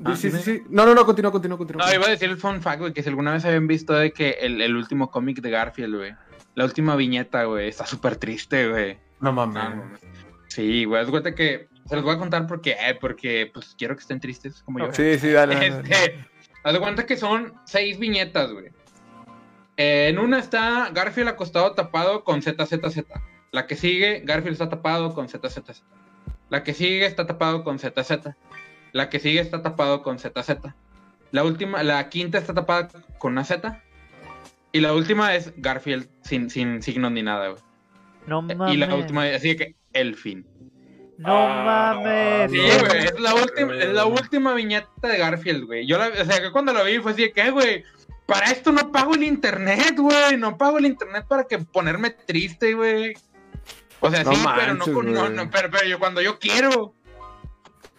[0.04, 0.62] Ah, sí, sí, sí.
[0.68, 1.86] No, no, no, continúa, continúa, continúa.
[1.86, 4.12] No, iba a decir el fun fact, güey, que si alguna vez habían visto de
[4.12, 6.14] que el, el último cómic de Garfield, güey.
[6.54, 8.98] La última viñeta, güey, está súper triste, güey.
[9.20, 9.76] No mames.
[9.76, 9.82] No.
[10.48, 13.94] Sí, güey, es cuenta que se los voy a contar porque, eh, porque pues quiero
[13.94, 14.92] que estén tristes como yo.
[14.92, 15.66] Sí, sí, dale.
[15.66, 16.24] Este,
[16.64, 18.66] haz de cuenta que son seis viñetas, güey.
[19.76, 23.04] Eh, en una está Garfield acostado tapado con ZZZ.
[23.50, 25.82] La que sigue, Garfield está tapado con ZZZ.
[26.48, 28.34] La que sigue está tapado con ZZ.
[28.92, 30.72] La que sigue está tapado con ZZ.
[31.32, 32.88] La última, la quinta está tapada
[33.18, 33.82] con una Z.
[34.70, 37.62] Y la última es Garfield sin, sin signos ni nada, güey.
[38.26, 38.74] No mames.
[38.74, 40.46] Y la última, así que el fin.
[41.22, 42.50] No Ah, mames.
[42.50, 45.86] Sí, güey, es la última, es la última viñeta de Garfield, güey.
[45.86, 47.84] Yo la, o sea, que cuando la vi fue así de que, güey,
[48.26, 50.36] para esto no pago el internet, güey.
[50.36, 53.14] No pago el internet para que ponerme triste, güey.
[54.00, 56.38] O sea, No sí, pero no, manches, con- no, no, pero, pero yo cuando yo
[56.38, 56.94] quiero.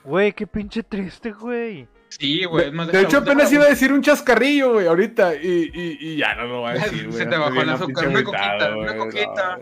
[0.04, 1.88] Güey, qué pinche triste, güey.
[2.10, 2.68] Sí, güey.
[2.68, 5.34] es más, De hecho, apenas iba a decir un chascarrillo, güey, ahorita.
[5.36, 7.18] Y, y, y ya no lo voy a decir, güey.
[7.20, 9.60] Se te bajó el azúcar, una coquita, una coquita.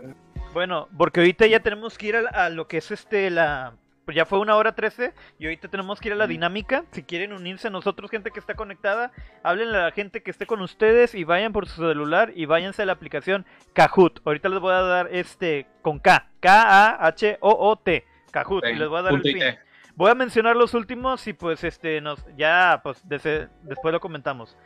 [0.52, 0.54] No.
[0.54, 3.74] Bueno, porque ahorita ya tenemos que ir a, lo que es este, la...
[4.04, 6.84] Pues ya fue una hora trece y ahorita tenemos que ir a la dinámica.
[6.90, 9.12] Si quieren unirse a nosotros, gente que está conectada,
[9.44, 12.82] háblenle a la gente que esté con ustedes y vayan por su celular y váyanse
[12.82, 14.20] a la aplicación Kahoot.
[14.24, 19.12] Ahorita les voy a dar este con K, K-A-H-O-O-T, Kahoot, y les voy a dar
[19.14, 19.22] el.
[19.22, 19.58] T.
[19.94, 24.56] Voy a mencionar los últimos y pues este nos ya pues dese- después lo comentamos.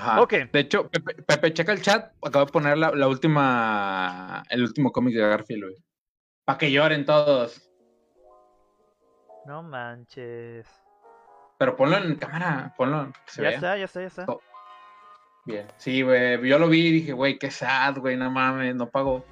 [0.00, 0.26] Ajá.
[0.52, 2.12] De hecho, Pepe, Pepe, checa el chat.
[2.22, 4.42] Acabo de poner la, la última.
[4.50, 5.76] El último cómic de Garfield, güey.
[6.44, 7.66] Para que lloren todos.
[9.46, 10.66] No manches.
[11.58, 12.72] Pero ponlo en cámara.
[12.76, 13.12] Ponlo.
[13.26, 13.56] que se Ya vea.
[13.56, 14.24] está, ya está, ya está.
[14.28, 14.40] Oh.
[15.44, 15.66] Bien.
[15.76, 16.46] Sí, güey.
[16.48, 18.16] Yo lo vi y dije, güey, qué sad, güey.
[18.16, 18.74] No mames.
[18.74, 19.24] No pago.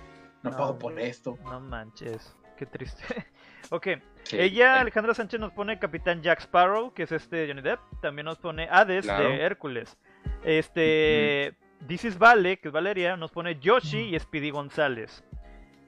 [0.42, 1.38] No, No, pago por esto.
[1.44, 2.34] No manches.
[2.56, 3.04] Qué triste.
[3.70, 3.86] ok.
[4.24, 4.80] Sí, Ella.
[4.80, 7.80] Alejandra Sánchez, nos pone Capitán Jack Sparrow, que es este Johnny Depp.
[8.02, 9.28] También nos pone Hades Claro.
[9.28, 9.96] de Hércules.
[10.44, 11.54] Este.
[11.86, 15.24] This is Vale, que es Valeria, nos pone Yoshi y Speedy González.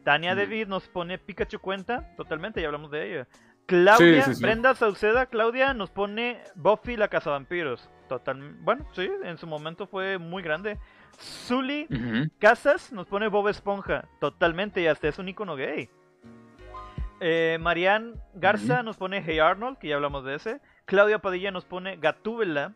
[0.05, 0.35] Tania.
[0.35, 3.29] David nos pone Pikachu cuenta, totalmente, ya hablamos de ella.
[3.67, 4.43] Claudia, Sí, sí, sí.
[4.43, 7.91] Brenda Sauceda, Claudia nos pone Buffy la Cazavampiros.
[8.09, 10.79] Total, bueno, sí, en su momento fue muy grande.
[11.19, 11.87] Zully.
[12.39, 15.89] Casas nos pone Bob Esponja, totalmente, y hasta es un icono gay.
[17.21, 20.61] Eh, Marianne Garza nos pone Hey Arnold, que ya hablamos de ese.
[20.87, 22.73] Claudia Padilla nos pone Gatúbela,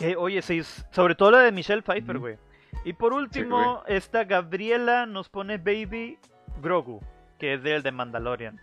[0.00, 2.38] que oye, sí, sobre todo la de Michelle Pfeiffer, güey.
[2.84, 3.96] Y por último, güey.
[3.96, 6.18] esta Gabriela nos pone Baby
[6.62, 7.02] Grogu,
[7.38, 8.60] que es del de Mandalorian.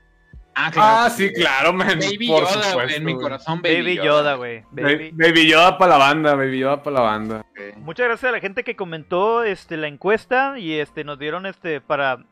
[0.56, 1.06] Ah, claro.
[1.06, 2.00] Ah, sí, claro, man.
[2.00, 2.64] Baby por Yoda, güey.
[2.64, 4.64] supuesto, En mi corazón, Baby, Baby Yoda, güey.
[4.72, 7.46] Baby, Yoda para la banda, Baby Yoda para la banda.
[7.78, 11.80] Muchas gracias a la gente que comentó este la encuesta y este nos dieron este
[11.80, 12.26] para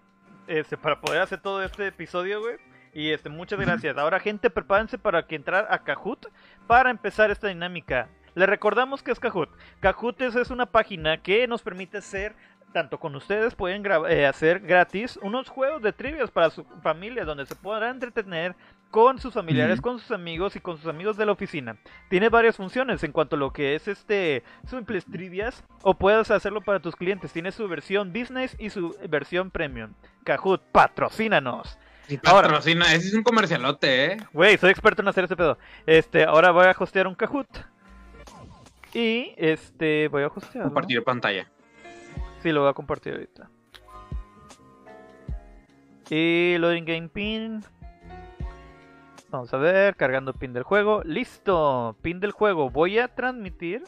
[0.47, 2.55] este para poder hacer todo este episodio, güey.
[2.95, 3.95] Y este muchas gracias.
[3.97, 6.25] Ahora gente, prepárense para que entrar a Kahoot
[6.65, 8.09] para empezar esta dinámica.
[8.35, 9.49] Les recordamos que es Kahoot.
[9.79, 12.35] Kahoot es, es una página que nos permite hacer
[12.75, 17.45] tanto con ustedes pueden eh, hacer gratis unos juegos de trivias para su familia donde
[17.45, 18.53] se podrán entretener
[18.91, 21.77] con sus familiares, con sus amigos y con sus amigos de la oficina.
[22.09, 26.59] Tiene varias funciones en cuanto a lo que es este simples trivias o puedes hacerlo
[26.59, 27.31] para tus clientes.
[27.31, 29.93] Tiene su versión business y su versión premium.
[30.25, 31.79] Kahoot, patrocínanos.
[32.25, 32.49] Ahora.
[32.49, 32.93] patrocina.
[32.93, 34.17] Ese es un comercialote, ¿eh?
[34.33, 35.57] Güey, soy experto en hacer este pedo.
[35.85, 37.74] Este, ahora voy a hostear un Kahoot.
[38.95, 40.63] Y este, voy a hostear.
[40.63, 41.51] Compartir pantalla.
[42.41, 43.49] Sí, lo voy a compartir ahorita.
[46.09, 47.61] Y loading game pin.
[49.29, 51.03] Vamos a ver, cargando pin del juego.
[51.03, 52.69] Listo, pin del juego.
[52.69, 53.83] Voy a transmitir.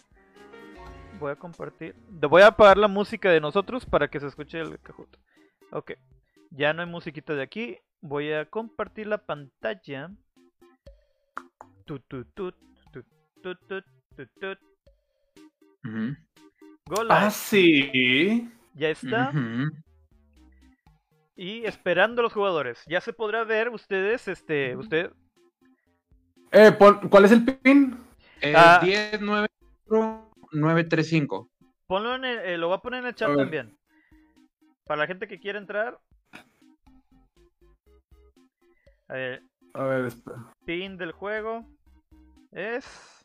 [1.21, 1.95] Voy a compartir.
[2.09, 5.15] Voy a apagar la música de nosotros para que se escuche el Kahoot.
[5.71, 5.93] Ok.
[6.51, 7.77] Ya no hay musiquita de aquí.
[8.01, 10.11] Voy a compartir la pantalla.
[11.85, 12.55] Tut, tut, tut,
[12.91, 13.05] tut,
[13.41, 13.85] tut, tut,
[14.17, 14.59] tut, tut.
[15.87, 16.15] Ujú.
[16.87, 17.13] Go live.
[17.13, 18.49] Ah, sí.
[18.73, 19.31] Ya está.
[21.35, 22.81] Y esperando a los jugadores.
[22.87, 25.11] Ya se podrá ver ustedes, este, usted.
[26.51, 27.97] Eh, pon- ¿Cuál es el pin?
[28.41, 28.79] Eh, Ah.
[28.83, 29.47] 10, 9,
[29.85, 31.49] 4, 935.
[31.87, 33.77] Ponlo en el, eh, lo voy a poner en el chat también.
[34.85, 35.99] Para la gente que quiere entrar.
[39.09, 39.41] A ver,
[39.73, 40.53] A ver, espera.
[40.65, 41.65] pin del juego
[42.51, 43.16] es.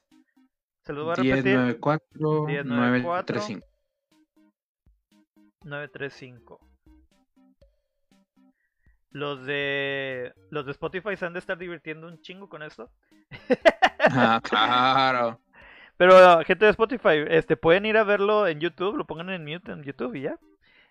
[0.84, 1.59] Se lo voy a repetir.
[1.59, 3.36] 1094 1094.
[3.36, 3.66] 935.
[5.64, 6.60] 935.
[9.10, 12.90] Los de los de Spotify se han de estar divirtiendo un chingo con esto.
[14.04, 15.40] Ah, claro.
[15.96, 19.70] Pero gente de Spotify, este pueden ir a verlo en YouTube, lo pongan en mute
[19.70, 20.40] en YouTube y ya.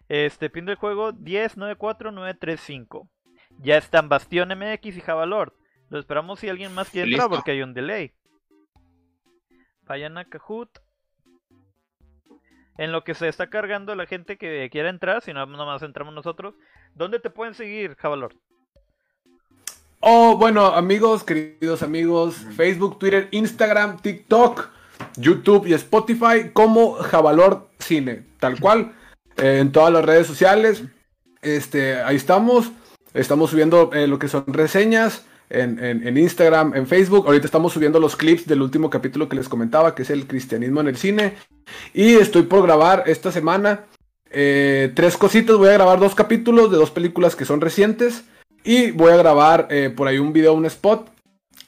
[0.07, 3.09] Este pin del juego 1094935.
[3.59, 5.51] Ya están Bastión MX y Javalord.
[5.89, 8.13] Lo esperamos si alguien más quiere entrar porque hay un delay.
[9.91, 10.69] Vayan a Kahoot.
[12.77, 16.13] En lo que se está cargando la gente que quiera entrar, si no nomás entramos
[16.13, 16.55] nosotros.
[16.95, 18.37] ¿Dónde te pueden seguir, Javalord?
[19.99, 24.69] Oh, bueno, amigos, queridos amigos, Facebook, Twitter, Instagram, TikTok,
[25.17, 28.93] YouTube y Spotify como Javalor Cine, tal cual,
[29.35, 30.85] eh, en todas las redes sociales.
[31.41, 32.71] Este, ahí estamos.
[33.13, 37.25] Estamos subiendo eh, lo que son reseñas en, en- Instagram, en Facebook.
[37.27, 40.81] Ahorita estamos subiendo los clips del último capítulo que les comentaba, que es el cristianismo
[40.81, 41.33] en el cine.
[41.93, 43.85] Y estoy por grabar esta semana
[44.29, 45.57] eh, tres cositas.
[45.57, 48.23] Voy a grabar dos capítulos de dos películas que son recientes.
[48.63, 51.09] Y voy a grabar eh, por ahí un video, un spot.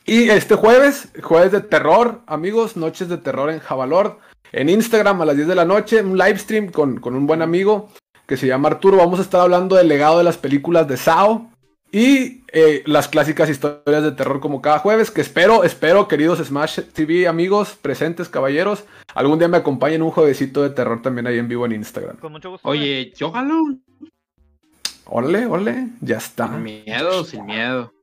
[0.06, 4.18] Y este jueves, jueves de terror, amigos, noches de terror en Javalord.
[4.52, 7.42] En Instagram a las 10 de la noche, un live stream con, con un buen
[7.42, 7.90] amigo
[8.28, 8.98] que se llama Arturo.
[8.98, 11.50] Vamos a estar hablando del legado de las películas de Sao.
[11.96, 16.80] Y eh, las clásicas historias de terror como cada jueves, que espero, espero, queridos Smash
[16.92, 21.48] TV amigos, presentes, caballeros, algún día me acompañen un juevesito de terror también ahí en
[21.48, 22.18] vivo en Instagram.
[22.18, 22.68] Con mucho gusto.
[22.68, 23.60] Oye, yo jalo.
[25.06, 26.48] Ole, ole, ya está.
[26.48, 27.94] Sin miedo, sin miedo.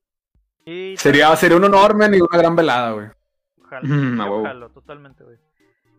[0.64, 3.08] Y Sería, sería un honor, men, y una gran velada, güey.
[3.68, 5.36] Jalo, Mm, yo jalo, totalmente, güey.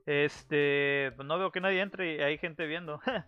[0.06, 3.02] Este, no veo que nadie entre y hay gente viendo.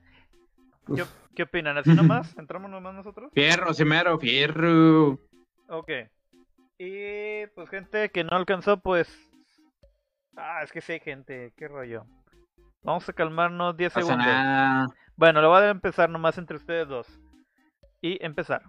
[0.96, 1.04] ¿Qué,
[1.36, 1.78] qué opinan?
[1.78, 2.36] ¿Así nomás?
[2.38, 3.32] ¿Entramos nomás nosotros?
[3.34, 5.20] Fierro, Cimero, fierro.
[5.70, 5.90] Ok.
[6.78, 9.08] Y pues gente que no alcanzó, pues...
[10.36, 12.06] Ah, es que sí hay gente, qué rollo.
[12.82, 14.28] Vamos a calmarnos 10 Pasa segundos.
[14.28, 14.88] nada.
[15.16, 17.20] Bueno, lo voy a empezar nomás entre ustedes dos.
[18.02, 18.64] Y empezar.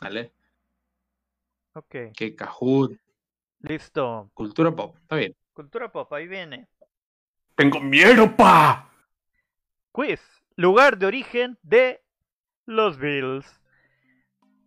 [0.00, 0.32] Dale.
[1.74, 2.98] Ok, Que Kahoot.
[3.60, 4.30] listo.
[4.34, 4.96] Cultura pop.
[5.00, 5.34] Está bien.
[5.52, 6.66] Cultura pop, ahí viene.
[7.54, 8.90] Tengo miedo, pa.
[9.92, 10.20] Quiz.
[10.58, 12.02] Lugar de origen de
[12.66, 13.46] los Bills.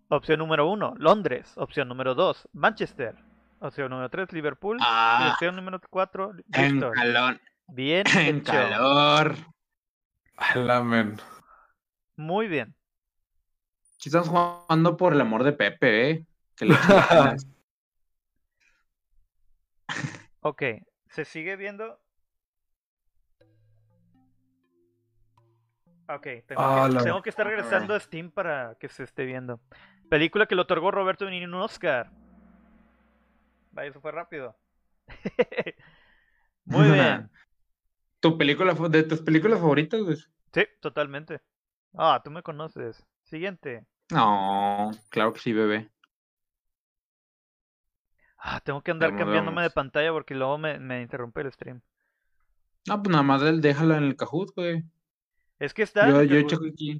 [0.08, 1.52] Opción número 1, Londres.
[1.58, 3.14] Opción número 2, Manchester.
[3.60, 4.78] Opción número 3, Liverpool.
[4.78, 7.42] Y Ah, opción número 4, en calor.
[7.68, 8.54] Bien En hecho.
[8.54, 9.36] calor.
[10.38, 11.18] Ala, men.
[12.16, 12.74] Muy bien.
[13.98, 16.26] Si estamos jugando por el amor de Pepe, ¿eh?
[16.56, 16.76] Que le.
[20.40, 20.64] Ok,
[21.10, 22.01] ¿se sigue viendo?
[26.16, 29.26] Ok, tengo, Ah, que, la- tengo que estar regresando a Steam para que se esté
[29.26, 29.60] viendo.
[30.10, 32.10] Película que le otorgó Roberto Benigni un Oscar.
[33.72, 34.56] Vaya, eso fue rápido.
[36.66, 37.30] Muy bien.
[38.20, 40.30] ¿Tu película, de tus películas favoritas?
[40.54, 41.42] Sí, totalmente.
[41.98, 43.04] Ah, tú me conoces.
[43.24, 43.86] Siguiente.
[44.12, 45.90] No, claro que sí, bebé.
[48.38, 51.82] Ah, tengo que andar Vamos, cambiándome de pantalla porque luego me, me interrumpe el stream.
[52.88, 54.84] No, pues nada más déjala en el Kahoot, güey.
[55.62, 56.10] Es que está.
[56.10, 57.00] Yo, yo el- checo aquí.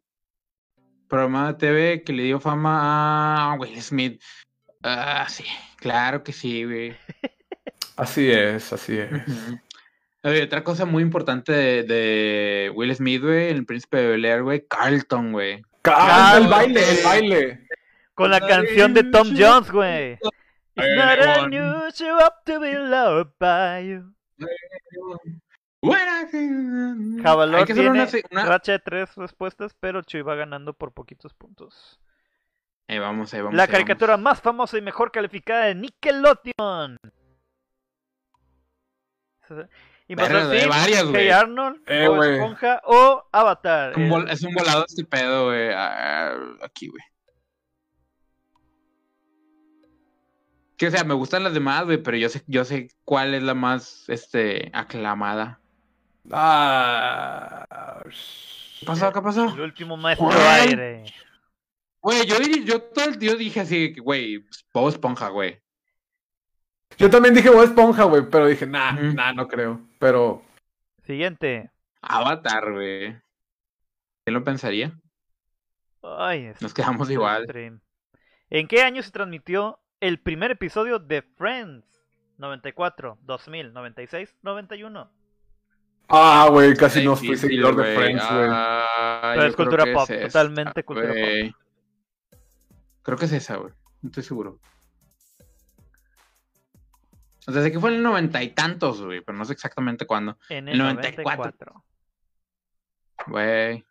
[1.08, 4.22] Programa de TV que le dio fama a Will Smith.
[4.84, 5.44] Ah, sí,
[5.78, 6.96] claro que sí, güey.
[7.98, 9.10] Así es, así es.
[10.24, 14.44] Oye, otra cosa muy importante de, de Will Smith, güey, el príncipe de Bel Air,
[14.44, 15.62] güey, Carlton, güey.
[15.84, 17.68] ¡Ah, el baile, el baile!
[18.16, 19.36] Con la canción de Tom.
[19.38, 20.14] Jones, güey.
[20.76, 24.16] It's not unusual to be loved by you.
[25.82, 32.00] Que hacer tiene una, racha de tres respuestas, pero Chuy va ganando por poquitos puntos.
[32.88, 33.56] Ahí vamos, ahí vamos.
[33.56, 34.24] La ahí caricatura vamos.
[34.24, 36.98] más famosa y mejor calificada de Nickelodeon.
[40.08, 41.30] Y más Verga, hay así, varias, Hey güey.
[41.32, 42.34] Arnold, Eh, o güey.
[42.34, 43.92] Esponja, o Avatar.
[43.92, 45.70] Es un, Eh, es un volado este pedo, güey.
[46.62, 47.04] Aquí, güey.
[50.78, 53.44] Que, o sea, me gustan las demás, güey, pero yo sé, yo sé cuál es
[53.44, 55.61] la más, este, aclamada.
[56.30, 58.02] Ah,
[58.80, 59.12] ¿Qué pasó?
[59.12, 59.46] ¿Qué pasó?
[59.54, 60.40] El último maestro ¿Cuál?
[60.40, 61.04] aire.
[62.02, 65.62] Güey, yo, yo todo el yo dije así, que, güey, Bob Esponja, güey.
[66.98, 69.82] Yo también dije Bob Esponja, güey, pero dije, nah, nah, no creo.
[70.00, 70.44] Pero
[71.06, 71.72] Siguiente.
[72.02, 73.16] Avatar, güey.
[74.24, 74.94] ¿Quién lo pensaría?
[76.04, 77.44] Ay, es- Nos quedamos igual.
[77.46, 77.82] stream.
[78.50, 81.86] ¿En qué año se transmitió el primer episodio de Friends?
[82.38, 85.12] 94, 2000, 96, 91.
[86.14, 87.96] Ah, güey, casi no fui seguidor de.
[87.96, 88.48] Friends, güey.
[88.52, 91.56] Ah, Pero es cultura pop, totalmente cultura pop.
[93.04, 93.74] Creo que es esa, güey.
[94.02, 94.60] No estoy seguro.
[97.48, 100.06] O sea, sé que fue en el noventa y tantos, güey, pero no sé exactamente
[100.06, 100.38] cuándo.
[100.50, 101.24] En El el 94.
[101.24, 101.84] 94.
[103.28, 103.78] Güey.
[103.78, 103.86] De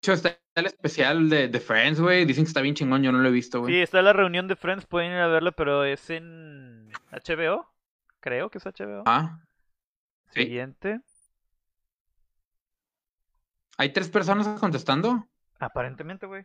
[0.00, 2.24] hecho, está el especial de, de Friends, güey.
[2.24, 3.74] Dicen que está bien chingón, yo no lo he visto, güey.
[3.74, 7.70] Sí, está la reunión de Friends, pueden ir a verlo, pero es en HBO.
[8.20, 9.02] Creo que es HBO.
[9.06, 9.40] Ah.
[10.30, 10.44] Sí.
[10.44, 11.00] Siguiente.
[13.76, 15.26] ¿Hay tres personas contestando?
[15.58, 16.44] Aparentemente, güey.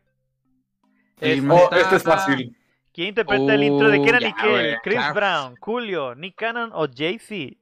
[1.19, 2.55] Es- Oh, este es fácil.
[2.93, 4.77] ¿Quién interpreta el intro de Kenan y Kel?
[4.83, 5.13] Chris claro.
[5.13, 7.55] Brown, Julio, Nick Cannon o Jay-Z.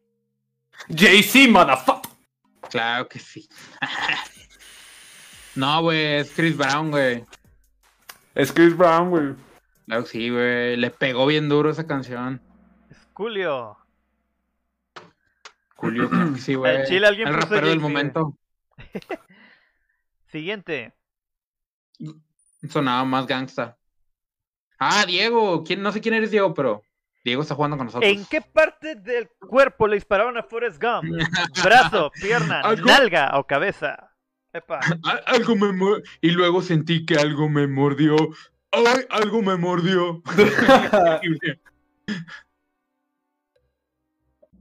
[0.89, 2.11] JC, motherfucker.
[2.69, 3.47] Claro que sí.
[5.55, 7.25] no, güey, es Chris Brown, güey.
[8.35, 9.33] Es Chris Brown, güey.
[9.85, 10.77] Claro que sí, güey.
[10.77, 12.41] Le pegó bien duro esa canción.
[12.89, 13.77] Es Julio.
[15.75, 16.77] Julio, sí, güey.
[16.77, 18.37] Al chile alguien El rapero del Jay-Z, momento.
[20.27, 20.93] Siguiente.
[22.69, 23.77] Sonaba más gangsta.
[24.79, 25.63] Ah, Diego.
[25.63, 25.81] ¿Quién?
[25.81, 26.83] No sé quién eres, Diego, pero
[27.23, 28.11] Diego está jugando con nosotros.
[28.11, 31.03] ¿En qué parte del cuerpo le dispararon a Forrest Gump?
[31.63, 34.11] ¿Brazo, pierna, nalga o cabeza?
[34.53, 34.79] Epa.
[35.03, 38.15] Al- Algo me mor- Y luego sentí que algo me mordió.
[38.71, 40.21] ¡Ay, algo me mordió!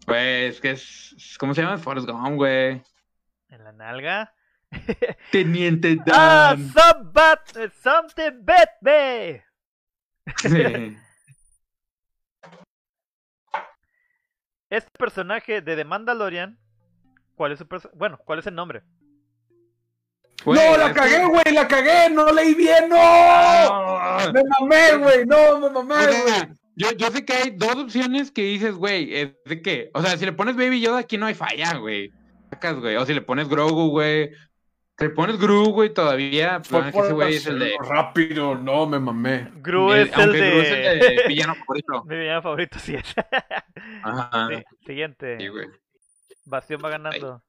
[0.07, 1.37] Pues, que es.
[1.39, 1.79] ¿Cómo se llama?
[1.79, 2.81] Forrest Gump, güey.
[3.49, 4.33] ¿En la nalga?
[5.31, 6.55] Teniente ¡Ah!
[6.57, 6.73] Dan.
[6.73, 9.45] Some bat, something bet me.
[10.43, 10.97] Sí.
[14.69, 16.59] Este personaje de The Mandalorian,
[17.37, 18.83] ¿cuál es su Bueno, ¿cuál es el nombre?
[20.45, 22.97] Güey, no, la cagué, güey, la cagué, no leí bien, no.
[22.99, 24.31] Ah.
[24.35, 26.57] Me mamé, güey, no, me mamé, O sea, güey.
[26.75, 30.17] yo, yo sé que hay dos opciones que dices, güey, es de que, o sea,
[30.17, 32.13] si le pones Baby Yoda, aquí no hay falla, güey.
[32.51, 32.97] Sacas, güey.
[32.97, 34.31] O si le pones Grogu, güey.
[34.99, 37.75] Si le pones Gru, güey, todavía, Fue por ese güey es el de.
[37.81, 39.53] rápido, no, me mamé.
[39.57, 40.51] Gru es el de...
[40.51, 42.05] Gru es el de villano favorito.
[42.05, 43.15] Mi villano favorito, sí es.
[44.03, 44.49] Ajá.
[44.49, 45.37] Sí, Siguiente.
[45.39, 45.69] Sí, güey.
[46.47, 47.43] Bastión va ganando.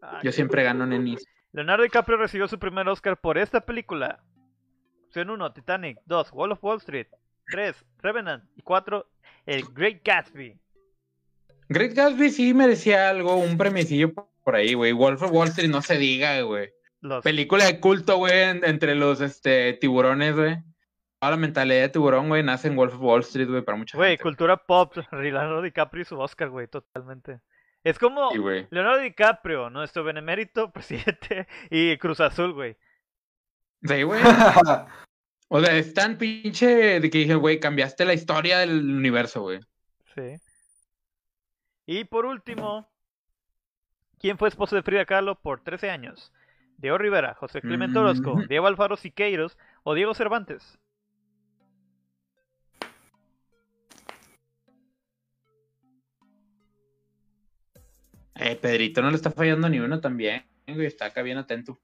[0.00, 1.24] Ah, Yo siempre gano nenis.
[1.50, 4.22] Leonardo DiCaprio recibió su primer Oscar por esta película.
[5.06, 5.98] Opción 1, Titanic.
[6.06, 7.08] 2, Wall of Wall Street.
[7.48, 8.44] 3, Revenant.
[8.56, 9.04] Y 4,
[9.46, 10.58] El Great Gatsby.
[11.68, 14.12] Great Gatsby sí merecía algo, un premiecillo
[14.42, 14.92] por ahí, güey.
[14.92, 16.70] Wolf of Wall Street no se diga, güey.
[17.00, 17.22] Los...
[17.24, 20.56] Película de culto, güey, en- entre los este, tiburones, güey.
[21.20, 23.96] Toda la mentalidad de tiburón, güey, nace en Wolf of Wall Street, güey, para mucha
[23.96, 24.22] Güey, gente.
[24.22, 24.94] cultura pop.
[25.12, 27.40] Leonardo DiCaprio y su Oscar, güey, totalmente.
[27.84, 28.66] Es como Sí, güey.
[28.70, 32.76] Leonardo DiCaprio, nuestro benemérito presidente, y Cruz Azul, güey.
[33.82, 34.20] Sí, güey.
[35.54, 39.60] O sea, es tan pinche de que dije, güey, cambiaste la historia del universo, güey.
[40.14, 40.36] Sí.
[41.84, 42.90] Y por último,
[44.22, 46.32] ¿quién fue esposo de Frida Kahlo por 13 años?
[46.78, 48.46] Diego Rivera, José Clemente Orozco, Mm.
[48.48, 50.78] Diego Alfaro Siqueiros o Diego Cervantes.
[58.34, 60.86] Eh, Pedrito no le está fallando ni uno también, güey.
[60.86, 61.78] Está acá bien atento.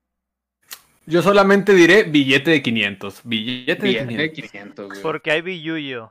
[1.07, 3.21] Yo solamente diré billete de 500.
[3.25, 4.51] Billete de Billete de 500.
[4.51, 5.03] 500, güey.
[5.03, 6.11] Porque hay Billuyo.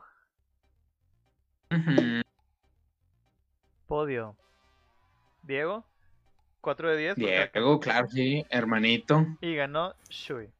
[3.86, 4.36] Podio.
[5.42, 5.86] Diego,
[6.60, 7.14] 4 de 10.
[7.14, 9.26] porque acá- Diego, claro, sí, hermanito.
[9.40, 10.50] Y ganó Shui.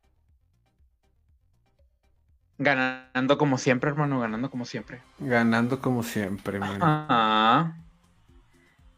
[2.59, 5.01] Ganando como siempre, hermano, ganando como siempre.
[5.19, 6.83] Ganando como siempre, man.
[6.83, 7.77] Ajá.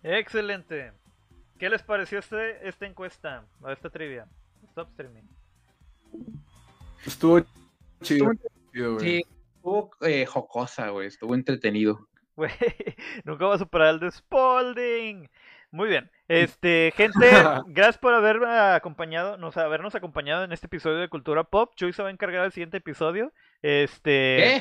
[0.02, 0.92] Excelente.
[1.58, 3.44] ¿Qué les pareció este, esta encuesta?
[3.60, 4.26] O esta trivia.
[4.68, 5.24] Stop streaming.
[7.04, 7.40] Estuvo
[8.00, 8.34] chido.
[8.94, 8.98] güey.
[9.00, 9.22] Sí,
[9.56, 11.08] estuvo eh, jocosa, güey.
[11.08, 12.08] Estuvo entretenido.
[12.36, 12.50] Güey,
[13.24, 15.28] nunca va a superar el de Spalding.
[15.72, 16.10] Muy bien.
[16.26, 17.18] Este, gente,
[17.68, 21.74] gracias por haber acompañado, nos, habernos acompañado en este episodio de Cultura Pop.
[21.76, 23.32] Chuy se va a encargar del siguiente episodio.
[23.62, 24.60] Este, ¿Qué?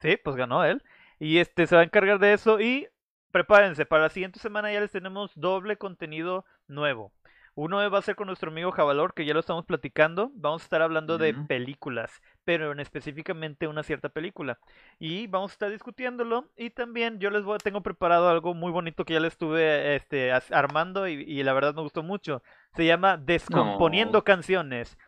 [0.00, 0.82] sí, pues ganó él.
[1.18, 2.88] Y este se va a encargar de eso y
[3.34, 7.12] prepárense, para la siguiente semana ya les tenemos doble contenido nuevo.
[7.56, 10.30] Uno va a ser con nuestro amigo Javalor, que ya lo estamos platicando.
[10.34, 14.58] Vamos a estar hablando de películas, pero en específicamente una cierta película.
[14.98, 16.50] Y vamos a estar discutiéndolo.
[16.56, 20.32] Y también yo les voy, tengo preparado algo muy bonito que ya le estuve este,
[20.50, 22.42] armando y, y la verdad me gustó mucho.
[22.74, 24.24] Se llama Descomponiendo No.
[24.24, 24.98] Canciones.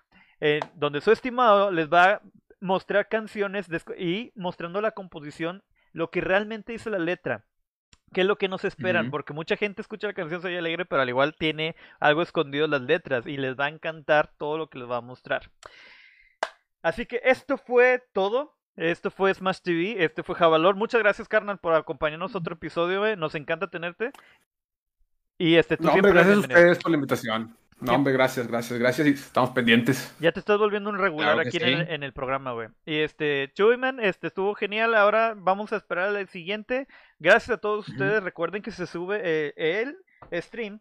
[0.41, 2.23] eh, donde su estimado les va a
[2.61, 3.69] mostrar canciones
[3.99, 5.63] y mostrando la composición,
[5.93, 7.45] lo que realmente dice la letra.
[8.13, 9.11] ¿Qué es lo que nos esperan?
[9.11, 12.71] Porque mucha gente escucha la canción Soy Alegre, pero al igual tiene algo escondido en
[12.71, 15.51] las letras y les va a encantar todo lo que les va a mostrar.
[16.83, 18.55] Así que esto fue todo.
[18.77, 20.77] Esto fue Smash TV, este fue Javalor.
[20.77, 23.17] Muchas gracias, carnal, por acompañarnos otro episodio, güey.
[23.17, 24.11] Nos encanta tenerte.
[25.39, 27.57] Y este, tú No, siempre hombre, gracias a ustedes por la invitación.
[27.79, 30.15] No, hombre, gracias, gracias, gracias y estamos pendientes.
[30.19, 31.93] Ya te estás volviendo un regular Claro aquí en, el, sí.
[31.93, 32.69] en el programa, güey.
[32.87, 34.95] Y este, Chuyman, este estuvo genial.
[34.95, 36.89] Ahora vamos a esperar al siguiente.
[37.19, 38.23] Gracias a todos ustedes.
[38.23, 39.99] Recuerden que se sube eh, el
[40.43, 40.81] stream.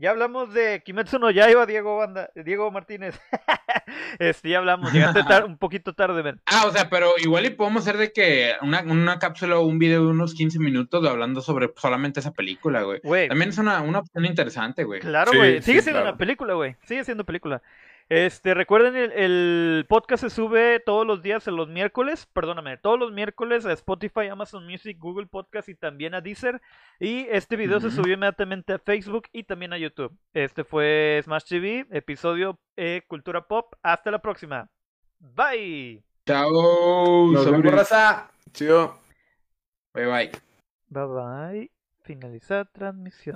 [0.00, 3.20] Ya hablamos de Kimetsu no Yaiba, Diego Banda, Diego Martínez.
[4.20, 6.40] este, ya hablamos, llegaste tar- un poquito tarde, men.
[6.46, 9.78] Ah, o sea, pero igual y podemos hacer de que una, una cápsula o un
[9.80, 13.00] video de unos 15 minutos de hablando sobre solamente esa película, güey.
[13.28, 15.00] También es una, una opción interesante, güey.
[15.00, 15.62] Claro, Sí, güey.
[15.62, 16.10] Sigue sí, siendo claro.
[16.10, 16.76] una película, güey.
[16.84, 17.60] Sigue siendo película.
[18.08, 22.98] Este, recuerden, el, el podcast se sube todos los días, en los miércoles, perdóname, todos
[22.98, 26.62] los miércoles a Spotify, Amazon Music, Google Podcast y también a Deezer.
[26.98, 30.16] Y este video se subió inmediatamente a Facebook y también a YouTube.
[30.32, 33.74] Este fue Smash TV, episodio eh, Cultura Pop.
[33.82, 34.70] Hasta la próxima.
[35.18, 36.02] Bye.
[36.26, 37.30] Chao.
[37.30, 38.30] Nos vemos, raza.
[38.52, 38.98] Chido.
[39.92, 40.30] Bye bye.
[40.88, 41.70] Bye bye.
[42.04, 43.26] Finalizar transmisión.